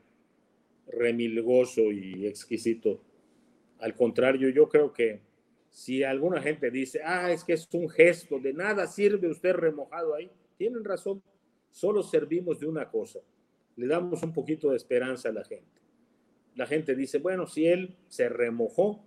remilgoso 0.87 1.83
y 1.93 2.27
exquisito. 2.27 2.99
Al 3.79 3.95
contrario, 3.95 4.49
yo 4.49 4.67
creo 4.67 4.91
que 4.91 5.21
si 5.69 6.03
alguna 6.03 6.41
gente 6.41 6.71
dice, 6.71 7.01
ah, 7.03 7.31
es 7.31 7.43
que 7.43 7.53
es 7.53 7.67
un 7.73 7.89
gesto, 7.89 8.39
de 8.39 8.53
nada 8.53 8.87
sirve 8.87 9.29
usted 9.29 9.53
remojado 9.53 10.15
ahí, 10.15 10.31
tienen 10.57 10.83
razón, 10.83 11.21
solo 11.71 12.01
servimos 12.01 12.59
de 12.59 12.65
una 12.65 12.89
cosa, 12.89 13.19
le 13.75 13.87
damos 13.87 14.23
un 14.23 14.33
poquito 14.33 14.71
de 14.71 14.77
esperanza 14.77 15.29
a 15.29 15.33
la 15.33 15.43
gente. 15.43 15.81
La 16.55 16.65
gente 16.65 16.95
dice, 16.95 17.19
bueno, 17.19 17.45
si 17.45 17.67
él 17.67 17.95
se 18.07 18.27
remojó, 18.29 19.03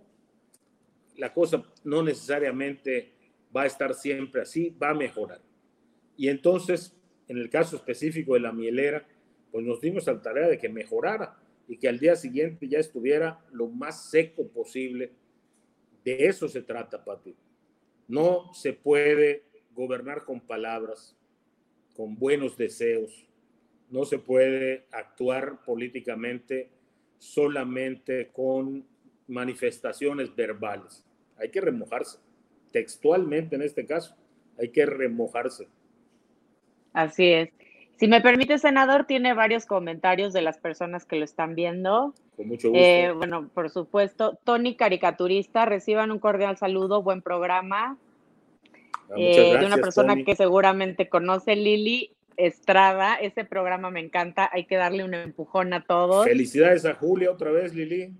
la 1.16 1.34
cosa 1.34 1.64
no 1.82 2.02
necesariamente 2.04 3.12
va 3.54 3.62
a 3.62 3.66
estar 3.66 3.94
siempre 3.94 4.42
así, 4.42 4.70
va 4.80 4.90
a 4.90 4.94
mejorar. 4.94 5.40
Y 6.16 6.28
entonces, 6.28 6.96
en 7.26 7.38
el 7.38 7.50
caso 7.50 7.76
específico 7.76 8.34
de 8.34 8.40
la 8.40 8.52
mielera, 8.52 9.04
pues 9.50 9.64
nos 9.64 9.80
dimos 9.80 10.06
a 10.06 10.12
la 10.12 10.22
tarea 10.22 10.46
de 10.46 10.58
que 10.58 10.68
mejorara 10.68 11.39
y 11.70 11.76
que 11.76 11.88
al 11.88 12.00
día 12.00 12.16
siguiente 12.16 12.66
ya 12.66 12.80
estuviera 12.80 13.38
lo 13.52 13.68
más 13.68 14.10
seco 14.10 14.48
posible. 14.48 15.12
De 16.04 16.26
eso 16.26 16.48
se 16.48 16.62
trata, 16.62 17.04
Pati. 17.04 17.36
No 18.08 18.52
se 18.52 18.72
puede 18.72 19.44
gobernar 19.72 20.24
con 20.24 20.40
palabras, 20.40 21.16
con 21.94 22.18
buenos 22.18 22.56
deseos. 22.56 23.24
No 23.88 24.04
se 24.04 24.18
puede 24.18 24.86
actuar 24.90 25.64
políticamente 25.64 26.70
solamente 27.18 28.30
con 28.32 28.84
manifestaciones 29.28 30.34
verbales. 30.34 31.06
Hay 31.36 31.50
que 31.50 31.60
remojarse. 31.60 32.18
Textualmente 32.72 33.54
en 33.54 33.62
este 33.62 33.86
caso, 33.86 34.16
hay 34.58 34.70
que 34.70 34.84
remojarse. 34.86 35.68
Así 36.92 37.26
es. 37.26 37.50
Si 38.00 38.08
me 38.08 38.22
permite, 38.22 38.56
senador, 38.56 39.04
tiene 39.04 39.34
varios 39.34 39.66
comentarios 39.66 40.32
de 40.32 40.40
las 40.40 40.56
personas 40.56 41.04
que 41.04 41.16
lo 41.16 41.24
están 41.26 41.54
viendo. 41.54 42.14
Con 42.34 42.48
mucho 42.48 42.70
gusto. 42.70 42.82
Eh, 42.82 43.12
bueno, 43.14 43.50
por 43.52 43.68
supuesto, 43.68 44.38
Tony 44.42 44.74
Caricaturista, 44.74 45.66
reciban 45.66 46.10
un 46.10 46.18
cordial 46.18 46.56
saludo, 46.56 47.02
buen 47.02 47.20
programa. 47.20 47.98
Ah, 49.10 49.14
eh, 49.18 49.54
de 49.60 49.66
una 49.66 49.76
persona 49.76 50.16
que 50.24 50.34
seguramente 50.34 51.10
conoce, 51.10 51.56
Lili 51.56 52.10
Estrada. 52.38 53.16
Ese 53.16 53.44
programa 53.44 53.90
me 53.90 54.00
encanta, 54.00 54.48
hay 54.50 54.64
que 54.64 54.76
darle 54.76 55.04
un 55.04 55.12
empujón 55.12 55.74
a 55.74 55.84
todos. 55.84 56.24
Felicidades 56.24 56.86
a 56.86 56.94
Julia 56.94 57.30
otra 57.30 57.50
vez, 57.50 57.74
Lili. 57.74 58.14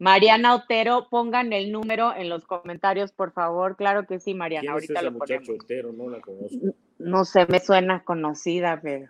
Mariana 0.00 0.56
Otero, 0.56 1.06
pongan 1.08 1.52
el 1.52 1.70
número 1.70 2.12
en 2.16 2.28
los 2.28 2.44
comentarios, 2.44 3.12
por 3.12 3.30
favor. 3.30 3.76
Claro 3.76 4.04
que 4.04 4.18
sí, 4.18 4.34
Mariana. 4.34 4.62
¿Quién 4.62 4.72
Ahorita 4.72 4.92
es 4.94 4.98
ese 4.98 5.04
lo 5.04 5.12
muchacho 5.12 5.40
ponemos. 5.42 5.64
Otero? 5.64 5.92
No 5.92 6.08
la 6.10 6.20
conozco. 6.20 6.74
No 6.98 7.24
sé, 7.24 7.46
me 7.46 7.60
suena 7.60 8.02
conocida, 8.04 8.80
pero. 8.82 9.08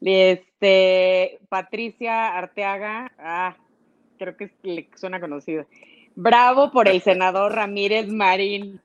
Este, 0.00 1.38
Patricia 1.48 2.36
Arteaga, 2.36 3.12
ah, 3.18 3.56
creo 4.18 4.36
que 4.36 4.50
le 4.62 4.88
suena 4.96 5.20
conocido. 5.20 5.66
Bravo 6.14 6.70
por 6.70 6.88
el 6.88 7.00
senador 7.00 7.52
Ramírez 7.54 8.08
Marín. 8.08 8.80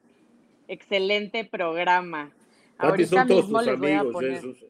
Excelente 0.67 1.45
programa. 1.45 2.31
Ahorita 2.77 3.21
son 3.21 3.27
todos 3.27 3.43
mismo 3.43 3.59
tus 3.59 3.67
les 3.67 3.79
voy 3.79 3.91
a 3.93 4.03
poner. 4.03 4.31
esos. 4.33 4.65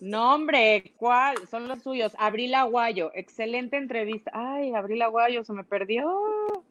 No, 0.00 0.34
hombre, 0.34 0.92
¿cuál? 0.96 1.36
Son 1.48 1.68
los 1.68 1.82
suyos. 1.82 2.12
Abril 2.18 2.54
Aguayo, 2.54 3.10
excelente 3.14 3.76
entrevista. 3.76 4.30
Ay, 4.34 4.72
Abril 4.74 5.02
Aguayo, 5.02 5.44
se 5.44 5.52
me 5.52 5.64
perdió. 5.64 6.64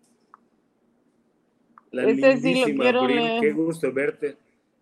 La 1.92 2.04
Ese 2.04 2.38
sí 2.38 2.56
lo 2.60 2.66
quiero 2.82 3.02
Abril, 3.02 3.16
leer. 3.18 3.42
qué 3.42 3.52
gusto 3.54 3.92
verte. 3.92 4.38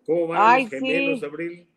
¿Cómo 0.06 0.28
van 0.28 0.38
Ay, 0.40 0.62
los 0.62 0.70
gemelos, 0.70 1.20
sí. 1.20 1.26
Abril? 1.26 1.68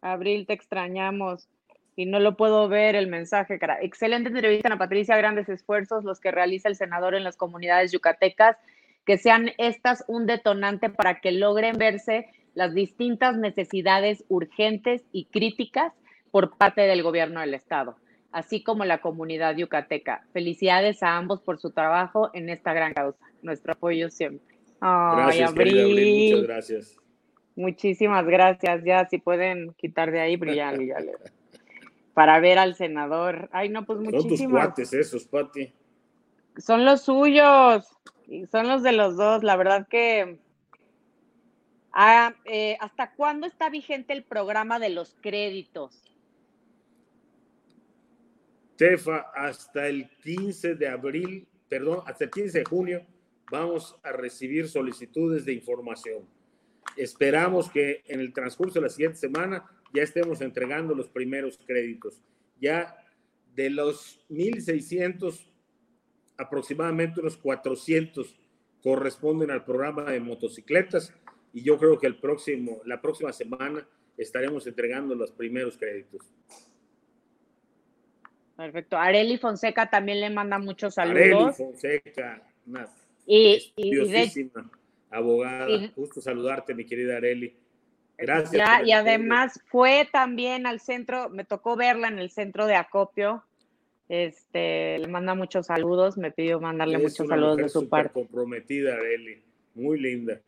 Abril, 0.00 0.46
te 0.46 0.52
extrañamos. 0.54 1.48
Y 1.96 2.06
no 2.06 2.20
lo 2.20 2.36
puedo 2.36 2.68
ver 2.68 2.94
el 2.94 3.08
mensaje, 3.08 3.58
cara. 3.58 3.78
Excelente 3.82 4.28
entrevista, 4.28 4.68
Ana 4.68 4.78
Patricia. 4.78 5.16
Grandes 5.16 5.48
esfuerzos 5.48 6.04
los 6.04 6.20
que 6.20 6.30
realiza 6.30 6.68
el 6.68 6.76
senador 6.76 7.14
en 7.14 7.24
las 7.24 7.36
comunidades 7.36 7.90
yucatecas. 7.92 8.56
Que 9.04 9.18
sean 9.18 9.50
estas 9.58 10.04
un 10.06 10.26
detonante 10.26 10.90
para 10.90 11.20
que 11.20 11.32
logren 11.32 11.76
verse 11.76 12.26
las 12.54 12.74
distintas 12.74 13.36
necesidades 13.36 14.24
urgentes 14.28 15.02
y 15.12 15.26
críticas 15.26 15.92
por 16.30 16.56
parte 16.56 16.82
del 16.82 17.02
gobierno 17.02 17.40
del 17.40 17.54
Estado, 17.54 17.96
así 18.32 18.62
como 18.62 18.84
la 18.84 18.98
comunidad 18.98 19.56
yucateca. 19.56 20.26
Felicidades 20.32 21.02
a 21.02 21.16
ambos 21.16 21.40
por 21.40 21.58
su 21.58 21.70
trabajo 21.70 22.30
en 22.34 22.48
esta 22.48 22.72
gran 22.72 22.92
causa. 22.94 23.18
Nuestro 23.42 23.72
apoyo 23.72 24.10
siempre. 24.10 24.56
Ay, 24.80 25.16
Gracias, 25.16 25.50
Abril. 25.50 26.30
muchas 26.32 26.46
gracias. 26.46 26.96
Muchísimas 27.58 28.24
gracias. 28.24 28.84
Ya, 28.84 29.08
si 29.08 29.18
pueden 29.18 29.72
quitar 29.74 30.12
de 30.12 30.20
ahí, 30.20 30.36
pero 30.36 30.54
ya, 30.54 30.70
ya 30.70 31.00
le- 31.00 31.16
Para 32.14 32.38
ver 32.38 32.56
al 32.56 32.76
senador. 32.76 33.48
Ay, 33.50 33.68
no, 33.68 33.84
pues 33.84 33.98
Son 33.98 34.12
tus 34.12 34.24
muchísimas. 34.24 34.66
cuates 34.66 34.92
esos, 34.92 35.24
Pati. 35.24 35.72
Son 36.56 36.84
los 36.84 37.02
suyos. 37.02 37.84
Son 38.52 38.68
los 38.68 38.84
de 38.84 38.92
los 38.92 39.16
dos. 39.16 39.42
La 39.42 39.56
verdad 39.56 39.88
que. 39.88 40.38
Ah, 41.92 42.32
eh, 42.44 42.76
¿Hasta 42.80 43.10
cuándo 43.14 43.44
está 43.48 43.70
vigente 43.70 44.12
el 44.12 44.22
programa 44.22 44.78
de 44.78 44.90
los 44.90 45.16
créditos? 45.20 46.00
Tefa, 48.76 49.32
hasta 49.34 49.88
el 49.88 50.08
15 50.22 50.76
de 50.76 50.86
abril, 50.86 51.48
perdón, 51.68 52.02
hasta 52.06 52.22
el 52.24 52.30
15 52.30 52.58
de 52.60 52.64
junio, 52.64 53.04
vamos 53.50 53.98
a 54.04 54.12
recibir 54.12 54.68
solicitudes 54.68 55.44
de 55.44 55.54
información. 55.54 56.37
Esperamos 56.98 57.70
que 57.70 58.02
en 58.06 58.20
el 58.20 58.32
transcurso 58.32 58.74
de 58.80 58.82
la 58.82 58.88
siguiente 58.90 59.18
semana 59.18 59.64
ya 59.94 60.02
estemos 60.02 60.40
entregando 60.40 60.94
los 60.94 61.08
primeros 61.08 61.58
créditos. 61.66 62.20
Ya 62.60 62.96
de 63.54 63.70
los 63.70 64.20
1.600, 64.28 65.46
aproximadamente 66.36 67.20
unos 67.20 67.36
400 67.36 68.36
corresponden 68.82 69.50
al 69.50 69.64
programa 69.64 70.04
de 70.10 70.20
motocicletas 70.20 71.12
y 71.52 71.62
yo 71.62 71.78
creo 71.78 71.98
que 71.98 72.06
el 72.06 72.18
próximo, 72.18 72.80
la 72.84 73.00
próxima 73.00 73.32
semana 73.32 73.86
estaremos 74.16 74.66
entregando 74.66 75.14
los 75.14 75.30
primeros 75.32 75.76
créditos. 75.78 76.22
Perfecto. 78.56 78.96
Areli 78.96 79.38
Fonseca 79.38 79.88
también 79.88 80.20
le 80.20 80.30
manda 80.30 80.58
muchos 80.58 80.98
Areli 80.98 81.30
saludos. 81.32 81.56
Fonseca, 81.56 82.42
una 82.66 82.88
Y, 83.26 83.72
y- 83.76 83.94
y 83.94 84.08
de- 84.08 84.50
abogada. 85.10 85.70
y- 85.70 85.92
Gusto 85.96 86.20
saludarte, 86.20 86.74
mi 86.74 86.84
querida 86.84 87.16
Areli. 87.16 87.56
Gracias. 88.16 88.52
Ya, 88.52 88.80
y 88.84 88.92
apoyo. 88.92 88.96
además 88.96 89.60
fue 89.66 90.08
también 90.12 90.66
al 90.66 90.80
centro, 90.80 91.28
me 91.28 91.44
tocó 91.44 91.76
verla 91.76 92.08
en 92.08 92.18
el 92.18 92.30
centro 92.30 92.66
de 92.66 92.74
acopio. 92.74 93.44
Este, 94.08 94.98
le 94.98 95.06
manda 95.06 95.34
muchos 95.34 95.66
saludos, 95.66 96.16
me 96.16 96.32
pidió 96.32 96.58
mandarle 96.60 96.96
Es 96.96 97.02
muchos 97.02 97.28
saludos 97.28 97.56
de 97.58 97.68
su 97.68 97.88
parte. 97.88 98.12
comprometida, 98.12 98.94
Areli. 98.94 99.42
Muy 99.74 100.00
linda. 100.00 100.40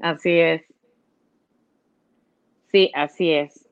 Así 0.00 0.38
es. 0.38 0.62
Sí, 2.70 2.90
así 2.94 3.30
es. 3.30 3.66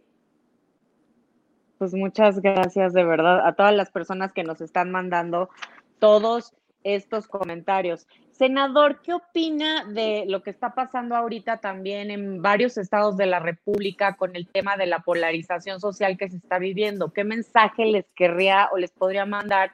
Pues 1.78 1.92
muchas 1.92 2.40
gracias 2.40 2.94
de 2.94 3.04
verdad 3.04 3.46
a 3.46 3.54
todas 3.54 3.74
las 3.74 3.90
personas 3.90 4.32
que 4.32 4.42
nos 4.44 4.60
están 4.62 4.90
mandando 4.90 5.50
todos 5.98 6.54
estos 6.84 7.28
comentarios. 7.28 8.06
Senador, 8.36 9.00
¿qué 9.00 9.14
opina 9.14 9.84
de 9.84 10.24
lo 10.28 10.42
que 10.42 10.50
está 10.50 10.74
pasando 10.74 11.16
ahorita 11.16 11.56
también 11.56 12.10
en 12.10 12.42
varios 12.42 12.76
estados 12.76 13.16
de 13.16 13.24
la 13.24 13.40
República 13.40 14.16
con 14.16 14.36
el 14.36 14.46
tema 14.46 14.76
de 14.76 14.84
la 14.84 14.98
polarización 14.98 15.80
social 15.80 16.18
que 16.18 16.28
se 16.28 16.36
está 16.36 16.58
viviendo? 16.58 17.14
¿Qué 17.14 17.24
mensaje 17.24 17.86
les 17.86 18.04
querría 18.14 18.68
o 18.72 18.76
les 18.76 18.90
podría 18.90 19.24
mandar, 19.24 19.72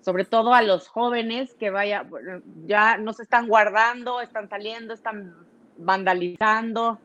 sobre 0.00 0.24
todo 0.24 0.54
a 0.54 0.62
los 0.62 0.86
jóvenes 0.86 1.54
que 1.54 1.70
vaya, 1.70 2.06
ya 2.66 2.98
no 2.98 3.12
se 3.14 3.24
están 3.24 3.48
guardando, 3.48 4.20
están 4.20 4.48
saliendo, 4.48 4.94
están 4.94 5.34
vandalizando? 5.76 7.00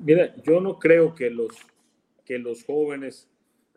Mira, 0.00 0.34
yo 0.42 0.60
no 0.60 0.80
creo 0.80 1.14
que 1.14 1.30
los, 1.30 1.56
que 2.24 2.40
los 2.40 2.64
jóvenes 2.64 3.28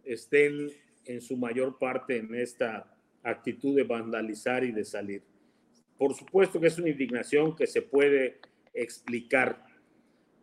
estén 0.04 0.72
en 1.06 1.22
su 1.22 1.38
mayor 1.38 1.78
parte 1.78 2.18
en 2.18 2.34
esta 2.34 2.95
actitud 3.26 3.76
de 3.76 3.84
vandalizar 3.84 4.64
y 4.64 4.72
de 4.72 4.86
salir. 4.86 5.24
Por 5.98 6.14
supuesto 6.14 6.60
que 6.60 6.68
es 6.68 6.78
una 6.78 6.90
indignación 6.90 7.56
que 7.56 7.68
se 7.68 7.82
puede 7.82 8.40
explicar, 8.74 9.66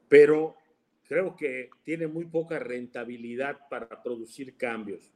pero 0.08 0.56
creo 1.06 1.36
que 1.36 1.70
tiene 1.84 2.06
muy 2.06 2.24
poca 2.24 2.58
rentabilidad 2.58 3.68
para 3.68 4.02
producir 4.02 4.56
cambios. 4.56 5.12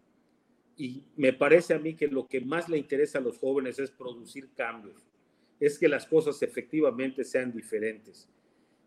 Y 0.77 1.05
me 1.17 1.33
parece 1.33 1.75
a 1.75 1.79
mí 1.79 1.95
que 1.95 2.07
lo 2.07 2.27
que 2.27 2.41
más 2.41 2.69
le 2.69 2.79
interesa 2.79 3.19
a 3.19 3.23
los 3.23 3.39
jóvenes 3.39 3.79
es 3.79 3.91
producir 3.91 4.51
cambios, 4.55 5.09
es 5.59 5.79
que 5.79 5.89
las 5.89 6.07
cosas 6.07 6.43
efectivamente 6.43 7.25
sean 7.25 7.51
diferentes. 7.51 8.29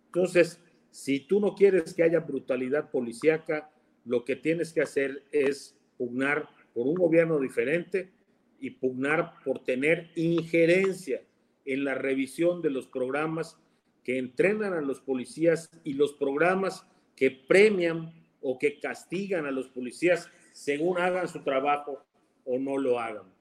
Entonces, 0.06 0.62
si 0.92 1.20
tú 1.20 1.40
no 1.40 1.56
quieres 1.56 1.94
que 1.94 2.04
haya 2.04 2.20
brutalidad 2.20 2.92
policíaca, 2.92 3.72
lo 4.06 4.24
que 4.24 4.36
tienes 4.36 4.72
que 4.72 4.82
hacer 4.82 5.24
es 5.32 5.76
pugnar 5.98 6.48
por 6.74 6.88
un 6.88 6.96
gobierno 6.96 7.40
diferente 7.40 8.12
y 8.60 8.72
pugnar 8.72 9.36
por 9.44 9.64
tener 9.64 10.12
injerencia 10.16 11.22
en 11.66 11.84
la 11.84 11.96
revisión 11.96 12.62
de 12.62 12.70
los 12.70 12.88
programas 12.88 13.58
que 14.04 14.18
entrenan 14.18 14.74
a 14.74 14.82
los 14.82 15.02
policías 15.02 15.70
y 15.84 15.94
los 15.94 16.14
programas 16.14 16.86
que 17.16 17.32
premian 17.32 18.14
o 18.42 18.58
que 18.58 18.80
castigan 18.80 19.46
a 19.46 19.52
los 19.52 19.68
policías 19.70 20.30
según 20.54 20.98
hagan 20.98 21.28
su 21.28 21.44
trabajo 21.44 22.04
o 22.46 22.58
no 22.58 22.78
lo 22.78 23.00
hagan. 23.00 23.32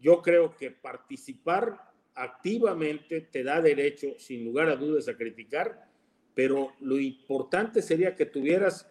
Yo 0.00 0.22
creo 0.22 0.56
que 0.56 0.70
participar 0.70 1.80
activamente 2.14 3.20
te 3.20 3.42
da 3.42 3.60
derecho, 3.60 4.14
sin 4.18 4.44
lugar 4.44 4.68
a 4.68 4.76
dudas, 4.76 5.08
a 5.08 5.16
criticar, 5.16 5.86
pero 6.34 6.72
lo 6.80 6.98
importante 6.98 7.82
sería 7.82 8.14
que 8.14 8.26
tuvieras 8.26 8.90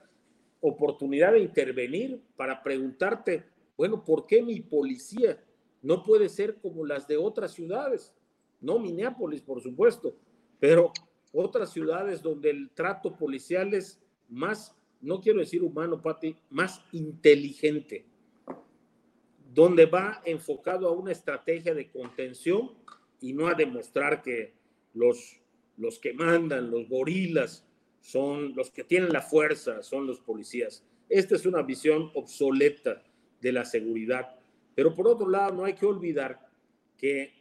oportunidad 0.62 1.34
de 1.34 1.40
intervenir 1.40 2.22
para 2.36 2.62
preguntarte, 2.64 3.44
bueno, 3.78 4.04
¿por 4.04 4.26
qué 4.26 4.42
mi 4.42 4.60
policía 4.62 5.38
no 5.86 6.04
puede 6.04 6.30
ser 6.30 6.56
como 6.56 6.84
las 6.84 7.08
de 7.08 7.16
otras 7.16 7.54
ciudades? 7.54 8.12
No 8.60 8.80
Minneapolis, 8.80 9.42
por 9.42 9.62
supuesto, 9.62 10.16
pero 10.60 10.92
otras 11.32 11.72
ciudades 11.72 12.24
donde 12.24 12.50
el 12.50 12.72
trato 12.72 13.16
policial 13.16 13.72
es 13.76 14.02
más, 14.28 14.76
no 15.00 15.22
quiero 15.22 15.42
decir 15.42 15.62
humano, 15.62 16.02
Pati, 16.02 16.36
más 16.50 16.82
inteligente, 16.92 18.08
donde 19.54 19.86
va 19.86 20.24
enfocado 20.26 20.88
a 20.88 20.92
una 20.92 21.12
estrategia 21.12 21.76
de 21.76 21.92
contención 21.92 22.72
y 23.22 23.34
no 23.34 23.48
a 23.48 23.54
demostrar 23.54 24.24
que 24.24 24.54
los, 24.96 25.40
los 25.78 26.00
que 26.00 26.14
mandan, 26.14 26.72
los 26.72 26.90
gorilas, 26.90 27.64
son 28.02 28.56
los 28.56 28.72
que 28.72 28.84
tienen 28.84 29.14
la 29.14 29.22
fuerza, 29.22 29.84
son 29.84 30.08
los 30.08 30.20
policías. 30.20 30.84
Esta 31.10 31.36
es 31.36 31.46
una 31.46 31.62
visión 31.62 32.10
obsoleta 32.16 33.04
de 33.40 33.52
la 33.52 33.66
seguridad. 33.66 34.35
Pero 34.76 34.94
por 34.94 35.08
otro 35.08 35.28
lado, 35.28 35.54
no 35.56 35.66
hay 35.66 35.74
que 35.74 35.86
olvidar 35.86 36.48
que 36.98 37.34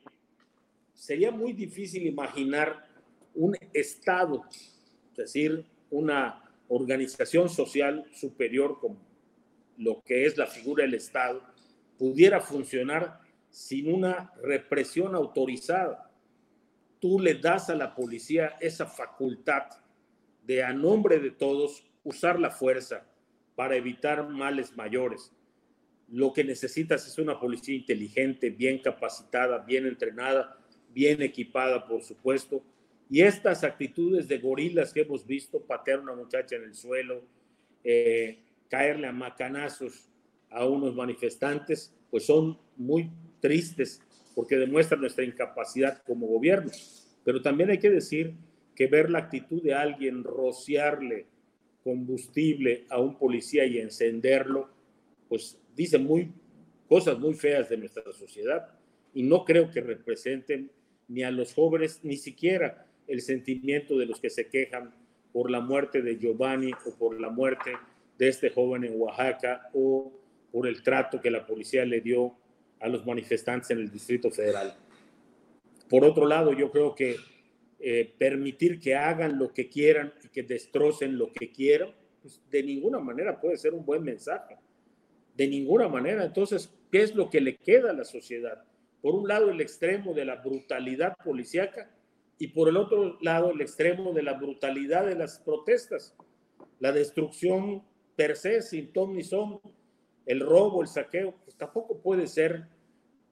sería 0.95 1.31
muy 1.31 1.53
difícil 1.53 2.07
imaginar 2.07 2.89
un 3.35 3.57
Estado, 3.73 4.45
es 4.51 5.17
decir, 5.17 5.67
una 5.91 6.43
organización 6.69 7.49
social 7.49 8.07
superior 8.15 8.79
como 8.81 8.97
lo 9.77 10.03
que 10.05 10.25
es 10.25 10.39
la 10.39 10.47
figura 10.47 10.85
del 10.85 10.95
Estado, 10.95 11.43
pudiera 11.99 12.41
funcionar 12.41 13.21
sin 13.51 13.93
una 13.93 14.33
represión 14.43 15.15
autorizada. 15.15 16.11
Tú 17.01 17.21
le 17.21 17.35
das 17.35 17.71
a 17.71 17.75
la 17.75 17.95
policía 17.95 18.57
esa 18.61 18.87
facultad 18.87 19.65
de, 20.45 20.63
a 20.63 20.73
nombre 20.73 21.19
de 21.19 21.31
todos, 21.31 21.85
usar 22.03 22.39
la 22.39 22.51
fuerza 22.51 23.05
para 23.55 23.77
evitar 23.77 24.29
males 24.29 24.77
mayores. 24.77 25.33
Lo 26.15 26.33
que 26.33 26.45
necesitas 26.45 27.09
es 27.09 27.19
una 27.19 27.41
policía 27.41 27.75
inteligente, 27.75 28.51
bien 28.51 28.79
capacitada, 28.79 29.59
bien 29.59 29.85
entrenada, 29.85 30.57
bien 30.93 31.21
equipada, 31.23 31.85
por 31.85 32.03
supuesto, 32.03 32.63
y 33.11 33.23
estas 33.23 33.65
actitudes 33.65 34.29
de 34.29 34.39
gorilas 34.39 34.93
que 34.93 35.01
hemos 35.01 35.27
visto, 35.27 35.61
patear 35.61 35.99
una 35.99 36.15
muchacha 36.15 36.55
en 36.55 36.63
el 36.63 36.75
suelo, 36.77 37.25
eh, 37.83 38.39
caerle 38.69 39.09
a 39.09 39.13
macanazos 39.13 40.09
a 40.51 40.65
unos 40.65 40.95
manifestantes, 40.95 41.93
pues 42.13 42.27
son 42.27 42.61
muy 42.77 43.11
tristes 43.41 44.01
porque 44.37 44.57
demuestran 44.57 45.01
nuestra 45.01 45.25
incapacidad 45.25 46.01
como 46.05 46.29
gobierno. 46.29 46.71
Pero 47.25 47.43
también 47.43 47.71
hay 47.71 47.79
que 47.79 47.91
decir 47.91 48.35
que 48.77 48.87
ver 48.87 49.11
la 49.11 49.19
actitud 49.19 49.61
de 49.61 49.75
alguien 49.75 50.23
rociarle 50.23 51.27
combustible 51.83 52.87
a 52.89 53.01
un 53.01 53.19
policía 53.19 53.67
y 53.67 53.79
encenderlo, 53.79 54.74
pues 55.29 55.59
dice 55.75 55.99
muy 55.99 56.33
cosas 56.89 57.19
muy 57.19 57.35
feas 57.35 57.69
de 57.69 57.77
nuestra 57.77 58.13
sociedad 58.13 58.69
y 59.13 59.23
no 59.23 59.45
creo 59.45 59.71
que 59.71 59.81
representen 59.81 60.71
ni 61.09 61.23
a 61.23 61.31
los 61.31 61.55
jóvenes 61.55 62.01
ni 62.03 62.17
siquiera 62.17 62.87
el 63.07 63.21
sentimiento 63.21 63.99
de 63.99 64.07
los 64.07 64.21
que 64.21 64.31
se 64.31 64.49
quejan 64.49 64.95
por 65.33 65.51
la 65.51 65.61
muerte 65.61 66.03
de 66.03 66.19
Giovanni 66.19 66.73
o 66.87 66.95
por 66.97 67.21
la 67.21 67.29
muerte 67.29 67.73
de 68.19 68.29
este 68.29 68.51
joven 68.51 68.85
en 68.85 69.01
Oaxaca 69.01 69.71
o 69.73 70.13
por 70.53 70.67
el 70.67 70.83
trato 70.83 71.21
que 71.21 71.31
la 71.31 71.45
policía 71.47 71.85
le 71.85 72.01
dio 72.01 72.37
a 72.81 72.89
los 72.89 73.05
manifestantes 73.05 73.71
en 73.71 73.79
el 73.79 73.91
Distrito 73.91 74.31
Federal. 74.31 74.75
Por 75.89 76.05
otro 76.05 76.27
lado, 76.27 76.53
yo 76.53 76.71
creo 76.71 76.95
que 76.95 77.17
eh, 77.81 78.15
permitir 78.17 78.81
que 78.81 78.95
hagan 78.95 79.39
lo 79.39 79.53
que 79.53 79.69
quieran 79.69 80.13
y 80.23 80.29
que 80.29 80.43
destrocen 80.43 81.19
lo 81.19 81.33
que 81.33 81.51
quieran, 81.51 81.91
pues 82.23 82.41
de 82.51 82.63
ninguna 82.63 82.99
manera 82.99 83.41
puede 83.41 83.57
ser 83.57 83.75
un 83.75 83.85
buen 83.85 84.03
mensaje. 84.03 84.57
De 85.35 85.49
ninguna 85.49 85.89
manera. 85.89 86.25
Entonces, 86.25 86.73
¿qué 86.91 87.03
es 87.03 87.15
lo 87.15 87.29
que 87.29 87.41
le 87.41 87.57
queda 87.57 87.91
a 87.91 87.95
la 87.95 88.05
sociedad? 88.05 88.65
Por 89.03 89.15
un 89.15 89.29
lado, 89.29 89.51
el 89.51 89.61
extremo 89.61 90.15
de 90.15 90.25
la 90.25 90.37
brutalidad 90.37 91.17
policíaca 91.25 91.91
y 92.39 92.49
por 92.49 92.69
el 92.69 92.77
otro 92.77 93.19
lado 93.21 93.51
el 93.53 93.61
extremo 93.61 94.13
de 94.13 94.23
la 94.23 94.35
brutalidad 94.35 95.07
de 95.07 95.15
las 95.15 95.39
protestas, 95.39 96.17
la 96.81 96.93
destrucción 96.93 97.85
per 98.17 98.37
se, 98.37 98.63
sin 98.63 98.93
ton 98.93 99.15
ni 99.15 99.23
son, 99.23 99.61
el 100.27 100.41
robo, 100.41 100.83
el 100.83 100.89
saqueo, 100.89 101.35
pues 101.45 101.57
tampoco 101.57 102.01
puede 102.01 102.27
ser 102.27 102.69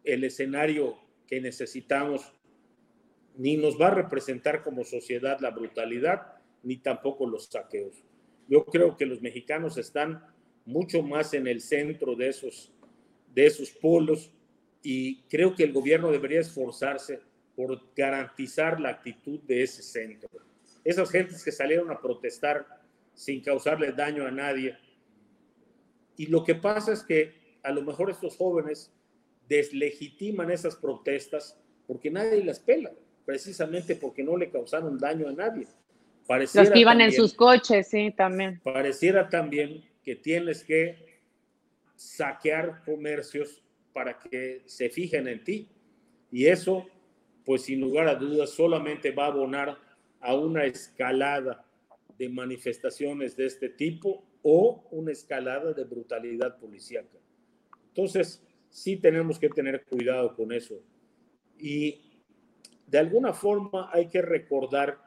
el 0.04 0.24
escenario 0.24 0.98
que 1.26 1.40
necesitamos, 1.40 2.32
ni 3.36 3.56
nos 3.56 3.80
va 3.80 3.88
a 3.88 3.94
representar 3.94 4.62
como 4.62 4.84
sociedad 4.84 5.40
la 5.40 5.50
brutalidad, 5.50 6.34
ni 6.62 6.76
tampoco 6.76 7.26
los 7.26 7.46
saqueos. 7.46 8.04
Yo 8.48 8.64
creo 8.66 8.96
que 8.96 9.06
los 9.06 9.22
mexicanos 9.22 9.78
están 9.78 10.24
mucho 10.64 11.02
más 11.02 11.34
en 11.34 11.46
el 11.46 11.60
centro 11.60 12.14
de 12.14 12.28
esos, 12.28 12.72
de 13.34 13.46
esos 13.46 13.70
polos 13.70 14.30
y 14.82 15.22
creo 15.22 15.54
que 15.54 15.64
el 15.64 15.72
gobierno 15.72 16.10
debería 16.10 16.40
esforzarse 16.40 17.20
por 17.54 17.80
garantizar 17.94 18.80
la 18.80 18.90
actitud 18.90 19.40
de 19.40 19.62
ese 19.62 19.82
centro. 19.82 20.28
Esas 20.84 21.10
gentes 21.10 21.44
que 21.44 21.52
salieron 21.52 21.90
a 21.90 22.00
protestar 22.00 22.66
sin 23.14 23.40
causarle 23.40 23.92
daño 23.92 24.26
a 24.26 24.30
nadie. 24.30 24.76
Y 26.16 26.26
lo 26.26 26.44
que 26.44 26.54
pasa 26.54 26.92
es 26.92 27.02
que 27.02 27.34
a 27.62 27.70
lo 27.70 27.82
mejor 27.82 28.10
estos 28.10 28.36
jóvenes 28.36 28.92
deslegitiman 29.48 30.50
esas 30.50 30.76
protestas 30.76 31.58
porque 31.86 32.10
nadie 32.10 32.44
las 32.44 32.58
pela, 32.58 32.92
precisamente 33.24 33.96
porque 33.96 34.22
no 34.22 34.36
le 34.36 34.50
causaron 34.50 34.98
daño 34.98 35.28
a 35.28 35.32
nadie. 35.32 35.66
Pareciera 36.26 36.64
Los 36.64 36.72
que 36.72 36.80
iban 36.80 37.00
en 37.00 37.12
sus 37.12 37.34
coches, 37.34 37.88
sí, 37.88 38.12
también. 38.16 38.60
Pareciera 38.62 39.28
también 39.28 39.84
que 40.02 40.16
tienes 40.16 40.64
que 40.64 41.20
saquear 41.94 42.82
comercios 42.84 43.62
para 43.92 44.18
que 44.18 44.62
se 44.66 44.88
fijen 44.88 45.28
en 45.28 45.44
ti. 45.44 45.68
Y 46.30 46.46
eso 46.46 46.86
pues 47.44 47.62
sin 47.62 47.80
lugar 47.80 48.08
a 48.08 48.14
dudas 48.14 48.50
solamente 48.50 49.10
va 49.10 49.24
a 49.24 49.28
abonar 49.28 49.78
a 50.20 50.34
una 50.34 50.64
escalada 50.64 51.66
de 52.18 52.28
manifestaciones 52.28 53.36
de 53.36 53.46
este 53.46 53.68
tipo 53.68 54.24
o 54.42 54.88
una 54.92 55.12
escalada 55.12 55.72
de 55.72 55.84
brutalidad 55.84 56.58
policíaca. 56.58 57.18
Entonces, 57.88 58.42
sí 58.70 58.96
tenemos 58.96 59.38
que 59.38 59.48
tener 59.48 59.84
cuidado 59.84 60.34
con 60.34 60.52
eso. 60.52 60.82
Y 61.58 62.00
de 62.86 62.98
alguna 62.98 63.32
forma 63.32 63.90
hay 63.92 64.08
que 64.08 64.22
recordar 64.22 64.98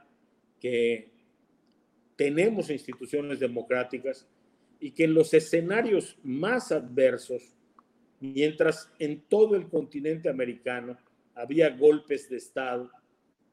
que 0.59 1.11
tenemos 2.15 2.69
instituciones 2.69 3.39
democráticas 3.39 4.27
y 4.79 4.91
que 4.91 5.05
en 5.05 5.13
los 5.13 5.33
escenarios 5.33 6.17
más 6.23 6.71
adversos, 6.71 7.55
mientras 8.19 8.91
en 8.99 9.21
todo 9.21 9.55
el 9.55 9.67
continente 9.67 10.29
americano 10.29 10.97
había 11.33 11.69
golpes 11.69 12.29
de 12.29 12.37
Estado. 12.37 12.89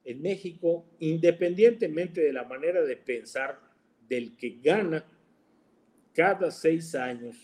En 0.04 0.22
México, 0.22 0.84
independientemente 0.98 2.20
de 2.20 2.32
la 2.32 2.44
manera 2.44 2.82
de 2.82 2.96
pensar 2.96 3.60
del 4.08 4.36
que 4.36 4.58
gana, 4.62 5.04
cada 6.12 6.50
seis 6.50 6.94
años 6.94 7.36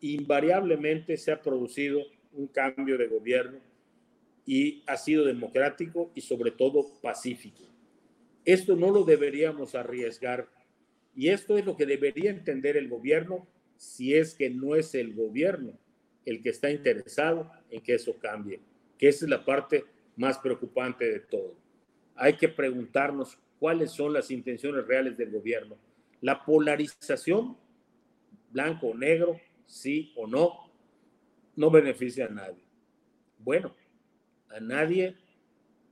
invariablemente 0.00 1.16
se 1.16 1.30
ha 1.30 1.40
producido 1.40 2.02
un 2.32 2.46
cambio 2.46 2.96
de 2.96 3.06
gobierno 3.06 3.58
y 4.46 4.82
ha 4.86 4.96
sido 4.96 5.24
democrático 5.24 6.10
y 6.14 6.22
sobre 6.22 6.50
todo 6.50 7.00
pacífico. 7.00 7.62
Esto 8.44 8.74
no 8.76 8.90
lo 8.90 9.04
deberíamos 9.04 9.74
arriesgar 9.74 10.48
y 11.14 11.28
esto 11.28 11.58
es 11.58 11.64
lo 11.64 11.76
que 11.76 11.86
debería 11.86 12.30
entender 12.30 12.76
el 12.76 12.88
gobierno 12.88 13.46
si 13.76 14.14
es 14.14 14.34
que 14.34 14.50
no 14.50 14.74
es 14.74 14.94
el 14.94 15.14
gobierno, 15.14 15.72
el 16.26 16.42
que 16.42 16.50
está 16.50 16.70
interesado 16.70 17.50
en 17.70 17.80
que 17.80 17.94
eso 17.94 18.18
cambie, 18.18 18.60
que 18.98 19.08
esa 19.08 19.24
es 19.24 19.30
la 19.30 19.44
parte 19.44 19.84
más 20.16 20.38
preocupante 20.38 21.10
de 21.10 21.20
todo. 21.20 21.56
Hay 22.14 22.34
que 22.34 22.48
preguntarnos 22.48 23.38
cuáles 23.58 23.92
son 23.92 24.12
las 24.12 24.30
intenciones 24.30 24.86
reales 24.86 25.16
del 25.16 25.30
gobierno. 25.30 25.76
La 26.20 26.44
polarización, 26.44 27.56
blanco 28.50 28.88
o 28.88 28.94
negro, 28.94 29.40
sí 29.64 30.12
o 30.16 30.26
no, 30.26 30.70
no 31.56 31.70
beneficia 31.70 32.26
a 32.26 32.28
nadie. 32.28 32.64
Bueno, 33.38 33.74
a 34.50 34.60
nadie 34.60 35.16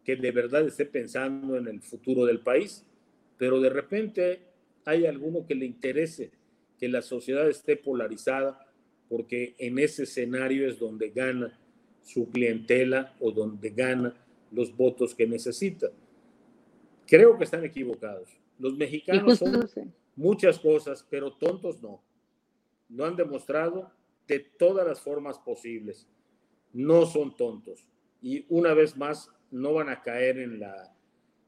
que 0.04 0.16
de 0.16 0.30
verdad 0.30 0.66
esté 0.66 0.84
pensando 0.84 1.56
en 1.56 1.68
el 1.68 1.80
futuro 1.80 2.26
del 2.26 2.40
país, 2.40 2.84
pero 3.38 3.60
de 3.60 3.70
repente 3.70 4.47
hay 4.88 5.04
alguno 5.04 5.44
que 5.46 5.54
le 5.54 5.66
interese 5.66 6.30
que 6.78 6.88
la 6.88 7.02
sociedad 7.02 7.46
esté 7.46 7.76
polarizada, 7.76 8.66
porque 9.10 9.54
en 9.58 9.78
ese 9.78 10.04
escenario 10.04 10.66
es 10.66 10.78
donde 10.78 11.10
gana 11.10 11.58
su 12.02 12.30
clientela 12.30 13.14
o 13.20 13.30
donde 13.30 13.68
gana 13.68 14.14
los 14.50 14.74
votos 14.74 15.14
que 15.14 15.26
necesita. 15.26 15.88
Creo 17.06 17.36
que 17.36 17.44
están 17.44 17.66
equivocados. 17.66 18.30
Los 18.58 18.78
mexicanos 18.78 19.38
son 19.38 19.68
muchas 20.16 20.58
cosas, 20.58 21.06
pero 21.10 21.32
tontos 21.32 21.82
no. 21.82 22.02
Lo 22.88 23.04
han 23.04 23.14
demostrado 23.14 23.92
de 24.26 24.38
todas 24.38 24.86
las 24.86 25.02
formas 25.02 25.38
posibles. 25.38 26.06
No 26.72 27.04
son 27.04 27.36
tontos. 27.36 27.84
Y 28.22 28.46
una 28.48 28.72
vez 28.72 28.96
más, 28.96 29.30
no 29.50 29.74
van 29.74 29.90
a 29.90 30.00
caer 30.00 30.38
en, 30.38 30.60
la, 30.60 30.96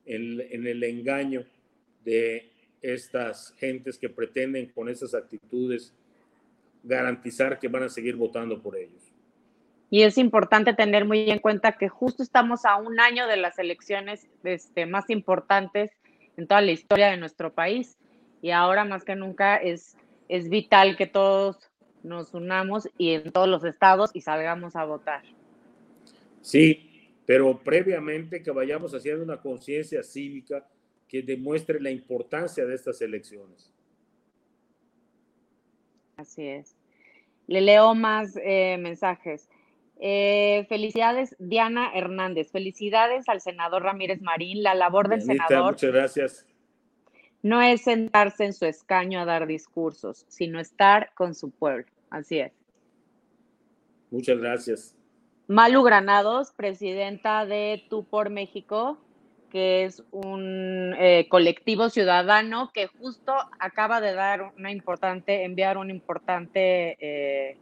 en 0.04 0.66
el 0.66 0.84
engaño 0.84 1.46
de 2.04 2.59
estas 2.82 3.54
gentes 3.58 3.98
que 3.98 4.08
pretenden 4.08 4.66
con 4.70 4.88
esas 4.88 5.14
actitudes 5.14 5.94
garantizar 6.82 7.58
que 7.58 7.68
van 7.68 7.84
a 7.84 7.88
seguir 7.88 8.16
votando 8.16 8.60
por 8.60 8.76
ellos. 8.76 9.12
Y 9.90 10.02
es 10.02 10.18
importante 10.18 10.72
tener 10.72 11.04
muy 11.04 11.28
en 11.30 11.40
cuenta 11.40 11.72
que 11.72 11.88
justo 11.88 12.22
estamos 12.22 12.64
a 12.64 12.76
un 12.76 13.00
año 13.00 13.26
de 13.26 13.36
las 13.36 13.58
elecciones 13.58 14.26
este, 14.44 14.86
más 14.86 15.10
importantes 15.10 15.90
en 16.36 16.46
toda 16.46 16.60
la 16.60 16.70
historia 16.70 17.10
de 17.10 17.16
nuestro 17.16 17.52
país. 17.52 17.98
Y 18.40 18.52
ahora 18.52 18.84
más 18.84 19.04
que 19.04 19.16
nunca 19.16 19.56
es, 19.56 19.96
es 20.28 20.48
vital 20.48 20.96
que 20.96 21.06
todos 21.06 21.70
nos 22.02 22.32
unamos 22.32 22.88
y 22.96 23.10
en 23.10 23.32
todos 23.32 23.48
los 23.48 23.64
estados 23.64 24.10
y 24.14 24.20
salgamos 24.20 24.76
a 24.76 24.84
votar. 24.84 25.22
Sí, 26.40 27.10
pero 27.26 27.58
previamente 27.58 28.42
que 28.42 28.50
vayamos 28.50 28.94
haciendo 28.94 29.22
una 29.24 29.38
conciencia 29.38 30.02
cívica 30.02 30.66
que 31.10 31.22
demuestre 31.22 31.80
la 31.80 31.90
importancia 31.90 32.64
de 32.64 32.74
estas 32.76 33.02
elecciones. 33.02 33.74
Así 36.16 36.46
es. 36.46 36.76
Le 37.48 37.60
leo 37.60 37.96
más 37.96 38.36
eh, 38.36 38.78
mensajes. 38.78 39.48
Eh, 39.98 40.66
felicidades, 40.68 41.34
Diana 41.40 41.90
Hernández. 41.92 42.52
Felicidades 42.52 43.28
al 43.28 43.40
senador 43.40 43.82
Ramírez 43.82 44.22
Marín. 44.22 44.62
La 44.62 44.76
labor 44.76 45.08
del 45.08 45.22
senador. 45.22 45.72
Muchas 45.72 45.92
gracias. 45.92 46.46
No 47.42 47.60
es 47.60 47.82
sentarse 47.82 48.44
en 48.44 48.52
su 48.52 48.66
escaño 48.66 49.18
a 49.18 49.24
dar 49.24 49.48
discursos, 49.48 50.24
sino 50.28 50.60
estar 50.60 51.12
con 51.14 51.34
su 51.34 51.50
pueblo. 51.50 51.86
Así 52.08 52.38
es. 52.38 52.52
Muchas 54.12 54.38
gracias. 54.38 54.96
Malu 55.48 55.82
Granados, 55.82 56.52
presidenta 56.52 57.46
de 57.46 57.84
Tú 57.90 58.04
por 58.04 58.30
México 58.30 58.98
que 59.50 59.84
es 59.84 60.02
un 60.10 60.94
eh, 60.98 61.26
colectivo 61.28 61.90
ciudadano 61.90 62.70
que 62.72 62.86
justo 62.86 63.34
acaba 63.58 64.00
de 64.00 64.14
dar 64.14 64.52
una 64.56 64.70
importante, 64.70 65.44
enviar 65.44 65.76
una 65.76 65.90
importante 65.90 66.96
eh, 67.00 67.56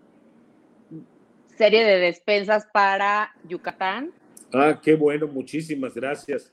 serie 1.56 1.84
de 1.84 1.98
despensas 1.98 2.68
para 2.72 3.34
Yucatán. 3.44 4.12
Ah, 4.52 4.78
qué 4.80 4.94
bueno, 4.94 5.26
muchísimas 5.26 5.94
gracias. 5.94 6.52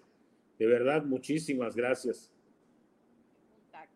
De 0.58 0.66
verdad, 0.66 1.04
muchísimas 1.04 1.76
gracias. 1.76 2.32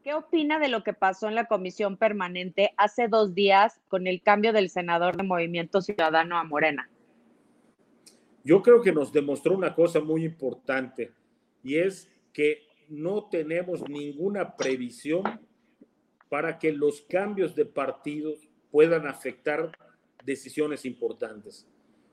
¿Qué 0.03 0.13
opina 0.13 0.59
de 0.59 0.69
lo 0.69 0.83
que 0.83 0.93
pasó 0.93 1.27
en 1.27 1.35
la 1.35 1.45
comisión 1.45 1.97
permanente 1.97 2.71
hace 2.77 3.07
dos 3.07 3.35
días 3.35 3.81
con 3.89 4.07
el 4.07 4.21
cambio 4.21 4.53
del 4.53 4.69
senador 4.69 5.17
de 5.17 5.23
Movimiento 5.23 5.81
Ciudadano 5.81 6.37
a 6.37 6.43
Morena? 6.43 6.89
Yo 8.43 8.61
creo 8.61 8.81
que 8.81 8.93
nos 8.93 9.11
demostró 9.11 9.55
una 9.55 9.75
cosa 9.75 9.99
muy 9.99 10.23
importante 10.23 11.11
y 11.64 11.76
es 11.78 12.10
que 12.34 12.68
no 12.88 13.30
tenemos 13.30 13.88
ninguna 13.88 14.55
previsión 14.55 15.24
para 16.30 16.57
que 16.60 16.72
los 16.72 17.01
cambios 17.01 17.55
de 17.55 17.66
partidos 17.66 18.49
puedan 18.72 19.07
afectar 19.07 19.72
decisiones 20.24 20.86
importantes. 20.86 21.68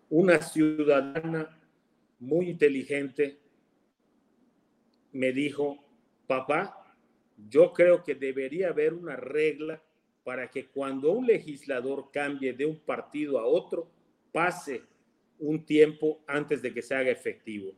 Una 0.08 0.40
ciudadana 0.40 1.60
muy 2.18 2.50
inteligente 2.50 3.38
me 5.12 5.32
dijo, 5.32 5.78
papá, 6.26 6.94
yo 7.48 7.72
creo 7.72 8.02
que 8.02 8.14
debería 8.14 8.68
haber 8.68 8.94
una 8.94 9.16
regla 9.16 9.82
para 10.24 10.50
que 10.50 10.66
cuando 10.66 11.12
un 11.12 11.26
legislador 11.26 12.10
cambie 12.10 12.52
de 12.52 12.66
un 12.66 12.78
partido 12.80 13.38
a 13.38 13.46
otro, 13.46 13.90
pase 14.32 14.82
un 15.38 15.64
tiempo 15.64 16.22
antes 16.26 16.62
de 16.62 16.72
que 16.72 16.82
se 16.82 16.94
haga 16.94 17.10
efectivo. 17.10 17.72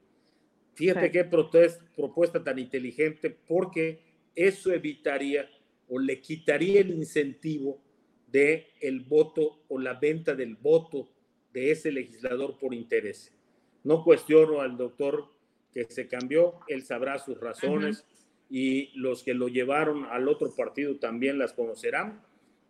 Fíjate 0.78 1.10
qué 1.10 1.24
propuesta 1.24 2.44
tan 2.44 2.56
inteligente 2.56 3.30
porque 3.30 3.98
eso 4.36 4.72
evitaría 4.72 5.50
o 5.88 5.98
le 5.98 6.20
quitaría 6.20 6.82
el 6.82 6.90
incentivo 6.90 7.82
de 8.28 8.68
el 8.80 9.00
voto 9.00 9.64
o 9.66 9.80
la 9.80 9.94
venta 9.94 10.36
del 10.36 10.54
voto 10.54 11.08
de 11.52 11.72
ese 11.72 11.90
legislador 11.90 12.56
por 12.60 12.74
interés. 12.74 13.34
No 13.82 14.04
cuestiono 14.04 14.60
al 14.60 14.76
doctor 14.76 15.26
que 15.72 15.82
se 15.86 16.06
cambió, 16.06 16.60
él 16.68 16.84
sabrá 16.84 17.18
sus 17.18 17.40
razones 17.40 18.04
y 18.48 18.96
los 18.96 19.24
que 19.24 19.34
lo 19.34 19.48
llevaron 19.48 20.04
al 20.04 20.28
otro 20.28 20.54
partido 20.54 20.96
también 21.00 21.40
las 21.40 21.54
conocerán, 21.54 22.22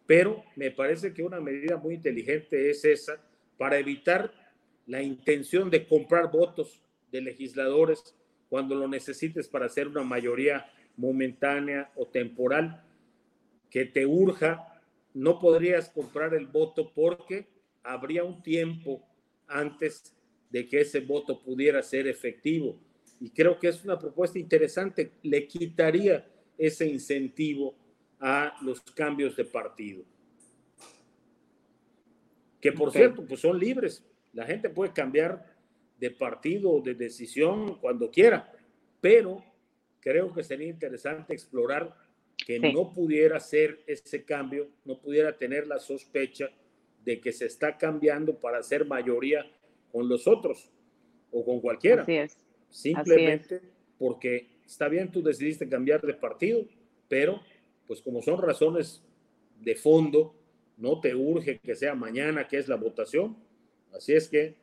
pero 0.07 0.45
me 0.57 0.71
parece 0.71 1.13
que 1.13 1.23
una 1.23 1.41
medida 1.41 1.77
muy 1.77 1.97
inteligente 1.97 2.71
es 2.71 2.87
esa 2.87 3.23
para 3.59 3.79
evitar 3.79 4.33
la 4.87 5.03
intención 5.03 5.69
de 5.69 5.87
comprar 5.87 6.33
votos 6.33 6.81
de 7.11 7.21
legisladores 7.21 8.17
cuando 8.49 8.75
lo 8.75 8.89
necesites 8.89 9.49
para 9.49 9.67
hacer 9.67 9.89
una 9.89 10.03
mayoría 10.03 10.67
momentánea 10.97 11.91
o 11.95 12.07
temporal 12.07 12.83
que 13.71 13.85
te 13.85 14.07
urja, 14.07 14.81
no 15.15 15.39
podrías 15.39 15.91
comprar 15.91 16.35
el 16.35 16.47
voto 16.47 16.93
porque 16.93 17.49
habría 17.83 18.25
un 18.25 18.43
tiempo 18.43 19.07
antes 19.47 20.15
de 20.51 20.67
que 20.67 20.81
ese 20.81 21.01
voto 21.01 21.43
pudiera 21.43 21.83
ser 21.83 22.07
efectivo. 22.07 22.81
Y 23.21 23.31
creo 23.31 23.59
que 23.59 23.69
es 23.69 23.85
una 23.85 23.99
propuesta 23.99 24.39
interesante, 24.39 25.13
le 25.23 25.47
quitaría 25.47 26.27
ese 26.57 26.87
incentivo 26.87 27.75
a 28.21 28.57
los 28.63 28.81
cambios 28.81 29.37
de 29.37 29.45
partido. 29.45 30.05
Que 32.61 32.73
por 32.73 32.91
cierto, 32.93 33.25
pues 33.25 33.41
son 33.41 33.59
libres. 33.59 34.05
La 34.33 34.45
gente 34.45 34.69
puede 34.69 34.93
cambiar 34.93 35.48
de 35.99 36.11
partido 36.11 36.71
o 36.71 36.81
de 36.81 36.95
decisión 36.95 37.79
cuando 37.81 38.11
quiera, 38.11 38.53
pero 39.01 39.45
creo 40.01 40.33
que 40.33 40.43
sería 40.43 40.69
interesante 40.69 41.35
explorar 41.35 41.95
que 42.37 42.59
no 42.61 42.93
pudiera 42.93 43.41
ser 43.41 43.81
ese 43.87 44.25
cambio, 44.25 44.69
no 44.85 44.99
pudiera 45.01 45.37
tener 45.37 45.67
la 45.67 45.79
sospecha 45.79 46.49
de 47.05 47.21
que 47.21 47.33
se 47.33 47.47
está 47.47 47.77
cambiando 47.77 48.39
para 48.39 48.63
ser 48.63 48.87
mayoría 48.87 49.45
con 49.91 50.09
los 50.09 50.27
otros 50.27 50.71
o 51.31 51.45
con 51.45 51.61
cualquiera. 51.61 52.03
Así 52.03 52.17
es. 52.17 52.39
Simplemente 52.71 53.61
porque 53.99 54.61
está 54.65 54.89
bien, 54.89 55.11
tú 55.11 55.23
decidiste 55.23 55.69
cambiar 55.69 56.01
de 56.03 56.15
partido, 56.15 56.65
pero 57.09 57.41
pues 57.87 58.01
como 58.03 58.23
son 58.23 58.41
razones 58.41 59.03
de 59.61 59.75
fondo, 59.75 60.35
no 60.77 61.01
te 61.01 61.15
urge 61.15 61.59
que 61.59 61.75
sea 61.75 61.95
mañana, 61.95 62.47
que 62.47 62.59
es 62.59 62.69
la 62.69 62.77
votación. 62.77 63.37
Así 63.93 64.13
es 64.13 64.29
que 64.29 64.55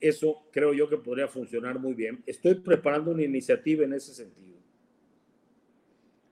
eso 0.00 0.42
creo 0.52 0.72
yo 0.74 0.88
que 0.88 0.96
podría 0.96 1.28
funcionar 1.28 1.78
muy 1.78 1.94
bien. 1.94 2.22
Estoy 2.26 2.56
preparando 2.56 3.10
una 3.10 3.22
iniciativa 3.22 3.84
en 3.84 3.94
ese 3.94 4.14
sentido. 4.14 4.56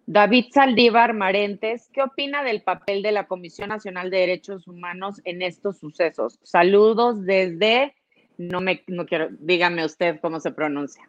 David 0.06 0.46
Saldívar 0.52 1.14
Marentes, 1.14 1.88
¿qué 1.92 2.02
opina 2.02 2.44
del 2.44 2.62
papel 2.62 3.02
de 3.02 3.12
la 3.12 3.26
Comisión 3.26 3.70
Nacional 3.70 4.10
de 4.10 4.18
Derechos 4.18 4.68
Humanos 4.68 5.22
en 5.24 5.40
estos 5.40 5.78
sucesos? 5.78 6.38
Saludos 6.42 7.24
desde, 7.24 7.94
no 8.36 8.60
me, 8.60 8.82
no 8.86 9.06
quiero, 9.06 9.28
dígame 9.40 9.84
usted 9.84 10.20
cómo 10.20 10.40
se 10.40 10.52
pronuncia. 10.52 11.08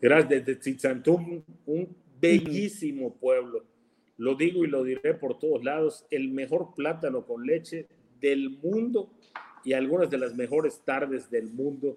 Gracias, 0.00 0.28
desde 0.28 0.56
Tzitsantum, 0.56 1.44
un 1.66 1.96
bellísimo 2.20 3.14
pueblo. 3.14 3.64
Lo 4.16 4.34
digo 4.34 4.64
y 4.64 4.68
lo 4.68 4.82
diré 4.82 5.14
por 5.14 5.38
todos 5.38 5.62
lados, 5.62 6.04
el 6.10 6.30
mejor 6.30 6.74
plátano 6.74 7.24
con 7.24 7.46
leche 7.46 7.86
del 8.20 8.50
mundo 8.58 9.12
y 9.64 9.72
algunas 9.72 10.10
de 10.10 10.18
las 10.18 10.34
mejores 10.34 10.82
tardes 10.84 11.30
del 11.30 11.52
mundo 11.52 11.96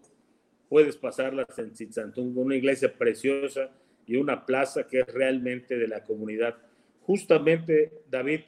puedes 0.70 0.98
pasarlas 0.98 1.48
en 1.58 1.74
Tzitsantung, 1.74 2.38
una 2.38 2.56
iglesia 2.56 2.94
preciosa 2.94 3.72
y 4.06 4.18
una 4.18 4.46
plaza 4.46 4.88
que 4.88 5.00
es 5.00 5.08
realmente 5.08 5.78
de 5.78 5.88
la 5.88 6.04
comunidad. 6.04 6.56
Justamente, 7.02 8.02
David, 8.10 8.42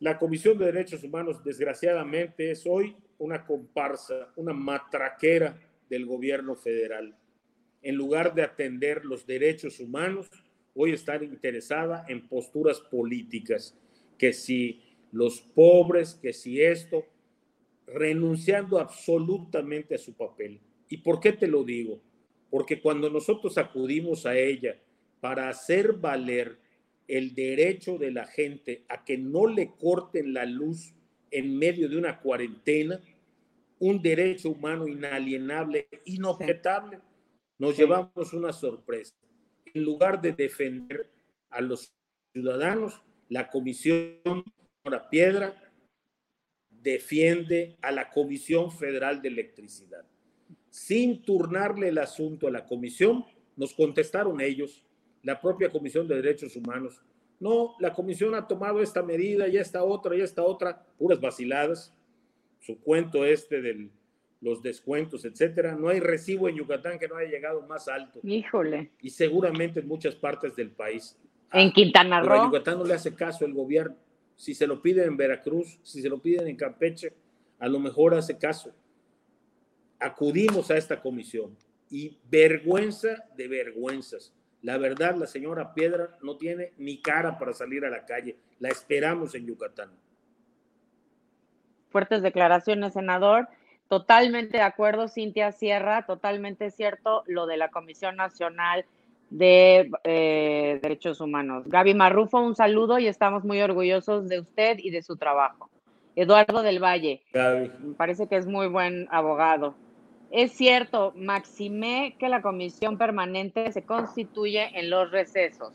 La 0.00 0.18
Comisión 0.18 0.58
de 0.58 0.66
Derechos 0.66 1.02
Humanos, 1.04 1.42
desgraciadamente, 1.44 2.50
es 2.50 2.66
hoy 2.66 2.96
una 3.18 3.44
comparsa, 3.44 4.32
una 4.36 4.52
matraquera 4.52 5.58
del 5.88 6.06
gobierno 6.06 6.56
federal. 6.56 7.16
En 7.82 7.96
lugar 7.96 8.34
de 8.34 8.42
atender 8.42 9.04
los 9.04 9.26
derechos 9.26 9.80
humanos, 9.80 10.30
hoy 10.74 10.92
está 10.92 11.22
interesada 11.22 12.04
en 12.08 12.26
posturas 12.26 12.80
políticas, 12.80 13.76
que 14.18 14.32
si 14.32 14.82
los 15.12 15.40
pobres, 15.40 16.14
que 16.14 16.32
si 16.32 16.62
esto, 16.62 17.04
renunciando 17.86 18.78
absolutamente 18.78 19.94
a 19.94 19.98
su 19.98 20.14
papel. 20.14 20.60
¿Y 20.88 20.98
por 20.98 21.20
qué 21.20 21.32
te 21.32 21.46
lo 21.46 21.64
digo? 21.64 22.00
Porque 22.50 22.80
cuando 22.80 23.10
nosotros 23.10 23.56
acudimos 23.58 24.26
a 24.26 24.36
ella 24.36 24.76
para 25.20 25.48
hacer 25.48 25.94
valer 25.94 26.58
el 27.08 27.34
derecho 27.34 27.98
de 27.98 28.10
la 28.10 28.26
gente 28.26 28.84
a 28.88 29.04
que 29.04 29.18
no 29.18 29.46
le 29.46 29.72
corten 29.76 30.34
la 30.34 30.44
luz 30.44 30.94
en 31.30 31.58
medio 31.58 31.88
de 31.88 31.96
una 31.96 32.20
cuarentena, 32.20 33.00
un 33.78 34.00
derecho 34.00 34.50
humano 34.50 34.86
inalienable, 34.86 35.88
inobjetable, 36.04 37.00
nos 37.58 37.76
llevamos 37.76 38.32
una 38.32 38.52
sorpresa. 38.52 39.14
En 39.74 39.84
lugar 39.84 40.20
de 40.20 40.32
defender 40.32 41.10
a 41.50 41.60
los 41.60 41.92
ciudadanos, 42.32 43.02
la 43.28 43.50
Comisión 43.50 44.44
la 44.84 45.08
Piedra 45.08 45.54
defiende 46.82 47.76
a 47.80 47.92
la 47.92 48.10
Comisión 48.10 48.70
Federal 48.70 49.22
de 49.22 49.28
Electricidad. 49.28 50.04
Sin 50.70 51.22
turnarle 51.22 51.88
el 51.88 51.98
asunto 51.98 52.48
a 52.48 52.50
la 52.50 52.64
comisión, 52.64 53.24
nos 53.56 53.74
contestaron 53.74 54.40
ellos, 54.40 54.82
la 55.22 55.40
propia 55.40 55.70
Comisión 55.70 56.08
de 56.08 56.16
Derechos 56.16 56.56
Humanos. 56.56 57.00
No, 57.38 57.74
la 57.80 57.92
comisión 57.92 58.34
ha 58.34 58.46
tomado 58.46 58.80
esta 58.80 59.02
medida 59.02 59.48
y 59.48 59.56
esta 59.56 59.82
otra 59.82 60.16
y 60.16 60.20
esta 60.20 60.42
otra, 60.44 60.86
puras 60.96 61.20
vaciladas. 61.20 61.94
Su 62.60 62.78
cuento 62.80 63.24
este 63.24 63.60
de 63.60 63.88
los 64.40 64.62
descuentos, 64.62 65.24
etcétera. 65.24 65.74
No 65.74 65.88
hay 65.88 66.00
recibo 66.00 66.48
en 66.48 66.56
Yucatán 66.56 66.98
que 66.98 67.08
no 67.08 67.16
haya 67.16 67.30
llegado 67.30 67.62
más 67.62 67.88
alto. 67.88 68.20
Híjole. 68.22 68.92
Y 69.00 69.10
seguramente 69.10 69.80
en 69.80 69.88
muchas 69.88 70.14
partes 70.14 70.54
del 70.54 70.70
país. 70.70 71.18
En 71.52 71.72
Quintana 71.72 72.20
Roo. 72.20 72.28
Pero 72.28 72.42
a 72.42 72.46
Yucatán 72.46 72.78
no 72.78 72.84
le 72.84 72.94
hace 72.94 73.14
caso 73.14 73.44
el 73.44 73.54
gobierno. 73.54 73.96
Si 74.42 74.56
se 74.56 74.66
lo 74.66 74.82
piden 74.82 75.06
en 75.06 75.16
Veracruz, 75.16 75.78
si 75.84 76.02
se 76.02 76.08
lo 76.08 76.20
piden 76.20 76.48
en 76.48 76.56
Campeche, 76.56 77.12
a 77.60 77.68
lo 77.68 77.78
mejor 77.78 78.12
hace 78.12 78.36
caso. 78.36 78.74
Acudimos 80.00 80.68
a 80.72 80.76
esta 80.76 81.00
comisión 81.00 81.56
y 81.88 82.18
vergüenza 82.28 83.24
de 83.36 83.46
vergüenzas. 83.46 84.34
La 84.60 84.78
verdad, 84.78 85.14
la 85.14 85.28
señora 85.28 85.72
Piedra 85.74 86.18
no 86.22 86.38
tiene 86.38 86.72
ni 86.76 87.00
cara 87.00 87.38
para 87.38 87.52
salir 87.52 87.84
a 87.84 87.90
la 87.90 88.04
calle. 88.04 88.36
La 88.58 88.70
esperamos 88.70 89.32
en 89.36 89.46
Yucatán. 89.46 89.92
Fuertes 91.90 92.20
declaraciones, 92.22 92.94
senador. 92.94 93.46
Totalmente 93.86 94.56
de 94.56 94.64
acuerdo, 94.64 95.06
Cintia 95.06 95.52
Sierra, 95.52 96.04
totalmente 96.04 96.72
cierto 96.72 97.22
lo 97.28 97.46
de 97.46 97.58
la 97.58 97.70
Comisión 97.70 98.16
Nacional 98.16 98.86
de 99.32 99.90
eh, 100.04 100.78
Derechos 100.82 101.20
Humanos. 101.20 101.64
Gaby 101.66 101.94
Marrufo, 101.94 102.38
un 102.38 102.54
saludo 102.54 102.98
y 102.98 103.06
estamos 103.06 103.44
muy 103.44 103.62
orgullosos 103.62 104.28
de 104.28 104.40
usted 104.40 104.78
y 104.78 104.90
de 104.90 105.02
su 105.02 105.16
trabajo. 105.16 105.70
Eduardo 106.14 106.62
del 106.62 106.82
Valle, 106.82 107.22
me 107.32 107.94
parece 107.96 108.28
que 108.28 108.36
es 108.36 108.46
muy 108.46 108.68
buen 108.68 109.08
abogado. 109.10 109.74
Es 110.30 110.52
cierto, 110.52 111.12
maximé 111.16 112.14
que 112.18 112.28
la 112.28 112.42
comisión 112.42 112.98
permanente 112.98 113.72
se 113.72 113.84
constituye 113.84 114.78
en 114.78 114.90
los 114.90 115.10
recesos. 115.10 115.72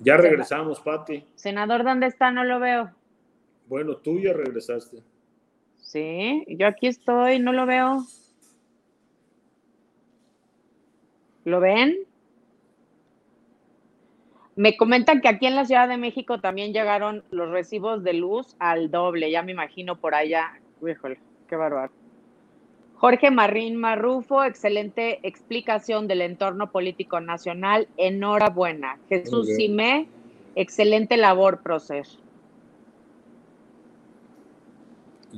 Ya 0.00 0.18
regresamos, 0.18 0.80
Pati. 0.80 1.24
Senador, 1.34 1.84
¿dónde 1.84 2.06
está? 2.06 2.30
No 2.30 2.44
lo 2.44 2.60
veo. 2.60 2.90
Bueno, 3.68 3.96
tú 3.96 4.18
ya 4.18 4.34
regresaste. 4.34 5.02
Sí, 5.78 6.44
yo 6.48 6.66
aquí 6.66 6.88
estoy, 6.88 7.38
no 7.38 7.52
lo 7.52 7.64
veo. 7.64 8.04
¿Lo 11.44 11.60
ven? 11.60 11.96
Me 14.54 14.76
comentan 14.76 15.20
que 15.20 15.28
aquí 15.28 15.46
en 15.46 15.56
la 15.56 15.64
Ciudad 15.64 15.88
de 15.88 15.96
México 15.96 16.38
también 16.40 16.72
llegaron 16.72 17.24
los 17.30 17.50
recibos 17.50 18.04
de 18.04 18.12
luz 18.12 18.54
al 18.58 18.90
doble, 18.90 19.30
ya 19.30 19.42
me 19.42 19.52
imagino 19.52 19.96
por 19.96 20.14
allá. 20.14 20.60
Híjole, 20.86 21.18
qué 21.48 21.56
bárbaro. 21.56 21.92
Jorge 22.96 23.32
Marín 23.32 23.76
Marrufo, 23.76 24.44
excelente 24.44 25.18
explicación 25.26 26.06
del 26.06 26.20
entorno 26.20 26.70
político 26.70 27.20
nacional. 27.20 27.88
Enhorabuena. 27.96 28.98
Jesús 29.08 29.48
Simé, 29.56 30.06
excelente 30.54 31.16
labor, 31.16 31.62
prócer. 31.62 32.06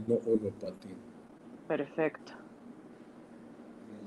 No 0.06 0.16
oigo 0.26 0.50
para 0.60 0.74
Perfecto. 1.68 2.43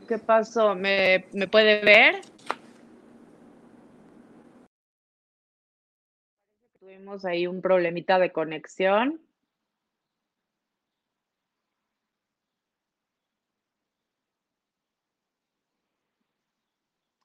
¿Qué 0.07 0.17
pasó? 0.17 0.73
¿Me, 0.73 1.25
¿Me 1.33 1.47
puede 1.47 1.81
ver? 1.81 2.21
Tuvimos 6.79 7.25
ahí 7.25 7.45
un 7.45 7.61
problemita 7.61 8.17
de 8.17 8.31
conexión. 8.31 9.19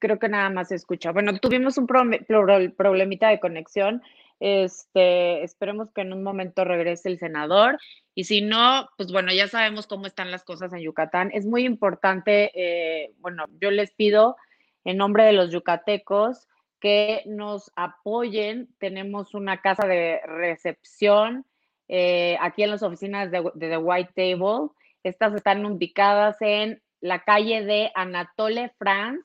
Creo 0.01 0.19
que 0.19 0.29
nada 0.29 0.51
más 0.51 0.69
se 0.69 0.75
escucha. 0.75 1.13
Bueno, 1.13 1.39
tuvimos 1.39 1.79
un 1.79 1.87
problemita 1.87 3.29
de 3.29 3.39
conexión. 3.39 4.03
Este, 4.41 5.45
esperemos 5.45 5.93
que 5.93 6.01
en 6.01 6.13
un 6.13 6.25
momento 6.25 6.65
regrese 6.65 7.09
el 7.09 7.21
senador. 7.21 7.79
Y 8.15 8.25
si 8.25 8.43
no, 8.43 8.89
pues 8.97 9.11
bueno, 9.11 9.33
ya 9.33 9.49
sabemos 9.49 9.87
cómo 9.87 10.07
están 10.07 10.31
las 10.31 10.45
cosas 10.45 10.73
en 10.73 10.81
Yucatán. 10.81 11.31
Es 11.33 11.47
muy 11.47 11.65
importante, 11.65 12.51
eh, 12.55 13.15
bueno, 13.19 13.47
yo 13.61 13.71
les 13.71 13.93
pido 13.93 14.37
en 14.85 14.99
nombre 14.99 15.25
de 15.25 15.33
los 15.33 15.51
yucatecos 15.51 16.49
que 16.79 17.23
nos 17.27 17.73
apoyen. 17.75 18.69
Tenemos 18.79 19.35
una 19.35 19.61
casa 19.63 19.87
de 19.87 20.21
recepción 20.27 21.47
eh, 21.89 22.37
aquí 22.41 22.63
en 22.63 22.71
las 22.71 22.83
oficinas 22.83 23.31
de, 23.31 23.51
de 23.55 23.69
The 23.69 23.79
White 23.79 24.13
Table. 24.15 24.71
Estas 25.03 25.35
están 25.35 25.65
ubicadas 25.65 26.37
en 26.41 26.83
la 27.01 27.25
calle 27.25 27.65
de 27.65 27.91
Anatole 27.95 28.73
France, 28.79 29.25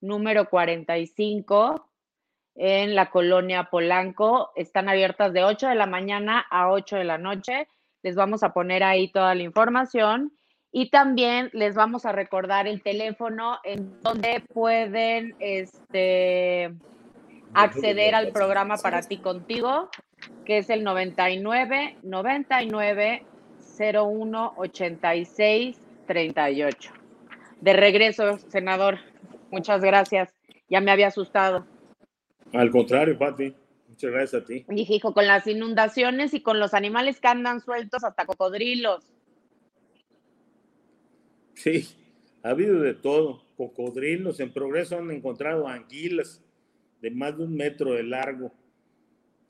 número 0.00 0.48
45 0.48 1.90
en 2.56 2.94
la 2.94 3.10
colonia 3.10 3.64
Polanco. 3.64 4.52
Están 4.56 4.88
abiertas 4.88 5.32
de 5.32 5.44
8 5.44 5.68
de 5.68 5.74
la 5.74 5.86
mañana 5.86 6.44
a 6.50 6.70
8 6.70 6.96
de 6.96 7.04
la 7.04 7.18
noche. 7.18 7.68
Les 8.06 8.14
vamos 8.14 8.44
a 8.44 8.52
poner 8.52 8.84
ahí 8.84 9.08
toda 9.08 9.34
la 9.34 9.42
información 9.42 10.30
y 10.70 10.90
también 10.90 11.50
les 11.52 11.74
vamos 11.74 12.06
a 12.06 12.12
recordar 12.12 12.68
el 12.68 12.80
teléfono 12.80 13.58
en 13.64 14.00
donde 14.00 14.44
pueden 14.54 15.34
este, 15.40 16.72
acceder 17.52 18.14
al 18.14 18.30
programa 18.30 18.76
para 18.76 19.02
ti 19.02 19.18
contigo, 19.18 19.90
que 20.44 20.58
es 20.58 20.70
el 20.70 20.84
99 20.84 21.96
99 22.04 23.26
01 23.76 24.54
86 24.56 25.80
38. 26.06 26.92
De 27.60 27.72
regreso, 27.72 28.38
senador. 28.38 29.00
Muchas 29.50 29.80
gracias. 29.80 30.32
Ya 30.68 30.80
me 30.80 30.92
había 30.92 31.08
asustado. 31.08 31.66
Al 32.52 32.70
contrario, 32.70 33.18
Pati. 33.18 33.52
Muchas 33.96 34.10
gracias 34.10 34.42
a 34.42 34.44
ti. 34.44 34.66
Y 34.68 34.94
hijo, 34.94 35.14
con 35.14 35.26
las 35.26 35.46
inundaciones 35.46 36.34
y 36.34 36.42
con 36.42 36.60
los 36.60 36.74
animales 36.74 37.18
que 37.18 37.28
andan 37.28 37.62
sueltos, 37.62 38.04
hasta 38.04 38.26
cocodrilos. 38.26 39.02
Sí, 41.54 41.88
ha 42.42 42.50
habido 42.50 42.78
de 42.80 42.92
todo. 42.92 43.42
Cocodrilos. 43.56 44.38
En 44.40 44.52
progreso 44.52 44.98
han 44.98 45.10
encontrado 45.10 45.66
anguilas 45.66 46.44
de 47.00 47.10
más 47.10 47.38
de 47.38 47.44
un 47.44 47.56
metro 47.56 47.94
de 47.94 48.02
largo. 48.02 48.52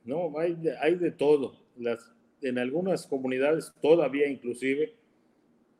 No, 0.04 0.38
hay 0.38 0.54
de, 0.54 0.78
hay 0.78 0.94
de 0.94 1.10
todo. 1.10 1.56
Las, 1.76 2.14
en 2.40 2.58
algunas 2.58 3.08
comunidades 3.08 3.74
todavía 3.82 4.28
inclusive 4.28 4.94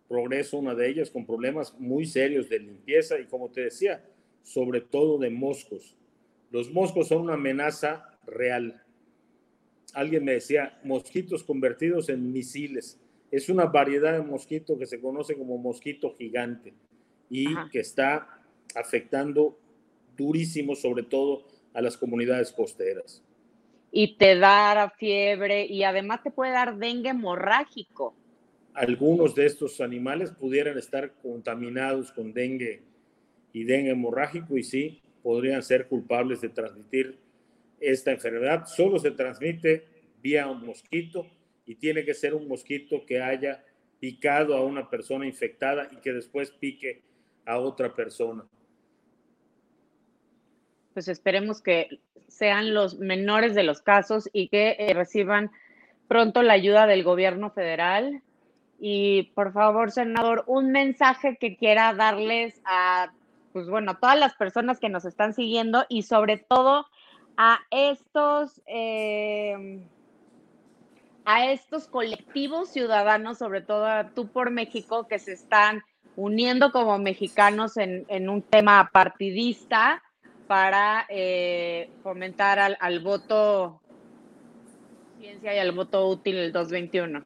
progreso, 0.09 0.59
una 0.59 0.75
de 0.75 0.89
ellas, 0.89 1.11
con 1.11 1.25
problemas 1.25 1.73
muy 1.79 2.05
serios 2.05 2.49
de 2.49 2.59
limpieza 2.59 3.17
y 3.21 3.27
como 3.27 3.49
te 3.49 3.61
decía, 3.61 4.05
sobre 4.43 4.81
todo 4.81 5.19
de 5.19 5.31
moscos. 5.31 5.97
Los 6.51 6.73
moscos 6.73 7.07
son 7.07 7.23
una 7.23 7.35
amenaza 7.35 8.16
real. 8.27 8.83
Alguien 9.95 10.25
me 10.25 10.33
decía, 10.33 10.79
mosquitos 10.85 11.45
convertidos 11.45 12.09
en 12.09 12.33
misiles. 12.33 13.01
Es 13.31 13.49
una 13.49 13.67
variedad 13.67 14.13
de 14.13 14.23
mosquito 14.23 14.79
que 14.79 14.87
se 14.87 15.01
conoce 15.01 15.37
como 15.37 15.59
mosquito 15.59 16.15
gigante 16.15 16.75
y 17.31 17.47
que 17.71 17.81
está 17.81 18.43
afectando 18.75 19.59
durísimo, 20.17 20.75
sobre 20.75 21.03
todo 21.03 21.47
a 21.75 21.81
las 21.81 21.97
comunidades 21.97 22.53
costeras. 22.53 23.23
Y 23.91 24.17
te 24.17 24.37
da 24.37 24.93
fiebre 24.99 25.67
y 25.67 25.85
además 25.85 26.23
te 26.23 26.31
puede 26.31 26.53
dar 26.53 26.77
dengue 26.77 27.11
hemorrágico 27.11 28.15
algunos 28.77 29.35
de 29.35 29.47
estos 29.47 29.81
animales 29.81 30.31
pudieran 30.33 30.77
estar 30.77 31.15
contaminados 31.23 32.13
con 32.13 32.35
dengue 32.35 32.83
y 33.53 33.65
dengue 33.65 33.93
hemorrágico 33.93 34.59
y 34.59 34.63
sí, 34.63 35.01
podrían 35.23 35.63
ser 35.63 35.89
culpables 35.89 36.43
de 36.43 36.51
transmitir 36.51 37.19
esta 37.81 38.13
enfermedad 38.13 38.67
solo 38.67 38.99
se 38.99 39.11
transmite 39.11 39.87
vía 40.23 40.49
un 40.49 40.65
mosquito 40.65 41.27
y 41.67 41.75
tiene 41.77 42.05
que 42.05 42.15
ser 42.15 42.35
un 42.35 42.49
mosquito 42.49 43.05
que 43.07 43.21
haya 43.21 43.65
picado 44.01 44.57
a 44.57 44.65
una 44.65 44.89
persona 44.89 45.27
infectada 45.27 45.89
y 45.91 45.97
que 45.97 46.13
después 46.13 46.51
pique 46.51 47.03
a 47.45 47.59
otra 47.59 47.95
persona. 47.95 48.45
Pues 50.95 51.09
esperemos 51.09 51.61
que 51.61 52.01
sean 52.29 52.75
los 52.75 52.99
menores 52.99 53.55
de 53.55 53.63
los 53.63 53.83
casos 53.83 54.29
y 54.33 54.49
que 54.49 54.77
eh, 54.79 54.95
reciban 54.95 55.51
pronto 56.09 56.43
la 56.43 56.55
ayuda 56.55 56.87
del 56.87 57.03
gobierno 57.05 57.51
federal. 57.51 58.23
Y 58.79 59.33
por 59.35 59.53
favor, 59.53 59.91
senador, 59.91 60.45
un 60.47 60.71
mensaje 60.71 61.37
que 61.39 61.57
quiera 61.57 61.95
darles 61.95 62.61
a, 62.65 63.13
pues 63.53 63.69
bueno, 63.69 63.93
a 63.93 64.01
todas 64.01 64.19
las 64.19 64.35
personas 64.35 64.79
que 64.79 64.89
nos 64.89 65.05
están 65.05 65.35
siguiendo 65.35 65.85
y 65.89 66.03
sobre 66.03 66.37
todo 66.37 66.87
a 67.37 67.61
estos, 67.71 68.63
eh, 68.67 69.81
a 71.25 71.51
estos 71.53 71.87
colectivos 71.87 72.71
ciudadanos, 72.71 73.39
sobre 73.39 73.61
todo 73.61 73.87
a 73.87 74.11
Tú 74.11 74.29
por 74.29 74.51
México, 74.51 75.07
que 75.09 75.19
se 75.19 75.33
están 75.33 75.83
uniendo 76.17 76.73
como 76.73 76.99
mexicanos 76.99 77.77
en, 77.77 78.07
en 78.09 78.29
un 78.29 78.43
tema 78.43 78.91
partidista 78.93 80.03
para 80.47 81.07
eh, 81.09 81.91
fomentar 82.03 82.59
al, 82.59 82.77
al 82.81 83.01
voto 83.01 83.81
ciencia 85.19 85.55
y 85.55 85.59
al 85.59 85.73
voto 85.73 86.09
útil 86.09 86.37
el 86.37 86.53
2021. 86.53 87.23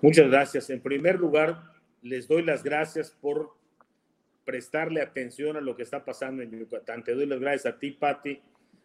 Muchas 0.00 0.28
gracias. 0.28 0.68
En 0.70 0.80
primer 0.80 1.18
lugar, 1.18 1.62
les 2.02 2.26
doy 2.26 2.42
las 2.42 2.62
gracias 2.62 3.10
por 3.10 3.56
prestarle 4.44 5.00
atención 5.00 5.56
a 5.56 5.60
lo 5.60 5.76
que 5.76 5.84
está 5.84 6.04
pasando 6.04 6.42
en 6.42 6.50
Yucatán. 6.50 7.04
Te 7.04 7.14
doy 7.14 7.26
las 7.26 7.40
gracias 7.40 7.74
a 7.74 7.78
ti, 7.78 7.92
Patti, 7.92 8.40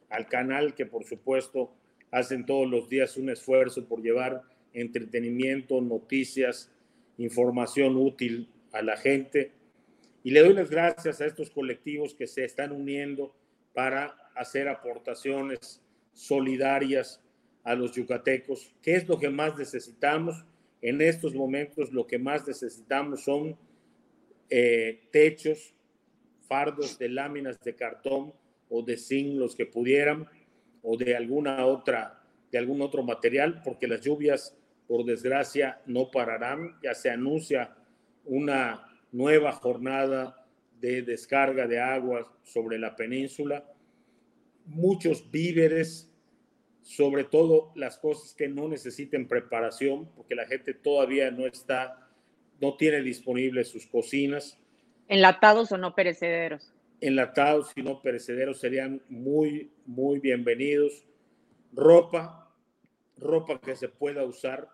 al 0.10 0.28
canal 0.28 0.74
que 0.74 0.86
por 0.86 1.04
supuesto 1.04 1.74
hacen 2.12 2.46
todos 2.46 2.70
los 2.70 2.90
días 2.90 3.18
un 3.18 3.30
esfuerzo 3.30 3.86
por 3.86 4.02
llevar 4.02 4.44
entretenimiento, 4.74 5.82
noticias, 5.82 6.72
información 7.18 7.98
útil 7.98 8.50
a 8.72 8.82
la 8.82 8.98
gente. 8.98 9.52
Y 10.24 10.32
le 10.32 10.42
doy 10.42 10.54
las 10.54 10.70
gracias 10.70 11.22
a 11.22 11.26
estos 11.26 11.50
colectivos 11.50 12.14
que 12.14 12.28
se 12.28 12.46
están 12.46 12.72
uniendo 12.72 13.36
para 13.74 14.16
hacer 14.36 14.68
aportaciones 14.68 15.82
solidarias 16.14 17.22
a 17.64 17.76
los 17.76 17.94
yucatecos. 17.94 18.74
¿Qué 18.82 18.96
es 18.96 19.08
lo 19.08 19.20
que 19.20 19.30
más 19.30 19.58
necesitamos? 19.58 20.46
En 20.82 21.02
estos 21.02 21.34
momentos 21.34 21.92
lo 21.92 22.06
que 22.06 22.20
más 22.20 22.48
necesitamos 22.48 23.24
son 23.24 23.58
eh, 24.50 25.08
techos, 25.12 25.74
fardos 26.48 26.98
de 26.98 27.10
láminas 27.10 27.60
de 27.60 27.76
cartón 27.76 28.34
o 28.70 28.82
de 28.84 28.98
zinc, 28.98 29.38
los 29.38 29.56
que 29.56 29.66
pudieran, 29.66 30.28
o 30.82 30.98
de 30.98 31.16
alguna 31.16 31.66
otra, 31.66 32.22
de 32.52 32.58
algún 32.58 32.82
otro 32.82 33.04
material, 33.04 33.62
porque 33.64 33.88
las 33.88 34.02
lluvias, 34.02 34.58
por 34.88 35.06
desgracia, 35.06 35.82
no 35.86 36.12
pararán. 36.12 36.78
Ya 36.82 36.94
se 36.94 37.10
anuncia 37.10 37.76
una 38.26 38.88
nueva 39.12 39.52
jornada 39.54 40.46
de 40.80 41.02
descarga 41.02 41.68
de 41.68 41.80
agua 41.80 42.32
sobre 42.44 42.78
la 42.78 42.96
península. 42.96 43.66
Muchos 44.66 45.30
víveres, 45.32 46.12
sobre 46.82 47.24
todo 47.24 47.72
las 47.76 47.98
cosas 47.98 48.34
que 48.34 48.48
no 48.48 48.68
necesiten 48.68 49.28
preparación, 49.28 50.10
porque 50.16 50.36
la 50.36 50.46
gente 50.46 50.74
todavía 50.74 51.32
no 51.32 51.46
está, 51.46 52.10
no 52.62 52.78
tiene 52.78 53.02
disponibles 53.02 53.70
sus 53.70 53.88
cocinas. 53.88 54.60
Enlatados 55.08 55.72
o 55.72 55.78
no 55.78 55.96
perecederos. 55.96 56.74
Enlatados 57.00 57.72
y 57.76 57.84
no 57.84 58.02
perecederos 58.02 58.60
serían 58.60 59.02
muy, 59.10 59.72
muy 59.86 60.20
bienvenidos. 60.20 61.06
Ropa, 61.74 62.52
ropa 63.18 63.60
que 63.60 63.76
se 63.76 63.90
pueda 63.90 64.24
usar, 64.26 64.70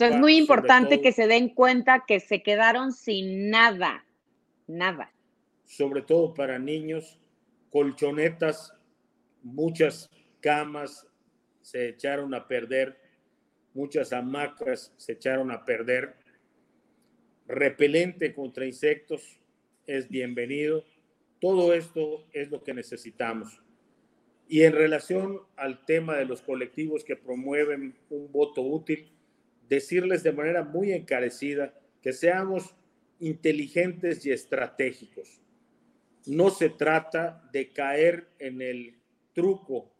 es 0.00 0.16
muy 0.16 0.36
importante 0.36 1.00
que 1.00 1.12
se 1.12 1.26
den 1.26 1.50
cuenta 1.50 2.04
que 2.06 2.20
se 2.20 2.42
quedaron 2.42 2.92
sin 2.92 3.50
nada, 3.50 4.06
nada. 4.66 5.12
Sobre 5.64 6.02
todo 6.02 6.32
para 6.32 6.58
niños, 6.58 7.18
colchonetas, 7.70 8.72
muchas 9.42 10.10
camas 10.40 11.06
se 11.60 11.88
echaron 11.88 12.34
a 12.34 12.46
perder, 12.46 12.98
muchas 13.74 14.12
hamacas 14.12 14.94
se 14.96 15.12
echaron 15.12 15.50
a 15.50 15.64
perder. 15.64 16.14
Repelente 17.46 18.34
contra 18.34 18.64
insectos 18.64 19.40
es 19.86 20.08
bienvenido. 20.08 20.84
Todo 21.40 21.74
esto 21.74 22.26
es 22.32 22.50
lo 22.50 22.62
que 22.62 22.74
necesitamos. 22.74 23.60
Y 24.48 24.62
en 24.62 24.72
relación 24.72 25.40
al 25.56 25.84
tema 25.84 26.16
de 26.16 26.24
los 26.24 26.42
colectivos 26.42 27.04
que 27.04 27.16
promueven 27.16 27.96
un 28.10 28.30
voto 28.30 28.62
útil, 28.62 29.10
decirles 29.68 30.22
de 30.22 30.32
manera 30.32 30.62
muy 30.62 30.92
encarecida 30.92 31.74
que 32.00 32.12
seamos 32.12 32.74
inteligentes 33.18 34.24
y 34.24 34.30
estratégicos. 34.30 35.40
No 36.26 36.50
se 36.50 36.68
trata 36.70 37.48
de 37.52 37.72
caer 37.72 38.28
en 38.38 38.62
el 38.62 38.96
truco 39.32 39.92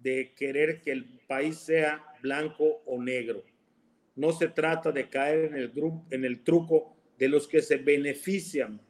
de 0.00 0.32
querer 0.34 0.80
que 0.80 0.92
el 0.92 1.04
país 1.26 1.58
sea 1.58 2.04
blanco 2.22 2.82
o 2.86 3.02
negro. 3.02 3.44
No 4.14 4.32
se 4.32 4.48
trata 4.48 4.92
de 4.92 5.08
caer 5.08 5.52
en 6.10 6.24
el, 6.24 6.42
truco 6.42 6.96
de 7.18 7.28
los 7.28 7.46
que 7.48 7.62
se 7.62 7.76
benefician 7.76 8.80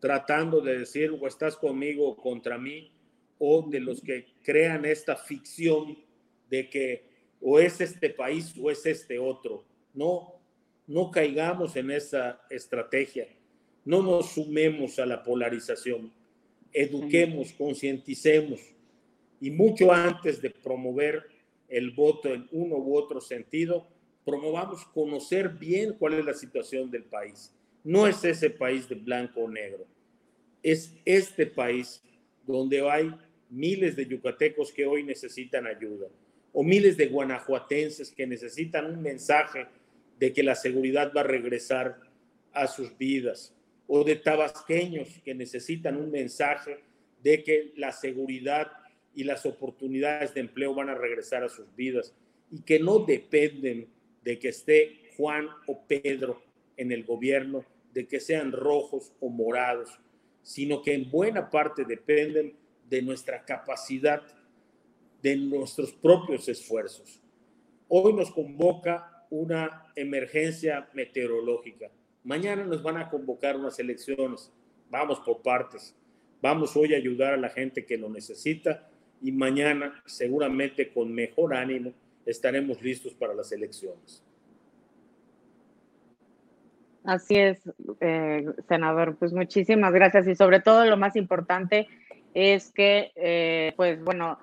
tratando 0.00 0.60
de 0.60 0.78
decir 0.78 1.10
o 1.10 1.26
estás 1.26 1.56
conmigo 1.56 2.08
o 2.08 2.16
contra 2.16 2.58
mí, 2.58 2.90
o 3.38 3.62
de 3.68 3.80
los 3.80 4.00
que 4.00 4.26
crean 4.42 4.84
esta 4.84 5.16
ficción 5.16 5.98
de 6.50 6.68
que 6.68 7.08
o 7.40 7.58
es 7.58 7.80
este 7.80 8.10
país 8.10 8.54
o 8.60 8.70
es 8.70 8.84
este 8.86 9.18
otro. 9.18 9.64
No, 9.94 10.34
no 10.86 11.10
caigamos 11.10 11.76
en 11.76 11.90
esa 11.90 12.40
estrategia. 12.50 13.28
No 13.84 14.02
nos 14.02 14.32
sumemos 14.32 14.98
a 14.98 15.06
la 15.06 15.22
polarización. 15.22 16.12
Eduquemos, 16.72 17.52
concienticemos 17.52 18.60
y 19.40 19.50
mucho 19.50 19.92
antes 19.92 20.42
de 20.42 20.50
promover 20.50 21.22
el 21.68 21.90
voto 21.92 22.32
en 22.32 22.48
uno 22.50 22.76
u 22.76 22.96
otro 22.96 23.20
sentido, 23.20 23.86
promovamos 24.24 24.84
conocer 24.86 25.50
bien 25.50 25.94
cuál 25.98 26.14
es 26.14 26.24
la 26.24 26.34
situación 26.34 26.90
del 26.90 27.04
país. 27.04 27.54
No 27.88 28.06
es 28.06 28.22
ese 28.22 28.50
país 28.50 28.86
de 28.86 28.96
blanco 28.96 29.40
o 29.40 29.50
negro, 29.50 29.86
es 30.62 30.92
este 31.06 31.46
país 31.46 32.02
donde 32.46 32.86
hay 32.86 33.10
miles 33.48 33.96
de 33.96 34.04
yucatecos 34.04 34.70
que 34.70 34.84
hoy 34.84 35.02
necesitan 35.02 35.66
ayuda 35.66 36.06
o 36.52 36.62
miles 36.62 36.98
de 36.98 37.06
guanajuatenses 37.06 38.10
que 38.10 38.26
necesitan 38.26 38.84
un 38.84 39.00
mensaje 39.00 39.68
de 40.18 40.34
que 40.34 40.42
la 40.42 40.54
seguridad 40.54 41.14
va 41.16 41.22
a 41.22 41.24
regresar 41.24 41.98
a 42.52 42.66
sus 42.66 42.94
vidas, 42.98 43.54
o 43.86 44.04
de 44.04 44.16
tabasqueños 44.16 45.08
que 45.24 45.34
necesitan 45.34 45.96
un 45.96 46.10
mensaje 46.10 46.80
de 47.22 47.42
que 47.42 47.72
la 47.74 47.92
seguridad 47.92 48.70
y 49.14 49.24
las 49.24 49.46
oportunidades 49.46 50.34
de 50.34 50.40
empleo 50.40 50.74
van 50.74 50.90
a 50.90 50.94
regresar 50.94 51.42
a 51.42 51.48
sus 51.48 51.74
vidas 51.74 52.14
y 52.50 52.60
que 52.60 52.80
no 52.80 52.98
dependen 52.98 53.88
de 54.22 54.38
que 54.38 54.48
esté 54.48 55.08
Juan 55.16 55.48
o 55.66 55.86
Pedro 55.86 56.42
en 56.76 56.92
el 56.92 57.04
gobierno, 57.04 57.64
de 57.92 58.06
que 58.06 58.20
sean 58.20 58.52
rojos 58.52 59.12
o 59.20 59.28
morados, 59.28 60.00
sino 60.42 60.82
que 60.82 60.94
en 60.94 61.10
buena 61.10 61.50
parte 61.50 61.84
dependen 61.84 62.56
de 62.88 63.02
nuestra 63.02 63.44
capacidad 63.44 64.22
de 65.22 65.36
nuestros 65.36 65.92
propios 65.92 66.48
esfuerzos. 66.48 67.20
Hoy 67.88 68.12
nos 68.12 68.30
convoca 68.30 69.26
una 69.30 69.92
emergencia 69.96 70.88
meteorológica. 70.94 71.90
Mañana 72.24 72.64
nos 72.64 72.82
van 72.82 72.96
a 72.98 73.10
convocar 73.10 73.56
unas 73.56 73.78
elecciones. 73.78 74.52
Vamos 74.90 75.20
por 75.20 75.42
partes. 75.42 75.94
Vamos 76.40 76.76
hoy 76.76 76.94
a 76.94 76.98
ayudar 76.98 77.34
a 77.34 77.38
la 77.38 77.48
gente 77.48 77.84
que 77.84 77.98
lo 77.98 78.08
necesita 78.08 78.88
y 79.20 79.32
mañana, 79.32 80.02
seguramente 80.06 80.92
con 80.92 81.12
mejor 81.12 81.54
ánimo, 81.54 81.92
estaremos 82.24 82.80
listos 82.82 83.14
para 83.14 83.34
las 83.34 83.50
elecciones. 83.52 84.22
Así 87.08 87.36
es, 87.36 87.58
eh, 88.02 88.44
senador. 88.68 89.16
Pues 89.16 89.32
muchísimas 89.32 89.94
gracias 89.94 90.28
y 90.28 90.34
sobre 90.34 90.60
todo 90.60 90.84
lo 90.84 90.98
más 90.98 91.16
importante 91.16 91.88
es 92.34 92.70
que, 92.70 93.12
eh, 93.16 93.72
pues 93.76 94.04
bueno, 94.04 94.38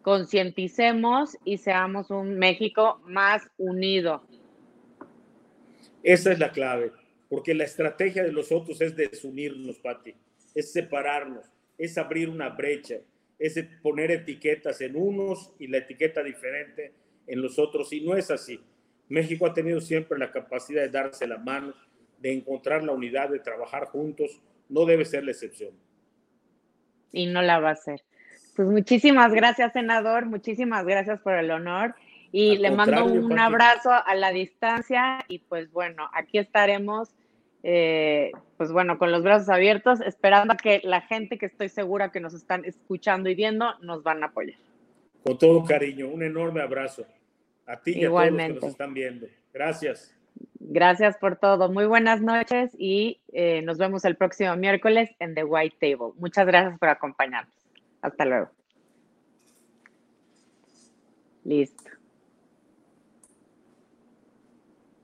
concienticemos 0.00 1.36
y 1.44 1.58
seamos 1.58 2.08
un 2.10 2.38
México 2.38 3.02
más 3.04 3.46
unido. 3.58 4.22
Esa 6.02 6.32
es 6.32 6.38
la 6.38 6.52
clave, 6.52 6.90
porque 7.28 7.54
la 7.54 7.64
estrategia 7.64 8.24
de 8.24 8.32
los 8.32 8.50
otros 8.50 8.80
es 8.80 8.96
desunirnos, 8.96 9.78
Pati, 9.80 10.14
es 10.54 10.72
separarnos, 10.72 11.44
es 11.76 11.98
abrir 11.98 12.30
una 12.30 12.48
brecha, 12.48 12.94
es 13.38 13.62
poner 13.82 14.10
etiquetas 14.10 14.80
en 14.80 14.96
unos 14.96 15.52
y 15.58 15.66
la 15.66 15.78
etiqueta 15.78 16.22
diferente 16.22 16.94
en 17.26 17.42
los 17.42 17.58
otros, 17.58 17.92
y 17.92 18.00
no 18.00 18.16
es 18.16 18.30
así. 18.30 18.58
México 19.10 19.44
ha 19.44 19.52
tenido 19.52 19.82
siempre 19.82 20.18
la 20.18 20.32
capacidad 20.32 20.80
de 20.80 20.88
darse 20.88 21.26
la 21.26 21.36
mano, 21.36 21.74
de 22.18 22.32
encontrar 22.32 22.82
la 22.82 22.92
unidad, 22.92 23.28
de 23.28 23.38
trabajar 23.38 23.86
juntos, 23.86 24.40
no 24.68 24.84
debe 24.84 25.04
ser 25.04 25.24
la 25.24 25.32
excepción. 25.32 25.70
Y 27.12 27.26
no 27.26 27.42
la 27.42 27.60
va 27.60 27.70
a 27.70 27.76
ser. 27.76 28.02
Pues 28.56 28.68
muchísimas 28.68 29.32
gracias, 29.32 29.72
senador. 29.74 30.26
Muchísimas 30.26 30.84
gracias 30.86 31.20
por 31.20 31.34
el 31.34 31.50
honor. 31.50 31.94
Y 32.32 32.56
le 32.56 32.70
mando 32.70 33.04
un 33.04 33.38
abrazo 33.38 33.90
a 33.92 34.14
la 34.14 34.30
distancia 34.30 35.24
y 35.28 35.38
pues 35.38 35.70
bueno, 35.70 36.08
aquí 36.12 36.38
estaremos, 36.38 37.14
eh, 37.62 38.32
pues 38.56 38.72
bueno, 38.72 38.98
con 38.98 39.12
los 39.12 39.22
brazos 39.22 39.48
abiertos, 39.48 40.00
esperando 40.00 40.54
a 40.54 40.56
que 40.56 40.80
la 40.84 41.02
gente 41.02 41.38
que 41.38 41.46
estoy 41.46 41.68
segura 41.68 42.10
que 42.10 42.20
nos 42.20 42.34
están 42.34 42.64
escuchando 42.64 43.30
y 43.30 43.34
viendo 43.34 43.72
nos 43.80 44.02
van 44.02 44.22
a 44.22 44.26
apoyar. 44.26 44.58
Con 45.22 45.38
todo 45.38 45.64
cariño, 45.64 46.08
un 46.08 46.22
enorme 46.22 46.60
abrazo 46.60 47.06
a 47.66 47.80
ti 47.80 47.92
y 47.92 48.04
a 48.04 48.08
todos 48.08 48.30
los 48.30 48.36
que 48.36 48.48
nos 48.48 48.64
están 48.64 48.94
viendo. 48.94 49.26
Gracias. 49.52 50.15
Gracias 50.58 51.16
por 51.18 51.36
todo. 51.36 51.70
Muy 51.70 51.86
buenas 51.86 52.20
noches 52.20 52.72
y 52.76 53.20
eh, 53.32 53.62
nos 53.62 53.78
vemos 53.78 54.04
el 54.04 54.16
próximo 54.16 54.56
miércoles 54.56 55.10
en 55.20 55.34
The 55.34 55.44
White 55.44 55.76
Table. 55.80 56.12
Muchas 56.18 56.46
gracias 56.46 56.78
por 56.78 56.88
acompañarnos. 56.88 57.54
Hasta 58.02 58.24
luego. 58.24 58.50
Listo. 61.44 61.95